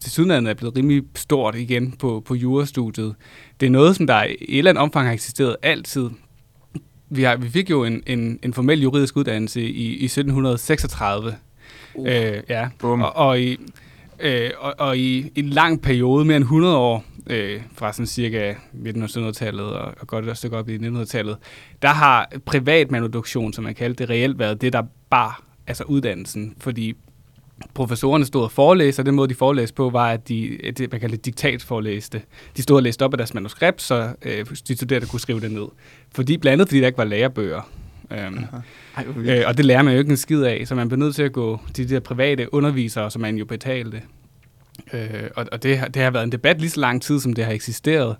til 0.00 0.10
sydenlandet 0.12 0.50
er 0.50 0.54
blevet 0.54 0.76
rimelig 0.76 1.02
stort 1.14 1.54
igen 1.54 1.92
på, 1.92 2.22
på 2.26 2.34
jurastudiet. 2.34 3.14
Det 3.60 3.66
er 3.66 3.70
noget, 3.70 3.96
som 3.96 4.06
der 4.06 4.24
i 4.24 4.32
et 4.40 4.58
eller 4.58 4.70
andet 4.70 4.82
omfang 4.82 5.06
har 5.06 5.12
eksisteret 5.12 5.56
altid. 5.62 6.10
Vi, 7.10 7.22
har, 7.22 7.36
vi 7.36 7.48
fik 7.50 7.70
jo 7.70 7.84
en, 7.84 8.02
en, 8.06 8.38
en 8.42 8.54
formel 8.54 8.82
juridisk 8.82 9.16
uddannelse 9.16 9.62
i, 9.62 9.96
i 9.96 10.04
1736. 10.04 11.34
Uh. 11.94 12.06
Øh, 12.06 12.42
ja. 12.48 12.68
Og, 12.82 13.16
og, 13.16 13.40
i, 13.40 13.58
øh, 14.20 14.50
og, 14.58 14.74
og 14.78 14.98
i 14.98 15.30
en 15.34 15.48
lang 15.48 15.82
periode, 15.82 16.24
mere 16.24 16.36
end 16.36 16.44
100 16.44 16.76
år, 16.76 17.04
øh, 17.26 17.62
fra 17.74 17.92
sådan 17.92 18.06
cirka 18.06 18.54
midten 18.72 19.02
af 19.02 19.06
1700-tallet 19.06 19.66
og, 19.66 19.94
og 20.00 20.06
godt 20.06 20.28
et 20.28 20.36
stykke 20.36 20.56
op 20.56 20.68
i 20.68 20.76
1900-tallet, 20.76 21.36
der 21.82 21.88
har 21.88 22.32
privat 22.44 22.90
manuduktion, 22.90 23.52
som 23.52 23.64
man 23.64 23.74
kaldte 23.74 24.02
det, 24.02 24.10
reelt 24.10 24.38
været 24.38 24.60
det, 24.60 24.72
der 24.72 24.82
bar 25.10 25.42
altså 25.66 25.84
uddannelsen. 25.84 26.54
Fordi 26.58 26.94
professorerne 27.74 28.24
stod 28.24 28.42
og 28.42 28.50
forelæste, 28.52 29.00
og 29.00 29.06
den 29.06 29.14
måde, 29.14 29.28
de 29.28 29.34
forelæste 29.34 29.74
på, 29.74 29.90
var, 29.90 30.10
at 30.10 30.28
de, 30.28 30.58
det, 30.78 30.92
man 30.92 31.00
kaldte 31.00 31.16
diktatforelæste. 31.16 32.22
De 32.56 32.62
stod 32.62 32.76
og 32.76 32.82
læste 32.82 33.02
op 33.04 33.14
af 33.14 33.18
deres 33.18 33.34
manuskript, 33.34 33.82
så 33.82 34.14
øh, 34.22 34.46
de 34.68 34.76
studerende 34.76 35.08
kunne 35.08 35.20
skrive 35.20 35.40
det 35.40 35.52
ned. 35.52 35.66
Fordi, 36.14 36.36
blandt 36.36 36.52
andet 36.52 36.68
fordi 36.68 36.80
der 36.80 36.86
ikke 36.86 36.98
var 36.98 37.04
lærebøger. 37.04 37.70
Øhm, 38.10 38.38
Ej. 38.96 39.04
Øh, 39.16 39.42
og 39.46 39.56
det 39.56 39.64
lærer 39.64 39.82
man 39.82 39.92
jo 39.94 39.98
ikke 39.98 40.10
en 40.10 40.16
skid 40.16 40.42
af, 40.42 40.62
så 40.66 40.74
man 40.74 40.88
bliver 40.88 40.98
nødt 40.98 41.14
til 41.14 41.22
at 41.22 41.32
gå 41.32 41.60
til 41.74 41.88
de 41.88 41.94
der 41.94 42.00
private 42.00 42.54
undervisere, 42.54 43.10
som 43.10 43.22
man 43.22 43.36
jo 43.36 43.44
betalte. 43.44 44.02
Øh, 44.92 45.08
og 45.36 45.46
og 45.52 45.62
det, 45.62 45.78
har- 45.78 45.88
det 45.88 46.02
har 46.02 46.10
været 46.10 46.24
en 46.24 46.32
debat 46.32 46.60
lige 46.60 46.70
så 46.70 46.80
lang 46.80 47.02
tid, 47.02 47.20
som 47.20 47.32
det 47.32 47.44
har 47.44 47.52
eksisteret. 47.52 48.16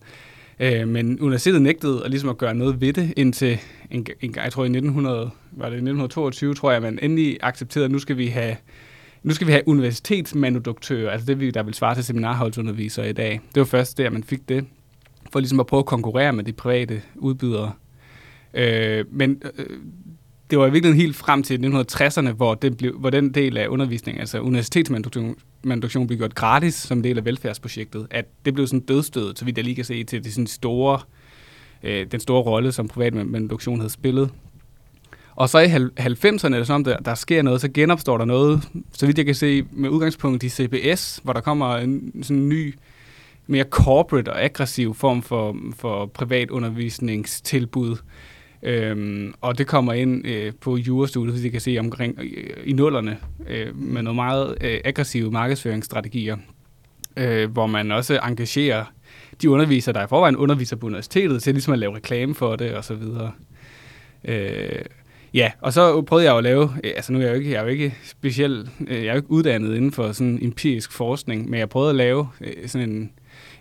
Øh, 0.61 0.89
men 0.89 1.21
universitetet 1.21 1.63
nægtede 1.63 2.05
at, 2.05 2.11
ligesom 2.11 2.29
at 2.29 2.39
gøre 2.39 2.55
noget 2.55 2.81
ved 2.81 2.93
det, 2.93 3.13
indtil 3.17 3.59
en, 3.91 4.07
en, 4.21 4.35
jeg 4.45 4.53
tror 4.53 4.63
i 4.63 4.67
1900, 4.67 5.19
var 5.53 5.65
det 5.65 5.73
1922, 5.75 6.55
tror 6.55 6.73
jeg, 6.73 6.83
man 6.83 6.99
endelig 7.03 7.39
accepterede, 7.43 7.85
at 7.85 7.91
nu 7.91 7.99
skal 7.99 8.17
vi 8.17 8.27
have 8.27 8.57
nu 9.25 9.35
skal 9.35 9.47
vi 9.47 9.53
have 9.53 9.69
universitetsmanuduktører, 9.69 11.11
altså 11.11 11.27
det, 11.27 11.41
vi- 11.41 11.51
der 11.51 11.63
vil 11.63 11.75
svare 11.75 11.95
til 11.95 12.05
seminarholdsundervisere 12.05 13.11
i 13.11 13.13
dag. 13.13 13.41
Det 13.55 13.61
var 13.61 13.65
først 13.65 13.99
der, 13.99 14.11
man 14.11 14.25
fik 14.25 14.49
det, 14.49 14.65
for 15.33 15.41
ligesom 15.41 15.61
at 15.61 15.67
prøve 15.67 15.79
at 15.79 15.87
konkurrere 15.87 16.33
med 16.33 16.45
de 16.45 16.53
private 16.53 17.03
udbydere. 17.17 17.73
Øh, 18.55 19.05
men 19.13 19.43
øh, 19.59 19.67
det 20.51 20.59
var 20.59 20.67
i 20.67 20.71
virkeligheden 20.73 21.01
helt 21.01 21.17
frem 21.17 21.43
til 21.43 21.57
1960'erne, 21.59 22.31
hvor, 22.33 22.55
det 22.55 22.77
blev, 22.77 22.99
hvor 22.99 23.11
den 23.11 23.35
del 23.35 23.57
af 23.57 23.69
undervisningen, 23.69 24.21
altså 24.21 24.41
universitetsmanduktion, 24.41 26.07
blev 26.07 26.19
gjort 26.19 26.35
gratis 26.35 26.75
som 26.75 27.03
del 27.03 27.19
af 27.19 27.25
velfærdsprojektet, 27.25 28.07
at 28.11 28.25
det 28.45 28.55
blev 28.55 28.67
sådan 28.67 28.81
dødstødet, 28.81 29.39
så 29.39 29.45
vidt 29.45 29.57
jeg 29.57 29.65
lige 29.65 29.75
kan 29.75 29.85
se, 29.85 30.05
til 30.05 30.25
det 30.25 30.33
sådan 30.33 30.47
store, 30.47 31.01
øh, 31.83 32.07
den 32.13 32.21
store 32.21 32.43
rolle, 32.43 32.73
som 32.73 32.89
privat 32.89 33.15
manduktion 33.15 33.79
havde 33.79 33.91
spillet. 33.91 34.31
Og 35.37 35.49
så 35.49 35.59
i 35.59 35.67
90'erne, 35.67 36.47
eller 36.47 36.65
sådan 36.65 36.85
der, 36.85 36.97
der 36.97 37.15
sker 37.15 37.43
noget, 37.43 37.61
så 37.61 37.69
genopstår 37.69 38.19
der 38.19 38.25
noget, 38.25 38.69
så 38.93 39.07
vidt 39.07 39.19
jeg 39.19 39.27
kan 39.27 39.35
se, 39.35 39.65
med 39.73 39.91
udgangspunkt 39.91 40.43
i 40.43 40.49
CBS, 40.49 41.21
hvor 41.23 41.33
der 41.33 41.41
kommer 41.41 41.77
en 41.77 42.23
sådan 42.23 42.49
ny 42.49 42.75
mere 43.47 43.65
corporate 43.71 44.33
og 44.33 44.45
aggressiv 44.45 44.95
form 44.95 45.23
for, 45.23 45.57
for 45.77 46.07
privat 46.07 46.51
undervisningstilbud. 46.51 47.97
Øhm, 48.63 49.35
og 49.41 49.59
det 49.59 49.67
kommer 49.67 49.93
ind 49.93 50.27
øh, 50.27 50.53
på 50.61 50.77
jurastudiet, 50.77 51.35
hvis 51.35 51.45
I 51.45 51.49
kan 51.49 51.61
se 51.61 51.77
omkring 51.79 52.19
øh, 52.23 52.57
i 52.65 52.73
nullerne, 52.73 53.19
øh, 53.49 53.77
med 53.77 54.03
nogle 54.03 54.17
meget 54.17 54.57
øh, 54.61 54.81
aggressive 54.85 55.31
markedsføringsstrategier, 55.31 56.37
øh, 57.17 57.51
hvor 57.51 57.67
man 57.67 57.93
også 57.93 58.19
engagerer 58.19 58.85
de 59.43 59.51
undervisere, 59.51 59.93
der 59.93 60.05
i 60.05 60.07
forvejen 60.09 60.37
underviser 60.37 60.77
på 60.77 60.87
universitetet, 60.87 61.43
til 61.43 61.55
ligesom 61.55 61.73
at 61.73 61.79
lave 61.79 61.97
reklame 61.97 62.35
for 62.35 62.57
det 62.57 62.75
og 62.75 62.85
så 62.85 62.95
videre. 62.95 63.33
Øh, 64.25 64.85
ja, 65.35 65.51
og 65.61 65.73
så 65.73 66.03
prøvede 66.03 66.27
jeg 66.27 66.33
jo 66.33 66.39
at 66.39 66.45
lave, 66.45 66.71
øh, 66.85 66.93
altså 66.97 67.13
nu 67.13 67.19
er 67.19 67.23
jeg 67.23 67.31
jo 67.31 67.39
ikke, 67.39 67.51
jeg 67.51 67.59
er 67.59 67.63
jo 67.63 67.69
ikke 67.69 67.95
specielt, 68.05 68.69
øh, 68.87 68.97
jeg 68.97 69.07
er 69.07 69.13
jo 69.13 69.17
ikke 69.17 69.31
uddannet 69.31 69.77
inden 69.77 69.93
for 69.93 70.13
sådan 70.13 70.39
empirisk 70.43 70.93
forskning, 70.93 71.51
men 71.51 71.61
jeg 71.61 71.69
prøvede 71.69 71.91
at 71.91 71.97
lave 71.97 72.29
øh, 72.41 72.69
sådan 72.69 72.91
en, 72.91 73.13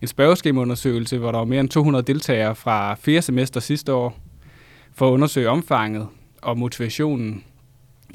en 0.02 0.08
spørgeskemaundersøgelse, 0.08 1.18
hvor 1.18 1.32
der 1.32 1.38
var 1.38 1.46
mere 1.46 1.60
end 1.60 1.70
200 1.70 2.04
deltagere 2.04 2.56
fra 2.56 2.96
fire 2.96 3.22
semester 3.22 3.60
sidste 3.60 3.94
år, 3.94 4.20
for 4.96 5.08
at 5.08 5.12
undersøge 5.12 5.50
omfanget 5.50 6.08
og 6.42 6.58
motivationen. 6.58 7.44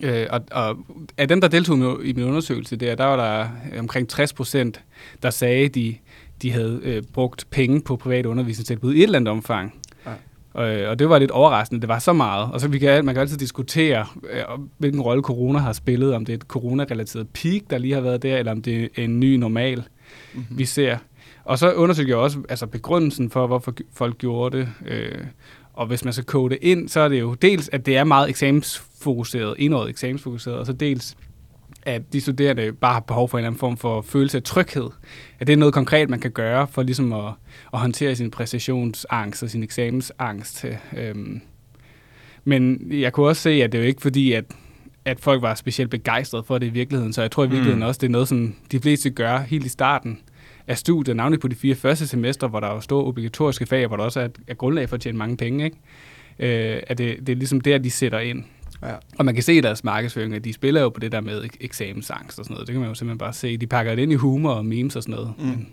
Øh, 0.02 0.26
og, 0.30 0.40
og 0.50 0.76
af 1.16 1.28
dem, 1.28 1.40
der 1.40 1.48
deltog 1.48 2.04
i 2.04 2.12
min 2.12 2.24
undersøgelse 2.24 2.76
der, 2.76 2.94
der 2.94 3.04
var 3.04 3.16
der 3.16 3.48
omkring 3.78 4.08
60 4.08 4.32
procent, 4.32 4.80
der 5.22 5.30
sagde, 5.30 5.68
de 5.68 5.96
de 6.42 6.52
havde 6.52 6.80
øh, 6.82 7.02
brugt 7.12 7.46
penge 7.50 7.80
på 7.80 7.96
private 7.96 8.28
undervisningstilbud 8.28 8.94
i 8.94 8.98
et 8.98 9.02
eller 9.02 9.18
andet 9.18 9.32
omfang. 9.32 9.74
Øh, 10.56 10.88
og 10.88 10.98
det 10.98 11.08
var 11.08 11.18
lidt 11.18 11.30
overraskende, 11.30 11.80
det 11.80 11.88
var 11.88 11.98
så 11.98 12.12
meget. 12.12 12.52
Og 12.52 12.60
så 12.60 12.68
vi 12.68 12.78
kan, 12.78 13.04
man 13.04 13.14
kan 13.14 13.20
altid 13.20 13.36
diskutere, 13.36 14.06
øh, 14.30 14.42
hvilken 14.78 15.00
rolle 15.00 15.22
corona 15.22 15.58
har 15.58 15.72
spillet, 15.72 16.14
om 16.14 16.24
det 16.24 16.32
er 16.32 16.36
et 16.36 16.42
corona-relateret 16.42 17.28
peak, 17.28 17.62
der 17.70 17.78
lige 17.78 17.94
har 17.94 18.00
været 18.00 18.22
der, 18.22 18.36
eller 18.36 18.52
om 18.52 18.62
det 18.62 18.82
er 18.96 19.04
en 19.04 19.20
ny 19.20 19.36
normal, 19.36 19.82
mm-hmm. 20.34 20.58
vi 20.58 20.64
ser. 20.64 20.98
Og 21.44 21.58
så 21.58 21.72
undersøgte 21.72 22.10
jeg 22.10 22.18
også 22.18 22.38
altså 22.48 22.66
begrundelsen 22.66 23.30
for, 23.30 23.46
hvorfor 23.46 23.74
folk 23.94 24.18
gjorde 24.18 24.58
det. 24.58 24.68
Øh, 24.86 25.24
og 25.72 25.86
hvis 25.86 26.04
man 26.04 26.12
skal 26.12 26.24
kode 26.24 26.50
det 26.50 26.58
ind, 26.62 26.88
så 26.88 27.00
er 27.00 27.08
det 27.08 27.20
jo 27.20 27.34
dels, 27.34 27.68
at 27.72 27.86
det 27.86 27.96
er 27.96 28.04
meget 28.04 28.28
eksamensfokuseret, 28.28 29.54
indåret 29.58 29.90
eksamensfokuseret, 29.90 30.58
og 30.58 30.66
så 30.66 30.72
dels, 30.72 31.16
at 31.88 32.12
de 32.12 32.20
studerende 32.20 32.72
bare 32.72 32.92
har 32.92 33.00
behov 33.00 33.28
for 33.28 33.38
en 33.38 33.40
eller 33.40 33.48
anden 33.48 33.58
form 33.58 33.76
for 33.76 34.02
følelse 34.02 34.36
af 34.38 34.42
tryghed. 34.42 34.88
At 35.40 35.46
det 35.46 35.52
er 35.52 35.56
noget 35.56 35.74
konkret, 35.74 36.10
man 36.10 36.20
kan 36.20 36.30
gøre 36.30 36.66
for 36.66 36.82
ligesom 36.82 37.12
at, 37.12 37.32
at 37.72 37.78
håndtere 37.80 38.16
sin 38.16 38.30
præstationsangst 38.30 39.42
og 39.42 39.50
sin 39.50 39.62
eksamensangst. 39.62 40.64
Øhm. 40.96 41.40
Men 42.44 42.86
jeg 42.90 43.12
kunne 43.12 43.26
også 43.26 43.42
se, 43.42 43.50
at 43.50 43.72
det 43.72 43.78
er 43.78 43.82
jo 43.82 43.88
ikke 43.88 44.02
fordi, 44.02 44.32
at, 44.32 44.44
at 45.04 45.20
folk 45.20 45.42
var 45.42 45.54
specielt 45.54 45.90
begejstrede 45.90 46.44
for 46.44 46.58
det 46.58 46.66
i 46.66 46.70
virkeligheden. 46.70 47.12
Så 47.12 47.20
jeg 47.20 47.30
tror 47.30 47.44
i 47.44 47.48
virkeligheden 47.48 47.78
mm. 47.78 47.86
også, 47.86 47.98
det 47.98 48.06
er 48.06 48.12
noget, 48.12 48.28
som 48.28 48.54
de 48.72 48.80
fleste 48.80 49.10
gør 49.10 49.38
helt 49.38 49.66
i 49.66 49.68
starten 49.68 50.20
af 50.66 50.78
studiet, 50.78 51.16
navnlig 51.16 51.40
på 51.40 51.48
de 51.48 51.56
fire 51.56 51.74
første 51.74 52.06
semester, 52.06 52.48
hvor 52.48 52.60
der 52.60 52.68
er 52.68 52.80
store 52.80 53.04
obligatoriske 53.04 53.66
fag, 53.66 53.86
hvor 53.86 53.96
der 53.96 54.04
også 54.04 54.20
er, 54.20 54.28
er 54.48 54.54
grundlag 54.54 54.88
for 54.88 54.96
at 54.96 55.00
tjene 55.00 55.18
mange 55.18 55.36
penge. 55.36 55.64
Ikke? 55.64 55.76
Øh, 56.76 56.82
at 56.86 56.98
det, 56.98 57.18
det 57.20 57.28
er 57.28 57.36
ligesom 57.36 57.60
der, 57.60 57.78
de 57.78 57.90
sætter 57.90 58.18
ind. 58.18 58.44
Ja. 58.82 58.94
Og 59.18 59.24
man 59.24 59.34
kan 59.34 59.42
se 59.42 59.54
i 59.54 59.60
deres 59.60 59.84
markedsføring, 59.84 60.34
at 60.34 60.44
de 60.44 60.52
spiller 60.52 60.80
jo 60.80 60.88
på 60.88 61.00
det 61.00 61.12
der 61.12 61.20
med 61.20 61.42
ek- 61.42 61.56
eksamensangst 61.60 62.38
og 62.38 62.44
sådan 62.44 62.54
noget. 62.54 62.66
Det 62.66 62.72
kan 62.72 62.80
man 62.80 62.88
jo 62.88 62.94
simpelthen 62.94 63.18
bare 63.18 63.32
se. 63.32 63.56
De 63.56 63.66
pakker 63.66 63.94
det 63.94 64.02
ind 64.02 64.12
i 64.12 64.14
humor 64.14 64.52
og 64.52 64.66
memes 64.66 64.96
og 64.96 65.02
sådan 65.02 65.14
noget. 65.14 65.32
Mm. 65.38 65.44
Men, 65.44 65.68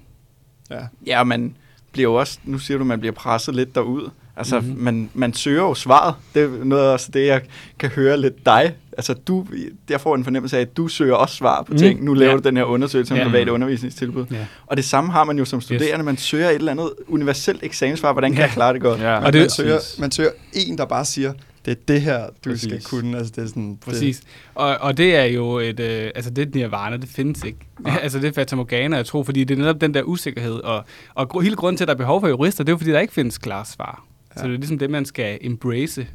ja. 0.71 0.79
ja, 1.05 1.23
man 1.23 1.55
bliver 1.91 2.09
jo 2.09 2.13
også, 2.13 2.39
nu 2.43 2.59
siger 2.59 2.77
du, 2.77 2.83
man 2.83 2.99
bliver 2.99 3.13
presset 3.13 3.55
lidt 3.55 3.75
derud. 3.75 4.09
Altså, 4.37 4.59
mm-hmm. 4.59 4.83
man, 4.83 5.09
man 5.13 5.33
søger 5.33 5.61
jo 5.61 5.73
svaret. 5.73 6.15
Det 6.33 6.43
er 6.43 6.63
noget 6.63 6.89
også 6.89 7.11
det, 7.11 7.27
jeg 7.27 7.41
kan 7.79 7.89
høre 7.89 8.21
lidt 8.21 8.45
dig. 8.45 8.75
Altså, 8.97 9.13
du, 9.13 9.47
jeg 9.89 10.01
får 10.01 10.15
en 10.15 10.23
fornemmelse 10.23 10.57
af, 10.57 10.61
at 10.61 10.77
du 10.77 10.87
søger 10.87 11.15
også 11.15 11.35
svar 11.35 11.61
på 11.61 11.71
mm. 11.71 11.77
ting. 11.77 12.03
Nu 12.03 12.13
laver 12.13 12.31
ja. 12.31 12.37
du 12.37 12.41
den 12.41 12.57
her 12.57 12.63
undersøgelse 12.63 13.13
om 13.13 13.17
ja. 13.17 13.23
private 13.23 13.51
undervisningstilbud. 13.51 14.25
Ja. 14.31 14.45
Og 14.65 14.77
det 14.77 14.85
samme 14.85 15.11
har 15.11 15.23
man 15.23 15.37
jo 15.37 15.45
som 15.45 15.61
studerende. 15.61 15.97
Yes. 15.97 16.05
Man 16.05 16.17
søger 16.17 16.49
et 16.49 16.55
eller 16.55 16.71
andet 16.71 16.89
universelt 17.07 17.63
eksamensvar. 17.63 18.11
Hvordan 18.11 18.31
kan 18.31 18.39
ja. 18.39 18.43
jeg 18.45 18.53
klare 18.53 18.73
det 18.73 18.81
godt? 18.81 19.01
Ja. 19.01 19.17
Og 19.17 19.33
det, 19.33 19.41
man, 19.41 19.49
søger, 19.49 19.79
man 19.99 20.11
søger 20.11 20.31
en, 20.53 20.77
der 20.77 20.85
bare 20.85 21.05
siger, 21.05 21.33
det 21.65 21.71
er 21.71 21.75
det 21.87 22.01
her, 22.01 22.27
du 22.45 22.49
Præcis. 22.49 22.61
skal 22.61 22.83
kunne. 22.83 23.17
Altså, 23.17 23.33
det 23.35 23.43
er 23.43 23.47
sådan, 23.47 23.77
Præcis. 23.81 24.19
Det. 24.19 24.27
Og, 24.55 24.77
og 24.77 24.97
det 24.97 25.15
er 25.15 25.23
jo 25.23 25.59
et, 25.59 25.79
øh, 25.79 26.11
altså 26.15 26.31
det 26.31 26.55
nirvana, 26.55 26.97
det 26.97 27.09
findes 27.09 27.43
ikke. 27.43 27.59
Ja. 27.85 27.97
altså 28.03 28.19
det 28.19 28.27
er 28.27 28.33
fatamorgana, 28.33 28.95
jeg 28.95 29.05
tror, 29.05 29.23
fordi 29.23 29.43
det 29.43 29.53
er 29.53 29.59
netop 29.59 29.81
den 29.81 29.93
der 29.93 30.03
usikkerhed. 30.03 30.53
Og, 30.53 30.85
og 31.15 31.41
hele 31.41 31.55
grunden 31.55 31.77
til, 31.77 31.83
at 31.83 31.87
der 31.87 31.93
er 31.93 31.97
behov 31.97 32.21
for 32.21 32.27
jurister, 32.27 32.63
det 32.63 32.69
er 32.69 32.73
jo, 32.73 32.77
fordi 32.77 32.91
der 32.91 32.99
ikke 32.99 33.13
findes 33.13 33.37
klare 33.37 33.65
svar. 33.65 34.05
Ja. 34.35 34.41
Så 34.41 34.47
det 34.47 34.53
er 34.53 34.57
ligesom 34.57 34.79
det, 34.79 34.89
man 34.89 35.05
skal 35.05 35.37
embrace. 35.41 36.07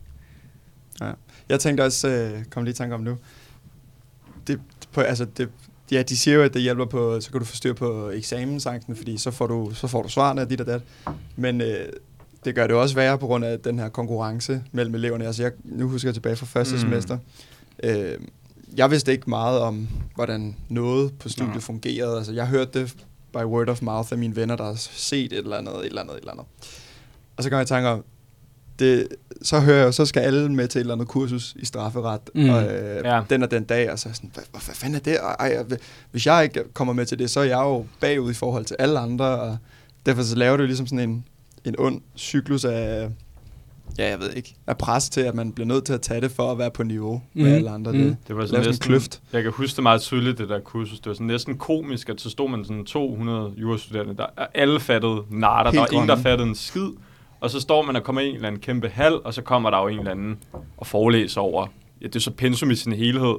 Ja. 1.01 1.11
Jeg 1.49 1.61
tænkte 1.61 1.83
også, 1.83 2.09
øh, 2.09 2.45
kom 2.45 2.65
lige 2.65 2.73
i 2.73 2.75
tanke 2.75 2.95
om 2.95 3.01
nu, 3.01 3.17
det, 4.47 4.61
på, 4.93 5.01
altså 5.01 5.25
det, 5.25 5.49
ja, 5.93 6.03
de 6.03 6.17
siger 6.17 6.35
jo, 6.35 6.43
at 6.43 6.55
det 6.55 6.63
hjælper 6.63 6.85
på, 6.85 7.21
så 7.21 7.31
kan 7.31 7.41
du 7.41 7.47
få 7.47 7.57
styr 7.57 7.73
på 7.73 8.11
eksamensangsten, 8.11 8.97
fordi 8.97 9.17
så 9.17 9.31
får 9.31 9.47
du, 9.47 9.71
så 9.75 9.87
får 9.87 10.03
du 10.03 10.09
svarene 10.09 10.41
af 10.41 10.49
dit 10.49 10.61
og 10.61 10.67
dat. 10.67 10.83
Men 11.37 11.61
øh, 11.61 11.87
det 12.45 12.55
gør 12.55 12.67
det 12.67 12.77
også 12.77 12.95
værre 12.95 13.19
på 13.19 13.27
grund 13.27 13.45
af 13.45 13.61
den 13.61 13.79
her 13.79 13.89
konkurrence 13.89 14.63
mellem 14.73 14.95
eleverne. 14.95 15.27
Altså 15.27 15.43
jeg, 15.43 15.53
nu 15.65 15.89
husker 15.89 16.09
jeg 16.09 16.15
tilbage 16.15 16.37
fra 16.37 16.47
første 16.47 16.75
mm. 16.75 16.81
semester. 16.81 17.19
Øh, 17.83 18.19
jeg 18.77 18.91
vidste 18.91 19.13
ikke 19.13 19.31
meget 19.31 19.61
om, 19.61 19.89
hvordan 20.15 20.57
noget 20.69 21.19
på 21.19 21.29
studiet 21.29 21.55
ja. 21.55 21.59
fungerede. 21.59 22.17
Altså 22.17 22.33
jeg 22.33 22.47
hørte 22.47 22.81
det 22.81 22.97
by 23.33 23.37
word 23.37 23.69
of 23.69 23.83
mouth 23.83 24.13
af 24.13 24.19
mine 24.19 24.37
venner, 24.37 24.57
der 24.57 24.65
har 24.65 24.75
set 24.77 25.33
et 25.33 25.39
eller 25.39 25.57
andet, 25.57 25.75
et 25.75 25.87
eller 25.87 26.01
andet, 26.01 26.15
et 26.15 26.21
eller 26.21 26.33
andet. 26.33 26.47
Og 27.37 27.43
så 27.43 27.51
kom 27.51 27.57
jeg 27.57 27.63
i 27.63 27.67
tanke 27.67 27.89
om, 27.89 28.05
det, 28.79 29.09
så 29.43 29.61
hører 29.61 29.85
jeg, 29.85 29.95
så 29.95 30.07
skal 30.07 30.21
alle 30.21 30.53
med 30.53 30.69
til 30.69 30.79
et 30.79 30.81
eller 30.81 30.95
andet 30.95 31.09
kursus 31.09 31.57
i 31.59 31.65
strafferet, 31.65 32.21
mm. 32.35 32.51
og, 32.51 32.65
øh, 32.65 33.05
ja. 33.05 33.23
den 33.31 33.43
og 33.43 33.51
den 33.51 33.65
dag, 33.65 33.93
og 33.93 33.99
så 33.99 34.09
er 34.09 34.13
sådan, 34.13 34.31
hvad, 34.35 34.45
hvad 34.51 34.61
fanden 34.61 34.95
er 34.95 35.01
det? 35.01 35.17
ej, 35.41 35.65
hvis 36.11 36.27
jeg 36.27 36.45
ikke 36.45 36.65
kommer 36.73 36.95
med 36.95 37.07
til 37.07 37.19
det, 37.19 37.31
så 37.31 37.41
er 37.41 37.45
jeg 37.45 37.59
jo 37.59 37.87
bagud 38.01 38.31
i 38.31 38.35
forhold 38.35 38.65
til 38.65 38.77
alle 38.79 38.99
andre, 38.99 39.27
og 39.27 39.57
derfor 40.07 40.23
så 40.23 40.37
laver 40.37 40.57
du 40.57 40.65
ligesom 40.65 40.87
sådan 40.87 41.11
en, 41.11 41.25
en 41.65 41.75
ond 41.79 42.01
cyklus 42.17 42.65
af, 42.65 43.09
ja, 43.99 44.09
jeg 44.09 44.21
ved 44.21 44.33
ikke, 44.33 44.55
af 44.67 44.79
pres 44.79 45.09
til, 45.09 45.21
at 45.21 45.35
man 45.35 45.53
bliver 45.53 45.67
nødt 45.67 45.85
til 45.85 45.93
at 45.93 46.01
tage 46.01 46.21
det 46.21 46.31
for 46.31 46.53
at 46.53 46.59
være 46.59 46.71
på 46.71 46.83
niveau 46.83 47.23
mm. 47.35 47.43
med 47.43 47.55
alle 47.55 47.71
andre. 47.71 47.93
Mm. 47.93 47.99
Det, 47.99 48.17
det 48.29 48.37
var 48.37 48.47
sådan 48.47 48.67
næsten, 48.67 48.75
en 48.75 48.79
kløft. 48.79 49.21
Jeg 49.33 49.43
kan 49.43 49.53
huske 49.53 49.77
det 49.77 49.83
meget 49.83 50.01
tydeligt, 50.01 50.39
det 50.39 50.49
der 50.49 50.61
kursus. 50.61 51.01
Det 51.01 51.07
var 51.07 51.15
sådan 51.15 51.27
næsten 51.27 51.59
komisk, 51.59 52.09
at 52.09 52.21
så 52.21 52.31
stod 52.31 52.51
man 52.51 52.65
sådan 52.65 52.85
200 52.85 53.53
jurastuderende, 53.57 54.17
der 54.17 54.27
alle 54.55 54.81
fattede 54.81 55.23
natter, 55.31 55.73
der 55.73 55.81
var 55.81 55.93
ingen, 55.93 56.09
der 56.09 56.17
fattede 56.17 56.49
en 56.49 56.55
skid. 56.55 56.89
Og 57.41 57.51
så 57.51 57.61
står 57.61 57.83
man 57.83 57.97
og 57.97 58.03
kommer 58.03 58.21
i 58.21 58.29
en 58.29 58.35
eller 58.35 58.49
anden 58.49 58.61
kæmpe 58.61 58.89
hal, 58.89 59.13
og 59.25 59.35
så 59.35 59.43
kommer 59.43 59.71
der 59.71 59.79
jo 59.79 59.89
en 59.89 59.99
eller 59.99 60.11
anden 60.11 60.39
og 60.77 60.87
forelæser 60.87 61.41
over. 61.41 61.67
Ja, 62.01 62.07
det 62.07 62.17
er 62.17 62.21
så 62.21 62.31
pensum 62.31 62.71
i 62.71 62.75
sin 62.75 62.93
helhed. 62.93 63.35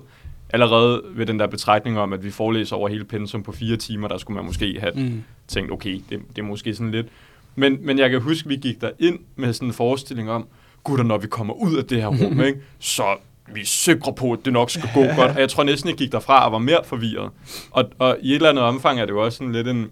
Allerede 0.50 1.02
ved 1.16 1.26
den 1.26 1.40
der 1.40 1.48
betragtning 1.48 2.00
om, 2.00 2.14
at 2.14 2.24
vi 2.24 2.32
forelæser 2.32 2.76
over 2.76 2.90
hele 2.90 3.06
pensum 3.06 3.44
på 3.44 3.52
fire 3.52 3.78
timer, 3.78 4.08
der 4.08 4.18
skulle 4.18 4.36
man 4.36 4.46
måske 4.46 4.80
have 4.80 4.94
mm. 4.96 5.24
tænkt, 5.48 5.72
okay, 5.72 6.02
det, 6.10 6.20
det 6.36 6.42
er 6.42 6.46
måske 6.46 6.76
sådan 6.76 6.92
lidt 6.92 7.08
men, 7.56 7.78
men 7.86 7.98
jeg 7.98 8.10
kan 8.10 8.22
huske, 8.22 8.46
at 8.46 8.50
vi 8.50 8.56
gik 8.56 8.82
der 8.82 8.90
ind 9.00 9.20
med 9.36 9.54
sådan 9.54 9.68
en 9.68 9.74
forestilling 9.74 10.32
om, 10.32 10.48
gutter, 10.84 11.06
når 11.06 11.18
vi 11.18 11.28
kommer 11.28 11.54
ud 11.54 11.76
af 11.76 11.86
det 11.86 12.02
her 12.02 12.08
rum, 12.08 12.42
ikke, 12.48 12.60
så 12.80 13.18
vi 13.54 13.62
er 13.62 13.66
sikre 13.66 14.14
på, 14.14 14.32
at 14.32 14.40
det 14.46 14.54
nok 14.54 14.70
skal 14.70 14.90
gå 14.94 15.02
godt. 15.02 15.32
Og 15.32 15.40
jeg 15.40 15.50
tror 15.50 15.64
næsten, 15.64 15.90
jeg 15.90 15.98
gik 15.98 16.12
derfra 16.12 16.46
og 16.46 16.52
var 16.52 16.58
mere 16.58 16.80
forvirret. 16.84 17.32
Og, 17.72 17.86
og 18.00 18.18
i 18.22 18.30
et 18.30 18.36
eller 18.36 18.50
andet 18.50 18.64
omfang 18.64 19.00
er 19.00 19.06
det 19.06 19.14
jo 19.14 19.24
også 19.26 19.38
sådan 19.38 19.54
lidt 19.54 19.68
en... 19.68 19.90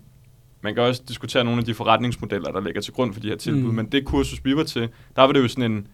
Man 0.62 0.76
kan 0.76 0.84
også 0.84 1.02
diskutere 1.08 1.43
nogle 1.43 1.60
af 1.60 1.65
de 1.65 1.74
forretningsmodeller, 1.74 2.52
der 2.52 2.62
ligger 2.62 2.82
til 2.82 2.93
grund 2.93 3.13
for 3.13 3.19
de 3.19 3.28
her 3.28 3.36
tilbud, 3.36 3.69
mm. 3.69 3.76
men 3.76 3.86
det 3.86 4.06
kursus, 4.06 4.45
vi 4.45 4.56
var 4.56 4.63
til, 4.63 4.89
der 5.15 5.22
var 5.22 5.32
det 5.32 5.39
jo 5.39 5.48
sådan 5.48 5.72
en, 5.72 5.88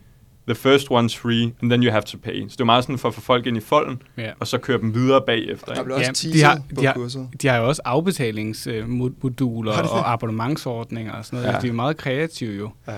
the 0.47 0.55
first 0.55 0.87
one's 0.91 1.15
free, 1.15 1.53
and 1.61 1.69
then 1.69 1.83
you 1.83 1.91
have 1.91 2.03
to 2.03 2.17
pay. 2.17 2.41
Så 2.49 2.51
det 2.51 2.61
er 2.61 2.65
meget 2.65 2.83
sådan 2.83 2.97
for 2.97 3.07
at 3.07 3.13
få 3.13 3.21
folk 3.21 3.45
ind 3.47 3.57
i 3.57 3.59
folden, 3.59 4.01
yeah. 4.19 4.33
og 4.39 4.47
så 4.47 4.57
køre 4.57 4.77
dem 4.77 4.93
videre 4.93 5.21
bagefter. 5.25 5.73
Der 5.73 5.83
bliver 5.83 5.97
også 5.97 6.27
ja, 6.27 6.33
de 6.33 6.43
har, 6.43 6.61
de, 6.79 6.85
har, 6.85 7.27
de 7.41 7.47
har 7.47 7.57
jo 7.57 7.67
også 7.67 7.81
afbetalingsmoduler 7.85 9.71
og 9.71 10.13
abonnementsordninger 10.13 11.13
og 11.13 11.25
sådan 11.25 11.39
noget. 11.39 11.53
Ja. 11.53 11.59
De 11.59 11.67
er 11.67 11.73
meget 11.73 11.97
kreative 11.97 12.57
jo. 12.57 12.69
Ja. 12.87 12.93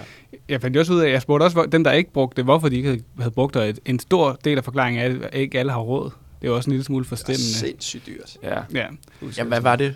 Jeg 0.49 0.61
fandt 0.61 0.77
også 0.77 0.93
ud 0.93 0.99
af, 0.99 1.11
jeg 1.11 1.21
spurgte 1.21 1.43
også 1.43 1.67
dem, 1.71 1.83
der 1.83 1.91
ikke 1.91 2.13
brugte 2.13 2.35
det, 2.35 2.45
hvorfor 2.45 2.69
de 2.69 2.75
ikke 2.75 3.03
havde 3.19 3.31
brugt 3.31 3.53
det. 3.53 3.79
En 3.85 3.99
stor 3.99 4.39
del 4.43 4.57
af 4.57 4.63
forklaringen 4.63 5.21
er, 5.21 5.27
at 5.27 5.39
ikke 5.39 5.59
alle 5.59 5.71
har 5.71 5.79
råd. 5.79 6.11
Det 6.41 6.47
er 6.47 6.51
også 6.51 6.69
en 6.69 6.71
lille 6.71 6.83
smule 6.83 7.05
forstemmende. 7.05 7.43
Det 7.43 7.55
er 7.55 7.59
sindssygt 7.59 8.07
dyrt. 8.07 8.37
Ja. 8.43 8.59
ja. 8.73 8.85
Jamen, 9.37 9.51
hvad 9.51 9.61
var 9.61 9.75
det? 9.75 9.95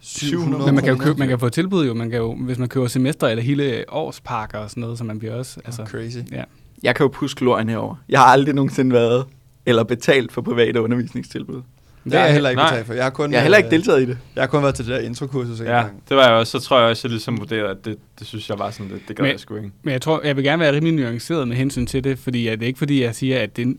700 0.00 0.64
Men 0.64 0.74
man 0.74 0.84
kan 0.84 0.92
jo 0.92 0.98
købe, 0.98 1.18
man 1.18 1.28
kan 1.28 1.38
få 1.38 1.48
tilbud 1.48 1.86
jo, 1.86 1.94
man 1.94 2.10
kan 2.10 2.18
jo, 2.18 2.34
hvis 2.34 2.58
man 2.58 2.68
køber 2.68 2.86
semester 2.86 3.28
eller 3.28 3.42
hele 3.42 3.84
årspakker 3.88 4.58
og 4.58 4.70
sådan 4.70 4.80
noget, 4.80 4.98
så 4.98 5.04
man 5.04 5.18
bliver 5.18 5.34
også... 5.34 5.60
Altså, 5.64 5.82
oh, 5.82 5.88
crazy. 5.88 6.18
Ja 6.32 6.44
jeg 6.82 6.94
kan 6.94 7.04
jo 7.04 7.08
puske 7.08 7.44
lorien 7.44 7.68
herover. 7.68 7.94
Jeg 8.08 8.20
har 8.20 8.26
aldrig 8.26 8.54
nogensinde 8.54 8.92
været 8.92 9.24
eller 9.66 9.84
betalt 9.84 10.32
for 10.32 10.42
private 10.42 10.82
undervisningstilbud. 10.82 11.62
Det 12.04 12.12
har 12.12 12.24
jeg 12.24 12.32
heller 12.32 12.50
ikke 12.50 12.62
betalt 12.62 12.86
for. 12.86 12.94
Jeg 12.94 13.04
har, 13.04 13.10
kun, 13.10 13.32
jeg 13.32 13.38
har 13.38 13.42
heller 13.42 13.58
ikke 13.58 13.70
deltaget 13.70 14.02
i 14.02 14.06
det. 14.06 14.18
Jeg 14.36 14.42
har 14.42 14.48
kun 14.48 14.62
været 14.62 14.74
til 14.74 14.86
det 14.86 14.94
der 14.94 15.00
introkursus. 15.00 15.60
Ja, 15.60 15.64
gang. 15.64 16.02
det 16.08 16.16
var 16.16 16.24
jeg 16.24 16.32
også. 16.32 16.60
Så 16.60 16.66
tror 16.66 16.78
jeg 16.78 16.88
også, 16.88 17.08
jeg 17.08 17.10
ligesom 17.10 17.38
vurderede, 17.38 17.70
at 17.70 17.84
det, 17.84 17.96
det 18.18 18.26
synes 18.26 18.48
jeg 18.48 18.58
var 18.58 18.70
sådan, 18.70 18.92
det, 18.92 19.00
det 19.08 19.16
gør 19.16 19.24
men, 19.24 19.32
jeg 19.32 19.40
sgu 19.40 19.56
ikke. 19.56 19.70
Men 19.82 19.92
jeg 19.92 20.02
tror, 20.02 20.20
jeg 20.24 20.36
vil 20.36 20.44
gerne 20.44 20.60
være 20.60 20.72
rimelig 20.72 20.94
nuanceret 20.94 21.48
med 21.48 21.56
hensyn 21.56 21.86
til 21.86 22.04
det, 22.04 22.18
fordi 22.18 22.46
at 22.46 22.58
det 22.58 22.64
er 22.64 22.66
ikke 22.66 22.78
fordi, 22.78 23.02
jeg 23.02 23.14
siger, 23.14 23.38
at 23.38 23.56
det, 23.56 23.76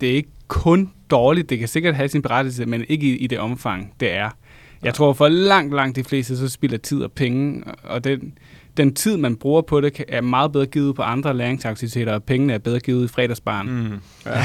det 0.00 0.10
er 0.10 0.14
ikke 0.14 0.30
kun 0.48 0.90
dårligt. 1.10 1.50
Det 1.50 1.58
kan 1.58 1.68
sikkert 1.68 1.94
have 1.94 2.08
sin 2.08 2.22
berettelse, 2.22 2.66
men 2.66 2.84
ikke 2.88 3.06
i, 3.06 3.16
i 3.16 3.26
det 3.26 3.38
omfang, 3.38 3.92
det 4.00 4.12
er. 4.12 4.30
Jeg 4.82 4.94
tror 4.94 5.12
for 5.12 5.28
langt, 5.28 5.74
langt 5.74 5.96
de 5.96 6.04
fleste, 6.04 6.36
så 6.36 6.48
spilder 6.48 6.78
tid 6.78 7.02
og 7.02 7.12
penge, 7.12 7.64
og 7.82 8.04
den, 8.04 8.32
den 8.78 8.94
tid, 8.94 9.16
man 9.16 9.36
bruger 9.36 9.62
på 9.62 9.80
det, 9.80 10.04
er 10.08 10.20
meget 10.20 10.52
bedre 10.52 10.66
givet 10.66 10.94
på 10.96 11.02
andre 11.02 11.34
læringsaktiviteter, 11.36 12.12
og 12.14 12.22
pengene 12.22 12.52
er 12.52 12.58
bedre 12.58 12.80
givet 12.80 13.04
i 13.04 13.08
fredagsbarn. 13.08 13.68
Mm. 13.70 13.84
Ja. 14.26 14.44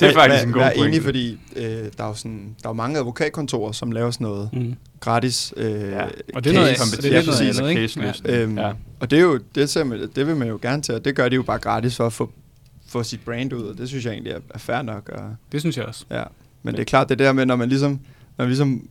Det 0.00 0.08
er 0.08 0.14
faktisk 0.20 0.46
en 0.46 0.52
god 0.52 0.62
pointe. 0.62 0.88
enig, 0.88 1.02
fordi 1.02 1.38
øh, 1.56 1.62
der, 1.64 2.04
er 2.04 2.08
jo 2.08 2.14
sådan, 2.14 2.54
der 2.62 2.68
er 2.68 2.70
jo 2.70 2.74
mange 2.74 2.98
advokatkontorer, 2.98 3.72
som 3.72 3.92
laver 3.92 4.10
sådan 4.10 4.24
noget 4.26 4.48
Mm. 4.52 4.74
gratis 5.00 5.54
øh, 5.56 5.70
Ja. 5.70 6.04
Og 6.34 6.44
det 6.44 6.50
er 6.50 6.54
noget, 6.54 6.76
case. 6.78 7.02
det 7.02 7.14
er 7.16 7.22
noget 7.26 7.58
andet, 7.58 7.70
ikke? 7.70 7.82
Case-løsning. 7.82 8.34
Øhm, 8.34 8.58
Ja. 8.58 8.72
Og 9.00 9.10
det, 9.10 9.18
er 9.18 9.22
jo, 9.22 9.38
det, 9.54 9.86
man, 9.86 10.08
det 10.16 10.26
vil 10.26 10.36
man 10.36 10.48
jo 10.48 10.58
gerne 10.62 10.82
til, 10.82 10.94
og 10.94 11.04
det 11.04 11.16
gør 11.16 11.28
de 11.28 11.34
jo 11.36 11.42
bare 11.42 11.58
gratis 11.58 11.96
for 11.96 12.06
at 12.06 12.12
få, 12.12 12.30
få 12.88 13.02
sit 13.02 13.20
brand 13.24 13.52
ud, 13.52 13.62
og 13.62 13.78
det 13.78 13.88
synes 13.88 14.04
jeg 14.04 14.12
egentlig 14.12 14.32
er, 14.32 14.38
er 14.54 14.58
fair 14.58 14.82
nok. 14.82 15.08
Og, 15.08 15.20
Det 15.52 15.60
synes 15.60 15.76
jeg 15.76 15.84
også. 15.84 16.04
ja. 16.10 16.22
Men 16.62 16.74
det 16.74 16.80
er 16.80 16.84
klart, 16.84 17.08
det 17.08 17.18
der 17.18 17.32
med, 17.32 17.46
når 17.46 17.56
man 17.56 17.68
ligesom, 17.68 17.90
når 18.36 18.44
man, 18.44 18.48
ligesom, 18.48 18.88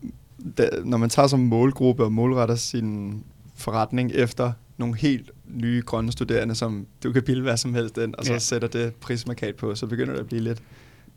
da, 0.58 0.70
når 0.84 0.98
man 0.98 1.10
tager 1.10 1.28
som 1.28 1.40
målgruppe 1.40 2.04
og 2.04 2.12
målretter 2.12 2.56
sin 2.56 3.24
forretning 3.58 4.12
efter 4.15 4.52
nogle 4.78 4.96
helt 4.98 5.32
nye 5.48 5.82
grønne 5.86 6.12
studerende, 6.12 6.56
som 6.56 6.88
du 7.04 7.12
kan 7.12 7.24
pille 7.24 7.43
hvad 7.43 7.58
som 7.58 7.74
helst 7.74 7.98
ind, 7.98 8.15
og 8.17 8.26
så 8.26 8.34
Ja. 8.34 8.39
sætter 8.39 8.67
det 8.67 8.96
prismarkat 8.96 9.56
på, 9.56 9.76
så 9.76 9.88
begynder 9.88 10.13
det 10.13 10.20
at 10.20 10.28
blive 10.28 10.41
lidt... 10.41 10.60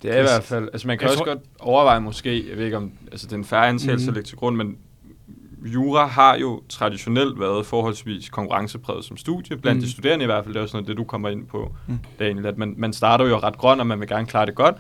Det 0.03 0.11
er 0.15 0.19
i 0.19 0.23
hvert 0.23 0.43
fald, 0.45 0.69
altså 0.73 0.87
man 0.87 0.99
kan 0.99 1.03
Jeg 1.03 1.11
også 1.11 1.25
tror- 1.25 1.35
godt 1.35 1.45
overveje 1.61 2.01
måske, 2.01 2.49
jeg 2.51 2.57
ved 2.59 2.65
ikke 2.65 2.77
om, 2.77 2.93
altså 3.13 3.27
det 3.27 3.33
er 3.33 3.37
en 3.37 3.45
færre 3.45 3.69
antagelse 3.69 4.05
Mhm. 4.07 4.09
at 4.11 4.15
lægge 4.15 4.27
til 4.29 4.37
grund, 4.37 4.57
men 4.57 4.77
jura 5.75 6.07
har 6.07 6.37
jo 6.37 6.63
traditionelt 6.69 7.41
været 7.41 7.67
forholdsvis 7.67 8.29
konkurrencepræget 8.29 9.05
som 9.05 9.17
studie, 9.17 9.57
blandt 9.57 9.79
Mhm. 9.79 9.85
de 9.87 9.93
studerende 9.93 10.23
i 10.23 10.27
hvert 10.27 10.45
fald, 10.45 10.55
det 10.55 10.59
er 10.61 10.63
også 10.65 10.77
noget, 10.77 10.89
det 10.89 10.97
du 10.97 11.05
kommer 11.05 11.29
ind 11.29 11.47
på, 11.47 11.75
Mm. 11.89 11.99
Daniel, 12.19 12.47
at 12.47 12.59
man, 12.59 12.75
man 12.77 12.93
starter 12.93 13.27
jo 13.29 13.39
ret 13.39 13.59
grøn, 13.59 13.81
og 13.81 13.87
man 13.87 14.01
vil 14.01 14.09
gerne 14.09 14.27
klare 14.27 14.47
det 14.47 14.55
godt, 14.55 14.75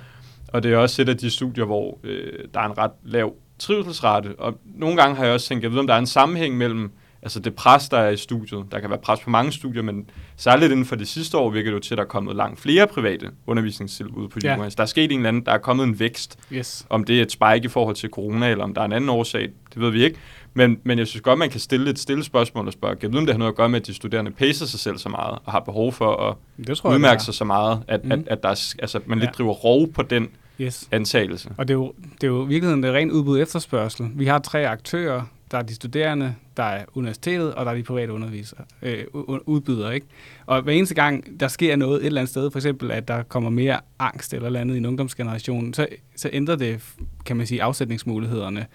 og 0.48 0.62
det 0.62 0.72
er 0.72 0.76
også 0.76 1.02
et 1.02 1.08
af 1.08 1.16
de 1.16 1.30
studier, 1.30 1.64
hvor 1.64 1.98
øh, 2.04 2.32
der 2.54 2.60
er 2.60 2.64
en 2.66 2.78
ret 2.78 2.90
lav 3.04 3.34
trivselsrate, 3.58 4.34
og 4.38 4.58
nogle 4.64 4.96
gange 4.96 5.16
har 5.16 5.24
jeg 5.24 5.34
også 5.34 5.48
tænkt, 5.48 5.62
jeg 5.64 5.72
ved, 5.72 5.78
om 5.78 5.86
der 5.86 5.94
er 5.94 5.98
en 5.98 6.06
sammenhæng 6.06 6.56
mellem 6.56 6.90
altså 7.22 7.40
det 7.40 7.54
pres, 7.54 7.88
der 7.88 7.98
er 7.98 8.10
i 8.10 8.16
studiet. 8.16 8.64
Der 8.72 8.80
kan 8.80 8.90
være 8.90 8.98
pres 8.98 9.20
på 9.20 9.30
mange 9.30 9.52
studier, 9.52 9.82
men 9.82 10.10
særligt 10.36 10.72
inden 10.72 10.86
for 10.86 10.96
det 10.96 11.08
sidste 11.08 11.38
år 11.38 11.50
virker 11.50 11.70
det 11.70 11.74
jo 11.74 11.80
til, 11.80 11.94
at 11.94 11.98
der 11.98 12.04
er 12.04 12.08
kommet 12.08 12.36
langt 12.36 12.60
flere 12.60 12.86
private 12.86 13.30
undervisningstilbud 13.46 14.28
på 14.28 14.38
Ja. 14.42 14.56
Der 14.76 14.82
er 14.82 14.86
sket 14.86 15.12
en 15.12 15.18
eller 15.18 15.28
anden, 15.28 15.46
der 15.46 15.52
er 15.52 15.58
kommet 15.58 15.84
en 15.84 16.00
vækst. 16.00 16.38
Yes. 16.52 16.86
Om 16.90 17.04
det 17.04 17.18
er 17.18 17.22
et 17.22 17.32
spike 17.32 17.60
i 17.64 17.68
forhold 17.68 17.96
til 17.96 18.08
corona, 18.08 18.48
eller 18.50 18.64
om 18.64 18.74
der 18.74 18.80
er 18.80 18.84
en 18.84 18.92
anden 18.92 19.10
årsag, 19.10 19.42
det 19.74 19.82
ved 19.82 19.90
vi 19.90 20.04
ikke. 20.04 20.18
Men, 20.54 20.78
men 20.84 20.98
jeg 20.98 21.06
synes 21.06 21.22
godt, 21.22 21.38
man 21.38 21.50
kan 21.50 21.60
stille 21.60 21.90
et 21.90 21.98
stille 21.98 22.24
spørgsmål 22.24 22.66
og 22.66 22.72
spørge, 22.72 22.96
jeg 23.02 23.12
ved, 23.12 23.18
om 23.18 23.26
det 23.26 23.34
har 23.34 23.38
noget 23.38 23.52
at 23.52 23.56
gøre 23.56 23.68
med, 23.68 23.80
at 23.80 23.86
de 23.86 23.94
studerende 23.94 24.30
pacer 24.30 24.66
sig 24.66 24.80
selv 24.80 24.98
så 24.98 25.08
meget, 25.08 25.38
og 25.44 25.52
har 25.52 25.60
behov 25.60 25.92
for 25.92 26.16
at 26.16 26.36
Det 26.66 26.76
tror 26.76 26.90
jeg, 26.90 26.94
udmærke 26.94 27.22
sig 27.22 27.34
så 27.34 27.44
meget, 27.44 27.82
at, 27.88 28.04
mm. 28.04 28.12
at, 28.12 28.18
at 28.26 28.42
der 28.42 28.48
er, 28.48 28.74
altså, 28.78 29.00
man 29.06 29.18
lidt 29.18 29.28
Ja. 29.28 29.32
driver 29.32 29.52
rov 29.52 29.88
på 29.92 30.02
den. 30.02 30.28
Yes. 30.60 30.88
antagelse. 30.92 31.50
Og 31.56 31.68
det 31.68 31.74
er 31.74 31.78
jo, 31.78 31.92
det 32.14 32.22
er 32.24 32.28
jo 32.28 32.44
i 32.44 32.48
virkeligheden 32.48 32.82
det 32.82 32.88
er 32.88 32.94
ren 32.94 33.10
udbud 33.10 33.40
efterspørgsel. 33.42 34.10
Vi 34.14 34.26
har 34.26 34.38
tre 34.38 34.68
aktører. 34.68 35.22
Der 35.50 35.58
er 35.58 35.62
de 35.62 35.74
studerende, 35.74 36.34
der 36.56 36.62
er 36.62 36.84
universitetet, 36.94 37.54
og 37.54 37.64
der 37.64 37.70
er 37.72 37.76
de 37.76 37.82
private 37.82 38.12
undervisere, 38.12 38.60
øh, 38.82 39.04
udbydere. 39.46 39.94
Ikke? 39.94 40.06
Og 40.46 40.62
hver 40.62 40.72
eneste 40.72 40.94
gang, 40.94 41.40
der 41.40 41.48
sker 41.48 41.76
noget 41.76 42.00
et 42.00 42.06
eller 42.06 42.20
andet 42.20 42.30
sted, 42.30 42.50
for 42.50 42.58
eksempel 42.58 42.90
at 42.90 43.08
der 43.08 43.22
kommer 43.22 43.50
mere 43.50 43.80
angst 43.98 44.34
eller, 44.34 44.46
eller 44.46 44.60
andet 44.60 44.74
i 44.74 44.78
en 44.78 44.86
ungdomsgeneration, 44.86 45.74
så, 45.74 45.86
så 46.16 46.30
ændrer 46.32 46.56
det, 46.56 46.80
kan 47.26 47.36
man 47.36 47.46
sige, 47.46 47.62
afsætningsmulighederne. 47.62 48.66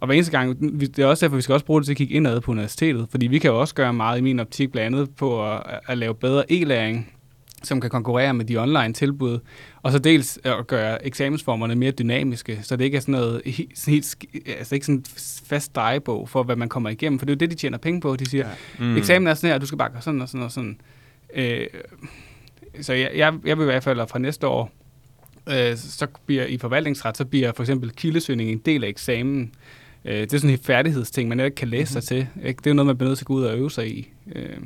Og 0.00 0.06
hver 0.06 0.14
eneste 0.14 0.32
gang, 0.38 0.56
vi- 0.80 0.86
det 0.86 1.02
er 1.02 1.06
også 1.06 1.26
derfor, 1.26 1.36
vi 1.36 1.42
skal 1.42 1.52
også 1.52 1.66
bruge 1.66 1.80
det 1.80 1.86
til 1.86 1.92
at 1.92 1.96
kigge 1.96 2.14
indad 2.14 2.40
på 2.40 2.50
universitetet, 2.50 3.06
fordi 3.10 3.26
vi 3.26 3.38
kan 3.38 3.50
jo 3.50 3.60
også 3.60 3.74
gøre 3.74 3.92
meget 3.92 4.18
i 4.18 4.22
min 4.22 4.40
optik, 4.40 4.72
blandt 4.72 4.96
andet 4.96 5.14
på 5.16 5.52
at, 5.52 5.62
at 5.88 5.98
lave 5.98 6.14
bedre 6.14 6.44
e-læring, 6.52 7.12
som 7.62 7.80
kan 7.80 7.90
konkurrere 7.90 8.34
med 8.34 8.44
de 8.44 8.56
online 8.56 8.92
tilbud, 8.92 9.38
og 9.82 9.92
så 9.92 9.98
dels 9.98 10.38
at 10.44 10.66
gøre 10.66 11.06
eksamensformerne 11.06 11.74
mere 11.74 11.90
dynamiske, 11.90 12.58
så 12.62 12.76
det 12.76 12.84
ikke 12.84 12.96
er 12.96 13.00
sådan 13.00 13.12
noget 13.12 13.42
helt, 13.86 14.16
altså 14.58 14.74
ikke 14.74 14.86
sådan 14.86 15.04
fast 15.46 15.74
drejebog 15.76 16.28
for, 16.28 16.42
hvad 16.42 16.56
man 16.56 16.68
kommer 16.68 16.90
igennem, 16.90 17.18
for 17.18 17.26
det 17.26 17.32
er 17.32 17.34
jo 17.36 17.38
det, 17.38 17.50
de 17.50 17.54
tjener 17.54 17.78
penge 17.78 18.00
på. 18.00 18.16
De 18.16 18.30
siger, 18.30 18.46
Mm. 18.78 18.84
mm. 18.86 18.96
eksamen 18.96 19.26
er 19.26 19.34
sådan 19.34 19.48
her, 19.48 19.54
og 19.54 19.60
du 19.60 19.66
skal 19.66 19.78
bare 19.78 19.90
gøre 19.90 20.02
sådan 20.02 20.20
og 20.22 20.28
sådan 20.28 20.44
og 20.44 20.52
sådan. 20.52 20.80
Øh, 21.34 21.66
så 22.80 22.92
jeg, 22.92 23.10
jeg, 23.16 23.34
jeg 23.44 23.58
vil 23.58 23.64
i 23.64 23.66
hvert 23.66 23.84
fald 23.84 24.08
fra 24.08 24.18
næste 24.18 24.46
år, 24.46 24.72
øh, 25.48 25.76
så 25.76 26.06
bliver 26.26 26.44
i 26.44 26.58
forvaltningsret, 26.58 27.16
så 27.16 27.24
bliver 27.24 27.52
for 27.56 27.62
eksempel 27.62 27.90
kildesøgning 27.90 28.50
en 28.50 28.58
del 28.58 28.84
af 28.84 28.88
eksamen. 28.88 29.52
Øh, 30.04 30.14
det 30.14 30.32
er 30.34 30.38
sådan 30.38 30.50
en 30.50 30.58
færdighedsting, 30.58 31.28
man 31.28 31.40
ikke 31.40 31.54
kan 31.54 31.68
læse 31.68 31.92
sig 31.92 32.02
til. 32.02 32.26
Ikke? 32.44 32.58
Det 32.58 32.66
er 32.66 32.70
jo 32.70 32.74
noget, 32.74 32.86
man 32.86 32.96
bliver 32.96 33.08
nødt 33.10 33.18
til 33.18 33.22
at 33.24 33.26
gå 33.26 33.34
ud 33.34 33.42
og 33.44 33.58
øve 33.58 33.70
sig 33.70 33.88
i. 33.98 34.08
Øh, 34.34 34.56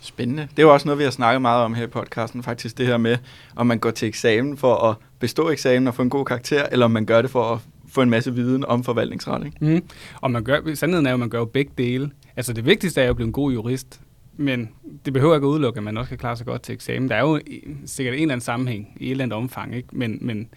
Spændende. 0.00 0.42
Det 0.42 0.58
er 0.58 0.62
jo 0.62 0.72
også 0.72 0.86
noget, 0.86 0.98
vi 0.98 1.04
har 1.04 1.10
snakket 1.10 1.42
meget 1.42 1.64
om 1.64 1.74
her 1.74 1.84
i 1.84 1.86
podcasten, 1.86 2.42
faktisk 2.42 2.78
det 2.78 2.86
her 2.86 2.96
med, 2.96 3.16
om 3.56 3.66
man 3.66 3.78
går 3.78 3.90
til 3.90 4.08
eksamen 4.08 4.56
for 4.56 4.74
at 4.74 4.96
bestå 5.18 5.50
eksamen 5.50 5.88
og 5.88 5.94
få 5.94 6.02
en 6.02 6.10
god 6.10 6.24
karakter, 6.24 6.66
eller 6.72 6.84
om 6.84 6.90
man 6.90 7.06
gør 7.06 7.22
det 7.22 7.30
for 7.30 7.44
at 7.52 7.58
få 7.88 8.02
en 8.02 8.10
masse 8.10 8.34
viden 8.34 8.64
om 8.64 8.84
forvaltningsret. 8.84 9.46
Ikke? 9.46 9.74
Mm. 9.74 9.82
Og 10.20 10.30
man 10.30 10.44
gør, 10.44 10.74
sandheden 10.74 11.06
er 11.06 11.10
jo, 11.10 11.14
at 11.14 11.20
man 11.20 11.28
gør 11.28 11.38
jo 11.38 11.44
begge 11.44 11.72
dele. 11.78 12.10
Altså 12.36 12.52
det 12.52 12.66
vigtigste 12.66 13.00
er 13.00 13.04
jo 13.04 13.10
at 13.10 13.16
blive 13.16 13.26
en 13.26 13.32
god 13.32 13.52
jurist, 13.52 14.00
men 14.36 14.68
det 15.04 15.12
behøver 15.12 15.34
ikke 15.34 15.46
at 15.46 15.48
udelukke, 15.48 15.78
at 15.78 15.84
man 15.84 15.96
også 15.96 16.08
kan 16.08 16.18
klare 16.18 16.36
sig 16.36 16.46
godt 16.46 16.62
til 16.62 16.72
eksamen. 16.72 17.08
Der 17.08 17.14
er 17.16 17.20
jo 17.20 17.40
sikkert 17.86 18.14
en 18.14 18.20
eller 18.20 18.32
anden 18.32 18.44
sammenhæng 18.44 18.88
i 18.96 19.06
et 19.06 19.10
eller 19.10 19.24
andet 19.24 19.36
omfang, 19.36 19.76
ikke? 19.76 19.88
Men, 19.92 20.18
men 20.20 20.48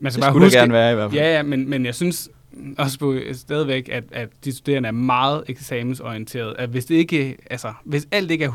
man 0.00 0.12
skal 0.12 0.22
Det 0.22 0.32
bare 0.32 0.40
huske, 0.40 0.58
gerne 0.58 0.72
være 0.72 0.92
i 0.92 0.94
hvert 0.94 1.10
fald. 1.10 1.22
Ja, 1.22 1.36
ja, 1.36 1.42
men, 1.42 1.70
men 1.70 1.86
jeg 1.86 1.94
synes 1.94 2.30
også 2.78 2.98
på, 2.98 3.16
stadigvæk, 3.32 3.88
at, 3.92 4.04
at 4.12 4.28
de 4.44 4.52
studerende 4.52 4.86
er 4.86 4.92
meget 4.92 5.44
eksamensorienteret. 5.48 6.54
At 6.58 6.68
hvis, 6.68 6.84
det 6.84 6.94
ikke, 6.94 7.36
altså, 7.50 7.72
hvis 7.84 8.08
alt 8.10 8.30
ikke 8.30 8.44
er 8.44 8.50
100% 8.50 8.54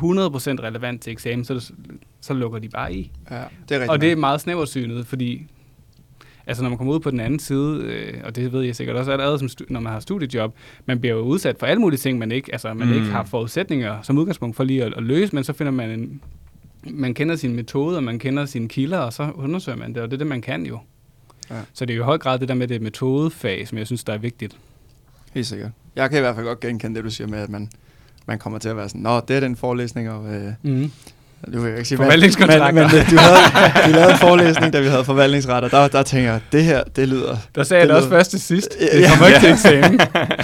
relevant 0.64 1.02
til 1.02 1.12
eksamen, 1.12 1.46
så, 1.46 1.74
så 2.22 2.34
lukker 2.34 2.60
de 2.60 2.70
bare 2.70 2.94
i. 2.94 3.12
Ja, 3.32 3.44
det 3.70 3.78
er. 3.84 3.90
Og 3.90 4.02
det 4.02 4.12
er 4.12 4.16
meget 4.16 4.42
snæversynet, 4.42 5.08
fordi 5.08 5.48
altså 6.48 6.64
når 6.64 6.70
man 6.70 6.78
kommer 6.78 6.94
ud 6.94 7.00
på 7.00 7.12
den 7.12 7.20
anden 7.20 7.40
side, 7.40 7.82
øh, 7.84 8.14
og 8.24 8.36
det 8.36 8.54
ved 8.54 8.62
jeg 8.62 8.76
sikkert 8.76 8.96
også 8.96 9.12
allerede, 9.12 9.40
som 9.40 9.50
når 9.70 9.80
man 9.80 9.94
har 9.94 10.00
studiejob, 10.00 10.56
man 10.86 11.00
bliver 11.00 11.16
jo 11.16 11.22
udsat 11.22 11.56
for 11.60 11.66
alle 11.66 11.82
mulige 11.82 11.98
ting, 11.98 12.18
man 12.18 12.32
ikke, 12.32 12.50
altså, 12.52 12.74
man 12.74 12.88
Mm. 12.88 12.94
ikke 12.94 13.06
har 13.06 13.24
forudsætninger 13.24 14.02
som 14.02 14.18
udgangspunkt 14.18 14.56
for 14.56 14.64
lige 14.64 14.84
at, 14.84 14.94
at 14.98 15.04
løse, 15.04 15.36
men 15.36 15.44
så 15.44 15.54
finder 15.54 15.72
man 15.72 15.90
en, 16.00 16.22
man 16.84 17.14
kender 17.14 17.36
sin 17.36 17.56
metode, 17.56 17.98
og 17.98 18.04
man 18.04 18.20
kender 18.20 18.46
sine 18.46 18.68
kilder, 18.68 18.98
og 18.98 19.14
så 19.14 19.32
undersøger 19.36 19.78
man 19.78 19.94
det, 19.96 20.04
og 20.04 20.08
det 20.12 20.14
er 20.14 20.18
det, 20.18 20.28
man 20.28 20.42
kan 20.42 20.66
jo. 20.66 20.80
Ja. 21.50 21.56
Ja. 21.56 21.62
Så 21.74 21.86
det 21.86 21.94
er 21.94 21.98
jo 21.98 22.04
i 22.04 22.06
høj 22.06 22.18
grad 22.18 22.40
det 22.40 22.48
der 22.48 22.54
med 22.56 22.68
det 22.68 22.82
metodefag, 22.82 23.68
som 23.68 23.78
jeg 23.78 23.86
synes, 23.86 24.04
der 24.04 24.14
er 24.14 24.18
vigtigt. 24.18 24.56
Helt 25.34 25.48
sikkert. 25.48 25.72
Jeg 25.96 26.10
kan 26.10 26.18
i 26.18 26.22
hvert 26.22 26.36
fald 26.36 26.46
godt 26.46 26.60
genkende 26.60 26.96
det, 26.96 27.04
du 27.04 27.10
siger 27.10 27.28
med, 27.28 27.40
at 27.40 27.50
man, 27.50 27.70
man 28.26 28.40
kommer 28.40 28.60
til 28.60 28.70
at 28.70 28.78
være 28.78 28.90
sådan, 28.90 29.02
Nå, 29.02 29.20
det 29.28 29.36
er 29.36 29.40
den 29.40 29.56
forelæsning, 29.56 30.10
og 30.10 30.34
øh, 30.34 30.52
Mm. 30.62 30.92
du 31.54 31.62
vil 31.62 31.72
ikke 31.72 31.86
sige, 31.86 31.98
Forvaltningskontrakter. 31.98 32.66
Men, 32.72 32.76
men, 32.76 32.84
du, 32.90 33.18
havde, 33.18 33.88
du 33.88 33.92
lavede 33.96 34.12
en 34.12 34.18
forelæsning, 34.18 34.74
da 34.74 34.80
vi 34.82 34.88
havde 34.88 35.04
forvaltningsret, 35.06 35.64
og 35.64 35.72
der, 35.72 35.88
der 35.88 36.04
tænker 36.04 36.32
jeg, 36.32 36.42
det 36.52 36.64
her, 36.64 36.84
det 36.84 37.08
lyder... 37.10 37.38
Der 37.56 37.64
sagde 37.64 37.80
jeg 37.82 37.88
Det 37.88 37.94
det 37.96 37.98
også 37.98 38.10
først 38.10 38.30
til 38.32 38.42
sidst. 38.42 38.78
Ja, 38.80 38.86
Det 38.98 39.02
ja. 39.02 39.10
kommer 39.10 39.28
ikke 39.28 39.40
til 39.40 39.50
eksamen. 39.52 40.00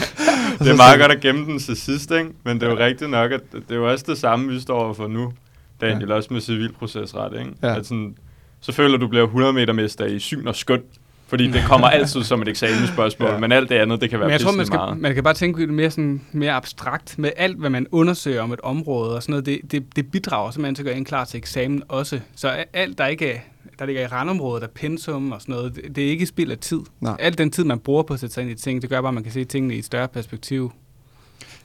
det 0.59 0.67
er 0.67 0.75
meget 0.75 0.99
godt 0.99 1.11
at 1.11 1.19
gemme 1.21 1.45
den 1.45 1.59
til 1.59 1.75
sidst, 1.75 2.11
ikke? 2.11 2.29
men 2.43 2.59
det 2.59 2.67
er 2.67 2.71
jo 2.71 2.77
rigtigt 2.77 3.09
nok, 3.09 3.31
at 3.31 3.41
det 3.51 3.63
er 3.69 3.75
jo 3.75 3.91
også 3.91 4.05
det 4.07 4.17
samme, 4.17 4.51
vi 4.53 4.59
står 4.59 4.79
overfor 4.83 5.07
nu, 5.07 5.33
Daniel, 5.81 6.09
ja. 6.09 6.15
også 6.15 6.33
med 6.33 6.41
civilprocesret. 6.41 7.39
Ikke? 7.39 7.51
Ja. 7.63 7.75
At 7.79 7.85
sådan, 7.85 8.15
så 8.61 8.71
føler 8.71 8.97
du, 8.97 9.01
du 9.05 9.07
bliver 9.09 9.23
100 9.25 9.53
meter 9.53 9.73
mester 9.73 10.05
i 10.05 10.19
syn 10.19 10.47
og 10.47 10.55
skøn, 10.55 10.81
fordi 11.27 11.47
det 11.51 11.63
kommer 11.67 11.87
altid 11.97 12.23
som 12.23 12.41
et 12.41 12.47
eksamensspørgsmål, 12.47 13.29
Ja. 13.29 13.37
men 13.39 13.51
alt 13.51 13.69
det 13.69 13.75
andet, 13.75 14.01
det 14.01 14.09
kan 14.09 14.19
være 14.19 14.27
Men 14.27 14.31
jeg 14.33 14.41
tror, 14.41 14.51
man 14.51 14.65
skal, 14.65 14.77
meget. 14.77 14.97
man 14.97 15.13
kan 15.13 15.23
bare 15.23 15.33
tænke 15.33 15.61
det 15.61 15.69
mere, 15.73 15.91
sådan, 15.91 16.21
mere 16.31 16.51
abstrakt 16.51 17.19
med 17.19 17.31
alt, 17.37 17.57
hvad 17.59 17.69
man 17.69 17.87
undersøger 17.91 18.41
om 18.41 18.51
et 18.53 18.61
område 18.61 19.15
og 19.15 19.23
sådan 19.23 19.31
noget. 19.33 19.45
Det, 19.45 19.59
det, 19.71 19.95
det 19.95 20.11
bidrager 20.11 20.51
simpelthen 20.51 20.75
til 20.75 20.81
at 20.83 20.85
gøre 20.85 20.97
en 20.97 21.05
klar 21.05 21.25
til 21.25 21.37
eksamen 21.37 21.83
også. 21.89 22.19
Så 22.35 22.65
alt, 22.73 22.97
der 22.97 23.07
ikke 23.07 23.31
er, 23.31 23.39
der 23.79 23.85
ligger 23.85 24.01
i 24.01 24.07
randområdet, 24.07 24.61
der 24.61 24.67
pensum 24.75 25.31
og 25.31 25.41
sådan 25.41 25.55
noget, 25.55 25.75
det, 25.75 25.95
det 25.95 26.05
er 26.05 26.09
ikke 26.09 26.25
spild 26.25 26.51
af 26.51 26.57
tid. 26.57 26.79
Nej. 27.01 27.15
Alt 27.19 27.37
den 27.37 27.51
tid, 27.51 27.63
man 27.63 27.79
bruger 27.79 28.03
på 28.03 28.13
at 28.13 28.19
sætte 28.19 28.33
sig 28.33 28.41
ind 28.41 28.51
i 28.51 28.55
ting, 28.55 28.81
det 28.81 28.89
gør 28.89 29.01
bare, 29.01 29.07
at 29.09 29.13
man 29.13 29.23
kan 29.23 29.31
se 29.31 29.43
tingene 29.43 29.75
i 29.75 29.77
et 29.79 29.85
større 29.85 30.07
perspektiv. 30.07 30.71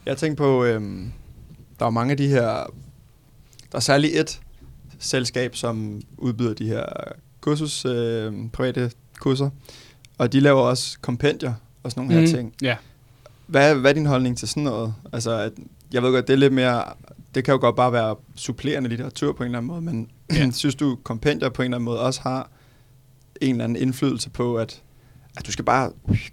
Jeg 0.06 0.16
tænker 0.16 0.36
på, 0.36 0.64
øhm, 0.64 1.12
der 1.80 1.86
er 1.86 1.90
mange 1.90 2.10
af 2.10 2.16
de 2.16 2.28
her, 2.28 2.42
der 3.72 3.76
er 3.76 3.80
særligt 3.80 4.16
et 4.20 4.40
selskab, 4.98 5.56
som 5.56 6.00
udbyder 6.18 6.54
de 6.54 6.66
her 6.66 6.84
kursus, 7.40 7.84
øh, 7.84 8.32
private 8.52 8.90
kurser, 9.18 9.50
og 10.18 10.32
de 10.32 10.40
laver 10.40 10.60
også 10.60 10.98
kompendier 11.00 11.54
og 11.82 11.90
sådan 11.90 12.04
nogle 12.06 12.20
mm. 12.20 12.26
her 12.26 12.36
ting. 12.36 12.54
Ja. 12.62 12.76
Hvad, 13.46 13.74
hvad 13.74 13.90
er 13.90 13.94
din 13.94 14.06
holdning 14.06 14.38
til 14.38 14.48
sådan 14.48 14.62
noget? 14.62 14.94
Altså, 15.12 15.38
at, 15.38 15.52
jeg 15.92 16.02
ved 16.02 16.12
godt, 16.12 16.26
det 16.26 16.32
er 16.32 16.38
lidt 16.38 16.52
mere, 16.52 16.84
det 17.34 17.44
kan 17.44 17.52
jo 17.52 17.60
godt 17.60 17.76
bare 17.76 17.92
være 17.92 18.16
supplerende 18.34 18.88
litteratur 18.88 19.32
på 19.32 19.42
en 19.42 19.46
eller 19.46 19.58
anden 19.58 19.68
måde, 19.68 19.80
men 19.80 20.10
ja. 20.32 20.50
synes 20.60 20.74
du, 20.74 20.98
kompendier 21.02 21.48
på 21.48 21.62
en 21.62 21.64
eller 21.64 21.76
anden 21.76 21.84
måde 21.84 22.00
også 22.00 22.20
har 22.20 22.50
en 23.40 23.50
eller 23.50 23.64
anden 23.64 23.82
indflydelse 23.82 24.30
på, 24.30 24.56
at, 24.56 24.82
at 25.36 25.46
du 25.46 25.52
skal 25.52 25.64
bare 25.64 25.92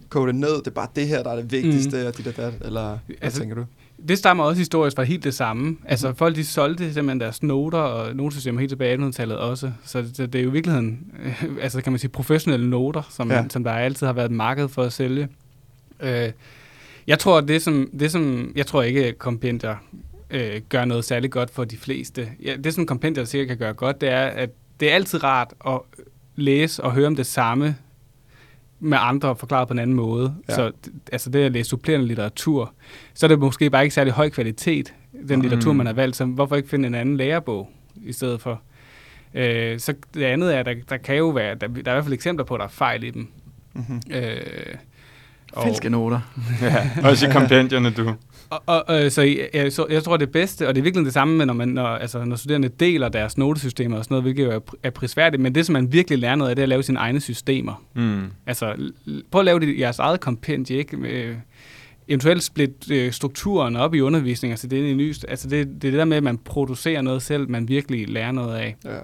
koge 0.09 0.27
det 0.27 0.35
ned, 0.35 0.57
det 0.57 0.67
er 0.67 0.71
bare 0.71 0.87
det 0.95 1.07
her, 1.07 1.23
der 1.23 1.31
er 1.31 1.35
det 1.35 1.51
vigtigste, 1.51 2.01
mm. 2.01 2.07
og 2.07 2.17
dit 2.17 2.27
og 2.27 2.37
dat, 2.37 2.53
eller 2.61 2.99
hvad 3.05 3.15
Altså, 3.21 3.39
tænker 3.39 3.55
du? 3.55 3.65
Det 4.07 4.17
stammer 4.17 4.43
også 4.43 4.59
historisk 4.59 4.95
fra 4.95 5.03
helt 5.03 5.23
det 5.23 5.33
samme. 5.33 5.77
Altså 5.85 6.13
folk 6.13 6.35
de 6.35 6.45
solgte 6.45 6.83
simpelthen 6.93 7.19
deres 7.19 7.43
noter 7.43 7.77
og 7.79 8.15
notesystemer 8.15 8.59
helt 8.59 8.69
tilbage 8.69 8.95
i 8.95 8.97
1800-tallet 8.97 9.37
også. 9.37 9.71
Så 9.85 10.01
det, 10.01 10.17
det 10.33 10.35
er 10.35 10.43
jo 10.43 10.49
i 10.49 10.53
virkeligheden, 10.53 11.11
øh, 11.23 11.43
altså 11.63 11.81
kan 11.81 11.91
man 11.91 11.99
sige 11.99 12.09
professionelle 12.11 12.69
noter, 12.69 13.01
som, 13.09 13.31
Ja. 13.31 13.45
som 13.49 13.63
der 13.63 13.71
altid 13.71 14.05
har 14.07 14.13
været 14.13 14.25
et 14.25 14.31
marked 14.31 14.67
for 14.69 14.83
at 14.83 14.93
sælge. 14.93 15.27
Øh, 15.99 16.31
jeg 17.07 17.19
tror 17.19 17.41
det 17.41 17.61
som, 17.61 17.89
det 17.99 18.11
som, 18.11 18.51
jeg 18.55 18.65
tror 18.65 18.81
ikke 18.83 19.05
at 19.05 19.17
kompendier 19.19 19.75
øh, 20.29 20.61
gør 20.69 20.85
noget 20.85 21.05
særligt 21.05 21.33
godt 21.33 21.49
for 21.51 21.63
de 21.63 21.77
fleste. 21.77 22.29
Ja, 22.43 22.55
det 22.63 22.73
som 22.73 22.85
kompendier 22.85 23.23
sikkert 23.25 23.47
kan 23.47 23.57
gøre 23.57 23.73
godt, 23.73 24.01
det 24.01 24.09
er 24.09 24.25
at 24.25 24.49
det 24.79 24.91
er 24.91 24.95
altid 24.95 25.23
rart 25.23 25.53
at 25.67 25.79
læse 26.35 26.83
og 26.83 26.91
høre 26.91 27.07
om 27.07 27.15
det 27.15 27.25
samme 27.25 27.75
med 28.83 28.97
andre 29.01 29.35
forklaret 29.35 29.67
på 29.67 29.73
en 29.73 29.79
anden 29.79 29.95
måde. 29.95 30.35
Ja. 30.49 30.55
Så 30.55 30.71
altså 31.11 31.29
det 31.29 31.39
at 31.39 31.51
læse 31.51 31.69
supplerende 31.69 32.07
litteratur, 32.07 32.73
så 33.13 33.25
er 33.25 33.27
det 33.27 33.39
måske 33.39 33.69
bare 33.69 33.83
ikke 33.83 33.95
særlig 33.95 34.13
høj 34.13 34.29
kvalitet, 34.29 34.93
den 35.27 35.35
Mm. 35.35 35.41
litteratur, 35.41 35.73
man 35.73 35.85
har 35.85 35.93
valgt. 35.93 36.15
Så 36.15 36.25
hvorfor 36.25 36.55
ikke 36.55 36.69
finde 36.69 36.87
en 36.87 36.95
anden 36.95 37.17
lærebog 37.17 37.69
i 37.95 38.11
stedet 38.13 38.41
for? 38.41 38.61
Øh, 39.33 39.79
så 39.79 39.93
det 40.13 40.23
andet 40.23 40.55
er, 40.55 40.59
at 40.59 40.65
der, 40.65 40.73
der 40.89 40.97
kan 40.97 41.15
jo 41.15 41.27
være, 41.29 41.55
der, 41.55 41.67
der 41.67 41.73
er 41.75 41.77
i 41.77 41.81
hvert 41.81 42.03
fald 42.03 42.13
eksempler 42.13 42.45
på, 42.45 42.53
at 42.53 42.59
der 42.59 42.65
er 42.65 42.69
fejl 42.69 43.03
i 43.03 43.09
dem. 43.09 43.27
Mm-hmm. 43.73 44.01
Øh, 44.11 44.75
Falske 45.63 45.89
noter. 45.89 46.19
ja. 46.61 46.89
Også 47.03 47.27
i 47.27 47.31
kompendierne, 47.31 47.89
du. 47.89 48.13
Og, 48.49 48.61
og, 48.65 48.83
og, 48.87 49.11
så 49.11 49.21
jeg, 49.53 49.73
så 49.73 49.85
jeg 49.89 50.03
tror, 50.03 50.17
det 50.17 50.31
bedste, 50.31 50.67
og 50.67 50.75
det 50.75 50.81
er 50.81 50.83
virkelig 50.83 51.05
det 51.05 51.13
samme, 51.13 51.37
med, 51.37 51.45
når, 51.45 51.53
man, 51.53 51.67
når, 51.67 51.87
altså, 51.87 52.25
når 52.25 52.35
studerende 52.35 52.67
deler 52.67 53.09
deres 53.09 53.37
notesystemer 53.37 53.97
og 53.97 54.03
sådan 54.03 54.13
noget, 54.13 54.23
hvilket 54.23 54.43
jo 54.43 54.51
er, 54.51 54.59
er 54.83 54.89
prisværdigt, 54.89 55.41
men 55.41 55.55
det, 55.55 55.65
som 55.65 55.73
man 55.73 55.93
virkelig 55.93 56.19
lærer 56.19 56.35
noget 56.35 56.49
af, 56.49 56.55
det 56.55 56.61
er 56.61 56.65
at 56.65 56.69
lave 56.69 56.83
sine 56.83 56.99
egne 56.99 57.21
systemer. 57.21 57.83
Mm. 57.95 58.23
Altså, 58.47 58.75
prøv 59.31 59.39
at 59.39 59.45
lave 59.45 59.59
det 59.59 59.67
i 59.67 59.79
jeres 59.79 59.99
eget 59.99 60.19
kompendie, 60.19 60.77
ikke? 60.77 60.97
Øh, 60.97 61.35
eventuelt 62.07 62.43
split 62.43 62.91
øh, 62.91 63.11
strukturen 63.11 63.75
op 63.75 63.95
i 63.95 64.01
undervisning, 64.01 64.51
altså 64.51 64.67
det 64.67 64.85
er 64.85 64.91
en 64.91 64.97
ny, 64.97 65.15
altså 65.27 65.49
det, 65.49 65.67
det 65.67 65.87
er 65.87 65.91
det 65.91 65.93
der 65.93 66.05
med, 66.05 66.17
at 66.17 66.23
man 66.23 66.37
producerer 66.37 67.01
noget 67.01 67.21
selv, 67.21 67.49
man 67.49 67.67
virkelig 67.67 68.09
lærer 68.09 68.31
noget 68.31 68.55
af. 68.55 68.75
Ja. 68.85 68.97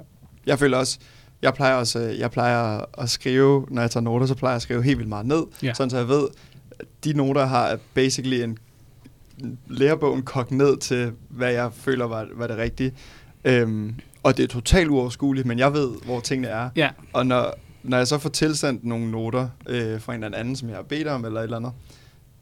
Jeg 0.46 0.60
føler 0.60 0.78
også, 0.78 1.00
jeg 1.42 1.54
plejer 1.54 1.76
også, 1.76 2.00
øh, 2.00 2.20
jeg 2.20 2.32
plejer 2.32 2.86
at 3.02 3.10
skrive, 3.10 3.66
når 3.70 3.82
jeg 3.82 3.92
tager 3.92 4.04
noter, 4.04 4.26
så 4.26 4.36
plejer 4.36 4.52
jeg 4.54 4.56
at 4.56 4.62
skrive 4.62 4.84
helt 4.84 4.98
vildt 4.98 5.10
meget 5.10 5.26
ned, 5.26 5.44
Ja. 5.64 5.74
sådan 5.74 5.90
så 5.90 5.98
jeg 5.98 6.08
ved, 6.08 6.28
at 6.80 6.86
de 7.04 7.14
noter 7.14 7.46
har 7.46 7.78
basically 7.94 8.44
en 8.44 8.58
lærebogen 9.68 10.22
kogt 10.22 10.52
ned 10.52 10.78
til, 10.78 11.12
hvad 11.30 11.52
jeg 11.52 11.70
føler 11.74 12.06
var, 12.06 12.28
var 12.36 12.48
det 12.48 12.58
rigtige. 12.58 12.94
Øhm, 13.46 13.96
og 14.24 14.38
det 14.38 14.44
er 14.44 14.48
totalt 14.48 14.90
uoverskueligt, 14.90 15.48
men 15.48 15.60
jeg 15.60 15.74
ved, 15.74 15.90
hvor 16.06 16.20
tingene 16.20 16.48
er. 16.48 16.70
Ja, 16.76 16.90
Og 17.14 17.26
når, 17.26 17.54
når 17.84 17.98
jeg 17.98 18.08
så 18.08 18.18
får 18.18 18.30
tilsendt 18.30 18.86
nogle 18.86 19.12
noter 19.12 19.48
øh, 19.70 20.02
fra 20.02 20.16
en 20.16 20.24
eller 20.24 20.38
anden, 20.38 20.56
som 20.56 20.70
jeg 20.70 20.78
har 20.78 20.84
bedt 20.84 21.08
om, 21.08 21.26
eller 21.26 21.40
et 21.40 21.44
eller 21.44 21.58
andet, 21.58 21.72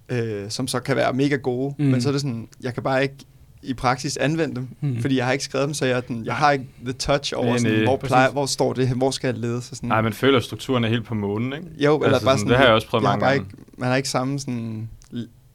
øh, 0.09 0.49
som 0.49 0.67
så 0.67 0.79
kan 0.79 0.95
være 0.95 1.13
mega 1.13 1.35
gode, 1.35 1.75
mm. 1.79 1.85
men 1.85 2.01
så 2.01 2.07
er 2.09 2.11
det 2.11 2.21
sådan, 2.21 2.47
jeg 2.61 2.73
kan 2.73 2.83
bare 2.83 3.03
ikke 3.03 3.15
i 3.63 3.73
praksis 3.73 4.17
anvende 4.17 4.55
dem, 4.55 4.67
Mm. 4.81 5.01
fordi 5.01 5.17
jeg 5.17 5.25
har 5.25 5.31
ikke 5.31 5.43
skrevet 5.45 5.67
dem, 5.67 5.73
så 5.73 5.85
jeg, 5.85 6.07
den, 6.07 6.25
jeg 6.25 6.35
har 6.35 6.51
ikke 6.51 6.65
the 6.83 6.93
touch 6.93 7.33
over, 7.35 7.45
Nej, 7.49 7.57
sådan, 7.57 7.73
nej, 7.73 7.83
hvor, 7.83 7.97
præcis. 7.97 8.09
plejer, 8.09 8.31
hvor 8.31 8.45
står 8.45 8.73
det, 8.73 8.89
hvor 8.89 9.11
skal 9.11 9.27
jeg 9.27 9.37
lede? 9.37 9.61
Så 9.61 9.75
sådan, 9.75 9.89
Nej, 9.89 10.01
man 10.01 10.13
føler, 10.13 10.37
at 10.37 10.43
strukturen 10.43 10.83
er 10.83 10.89
helt 10.89 11.05
på 11.05 11.15
månen, 11.15 11.53
ikke? 11.53 11.65
jo, 11.85 11.95
eller 11.97 12.07
altså 12.07 12.25
bare 12.25 12.37
sådan, 12.37 12.39
sådan, 12.39 12.49
det 12.49 12.57
har 12.57 12.65
jeg 12.65 12.73
også 12.73 12.87
prøvet 12.87 13.03
jeg 13.03 13.09
mange 13.09 13.19
bare 13.21 13.31
gange. 13.31 13.45
Ikke, 13.45 13.63
man 13.77 13.89
har 13.89 13.95
ikke 13.95 14.09
samme 14.09 14.39
sådan, 14.39 14.89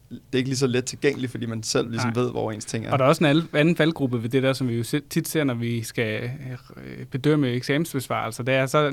det 0.09 0.33
er 0.33 0.37
ikke 0.37 0.49
lige 0.49 0.57
så 0.57 0.67
let 0.67 0.85
tilgængeligt, 0.85 1.31
fordi 1.31 1.45
man 1.45 1.63
selv 1.63 1.89
ligesom 1.89 2.11
Nej. 2.15 2.23
ved, 2.23 2.31
hvor 2.31 2.51
ens 2.51 2.65
ting 2.65 2.85
er. 2.85 2.91
og 2.91 2.99
der 2.99 3.05
er 3.05 3.09
også 3.09 3.25
en 3.27 3.43
anden 3.53 3.75
faldgruppe 3.75 4.23
ved 4.23 4.29
det 4.29 4.43
der, 4.43 4.53
som 4.53 4.67
vi 4.67 4.73
jo 4.77 4.83
tit 5.09 5.27
ser, 5.27 5.43
når 5.43 5.53
vi 5.53 5.83
skal 5.83 6.23
øh, 6.23 7.05
bedømme 7.11 7.47
eksamensbesvarelser. 7.47 8.43
Det 8.43 8.53
er 8.53 8.65
så 8.65 8.91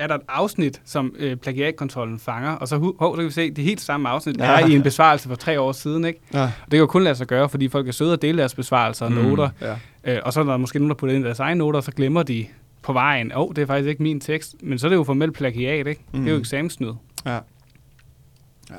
er 0.00 0.06
der 0.06 0.14
et 0.14 0.20
afsnit, 0.28 0.80
som 0.84 1.14
øh, 1.18 1.36
plagiatkontrollen 1.36 2.18
fanger, 2.18 2.50
og 2.52 2.68
så, 2.68 2.78
hov, 2.98 3.14
så 3.16 3.16
kan 3.16 3.26
vi 3.26 3.30
se, 3.30 3.50
det 3.50 3.64
helt 3.64 3.80
samme 3.80 4.08
afsnit 4.08 4.38
ja. 4.38 4.44
er 4.60 4.66
i 4.66 4.72
en 4.74 4.82
besvarelse 4.82 5.28
for 5.28 5.34
tre 5.34 5.60
år 5.60 5.72
siden, 5.72 6.04
ikke? 6.04 6.20
Ja, 6.34 6.42
Og 6.42 6.50
det 6.64 6.70
kan 6.70 6.78
jo 6.78 6.86
kun 6.86 7.04
lade 7.04 7.14
sig 7.14 7.26
gøre, 7.26 7.48
fordi 7.48 7.68
folk 7.68 7.88
er 7.88 7.92
søde 7.92 8.12
og 8.12 8.22
dele 8.22 8.38
deres 8.38 8.54
besvarelser 8.54 9.06
og 9.06 9.12
Mm. 9.12 9.18
noter, 9.18 9.48
ja. 9.60 9.76
øh, 10.04 10.20
og 10.24 10.32
så 10.32 10.40
er 10.40 10.44
der 10.44 10.56
måske 10.56 10.78
nogen, 10.78 10.90
der 10.90 10.94
putter 10.96 11.14
ind 11.16 11.24
i 11.24 11.26
deres 11.26 11.40
egne 11.40 11.58
noter, 11.58 11.76
og 11.78 11.84
så 11.84 11.92
glemmer 11.92 12.22
de 12.22 12.46
på 12.82 12.92
vejen, 12.92 13.32
åh, 13.32 13.38
oh, 13.40 13.48
det 13.56 13.62
er 13.62 13.66
faktisk 13.66 13.88
ikke 13.88 14.02
min 14.02 14.20
tekst, 14.20 14.54
men 14.62 14.78
så 14.78 14.86
er 14.86 14.88
det 14.88 14.96
jo 14.96 15.04
formelt 15.04 15.34
plagiat, 15.34 15.86
ikke? 15.86 16.02
Mm. 16.12 16.18
Det 16.20 16.26
er 16.28 16.30
jo 16.32 16.36
Mm. 16.36 16.40
eksamensnyd. 16.40 16.92
Ja. 17.26 17.38
ja. 18.70 18.74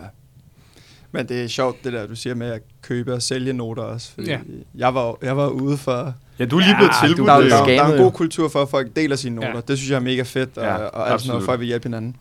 Men 1.12 1.28
det 1.30 1.44
er 1.44 1.48
sjovt, 1.48 1.84
det 1.84 1.94
der, 1.94 2.08
du 2.08 2.16
siger 2.16 2.36
med 2.36 2.48
at 2.52 2.62
købe 2.82 3.14
og 3.14 3.22
sælge 3.22 3.54
noter 3.54 3.84
også. 3.84 4.12
Fordi 4.14 4.30
Ja. 4.30 4.40
jeg, 4.76 4.94
var, 4.96 5.18
jeg 5.22 5.38
var 5.38 5.48
ude 5.48 5.78
for... 5.78 6.14
Ja, 6.42 6.46
du 6.46 6.58
er 6.58 6.62
lige 6.62 6.76
blevet 6.76 6.92
Ja, 7.02 7.08
tilbudt 7.08 7.28
Der, 7.28 7.34
der, 7.38 7.44
jo. 7.44 7.50
der, 7.50 7.66
der 7.66 7.84
er 7.84 7.94
en 7.94 7.98
god 8.04 8.12
kultur 8.12 8.50
for, 8.50 8.62
at 8.62 8.70
folk 8.70 8.96
deler 8.96 9.16
sine 9.16 9.36
noter. 9.36 9.50
Ja. 9.56 9.62
Det 9.68 9.78
synes 9.78 9.90
jeg 9.92 9.96
er 9.96 10.00
mega 10.00 10.22
fedt, 10.22 10.58
og, 10.58 10.64
Ja, 10.64 10.76
og 10.76 11.12
alt 11.12 11.22
sådan 11.22 11.30
noget, 11.30 11.46
folk 11.46 11.60
vil 11.60 11.68
hjælpe 11.68 11.84
hinanden. 11.84 12.16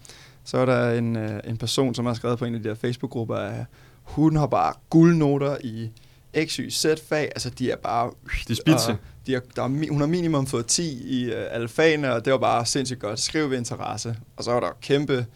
Så 0.44 0.58
er 0.58 0.64
der 0.66 0.92
en, 0.92 1.16
øh, 1.16 1.40
en 1.44 1.56
person, 1.56 1.94
som 1.94 2.06
har 2.06 2.14
skrevet 2.14 2.38
på 2.38 2.44
en 2.44 2.54
af 2.54 2.62
de 2.62 2.68
der 2.68 2.74
Facebook-grupper, 2.74 3.36
at 3.36 3.64
hun 4.02 4.36
har 4.36 4.46
bare 4.46 4.72
guldnoter 4.90 5.56
i 5.64 5.90
X, 6.46 6.54
Y, 6.56 6.70
Z-fag. 6.70 7.24
Altså, 7.24 7.50
de 7.50 7.70
er 7.70 7.76
bare... 7.76 8.10
De 8.48 8.54
spidse. 8.54 8.96
De 9.26 9.34
er, 9.34 9.40
der 9.56 9.62
er, 9.62 9.68
hun 9.90 10.00
har 10.00 10.06
minimum 10.06 10.46
fået 10.46 10.66
10 10.66 11.02
i 11.04 11.24
øh, 11.24 11.44
alle 11.50 11.68
fagene, 11.68 12.12
og 12.14 12.24
det 12.24 12.32
var 12.32 12.38
bare 12.38 12.66
sindssygt 12.66 13.00
godt. 13.00 13.20
Skriv 13.20 13.50
ved 13.50 13.58
interesse. 13.58 14.16
Og 14.36 14.44
så 14.44 14.50
er 14.50 14.60
der 14.60 14.68
kæmpe... 14.82 15.26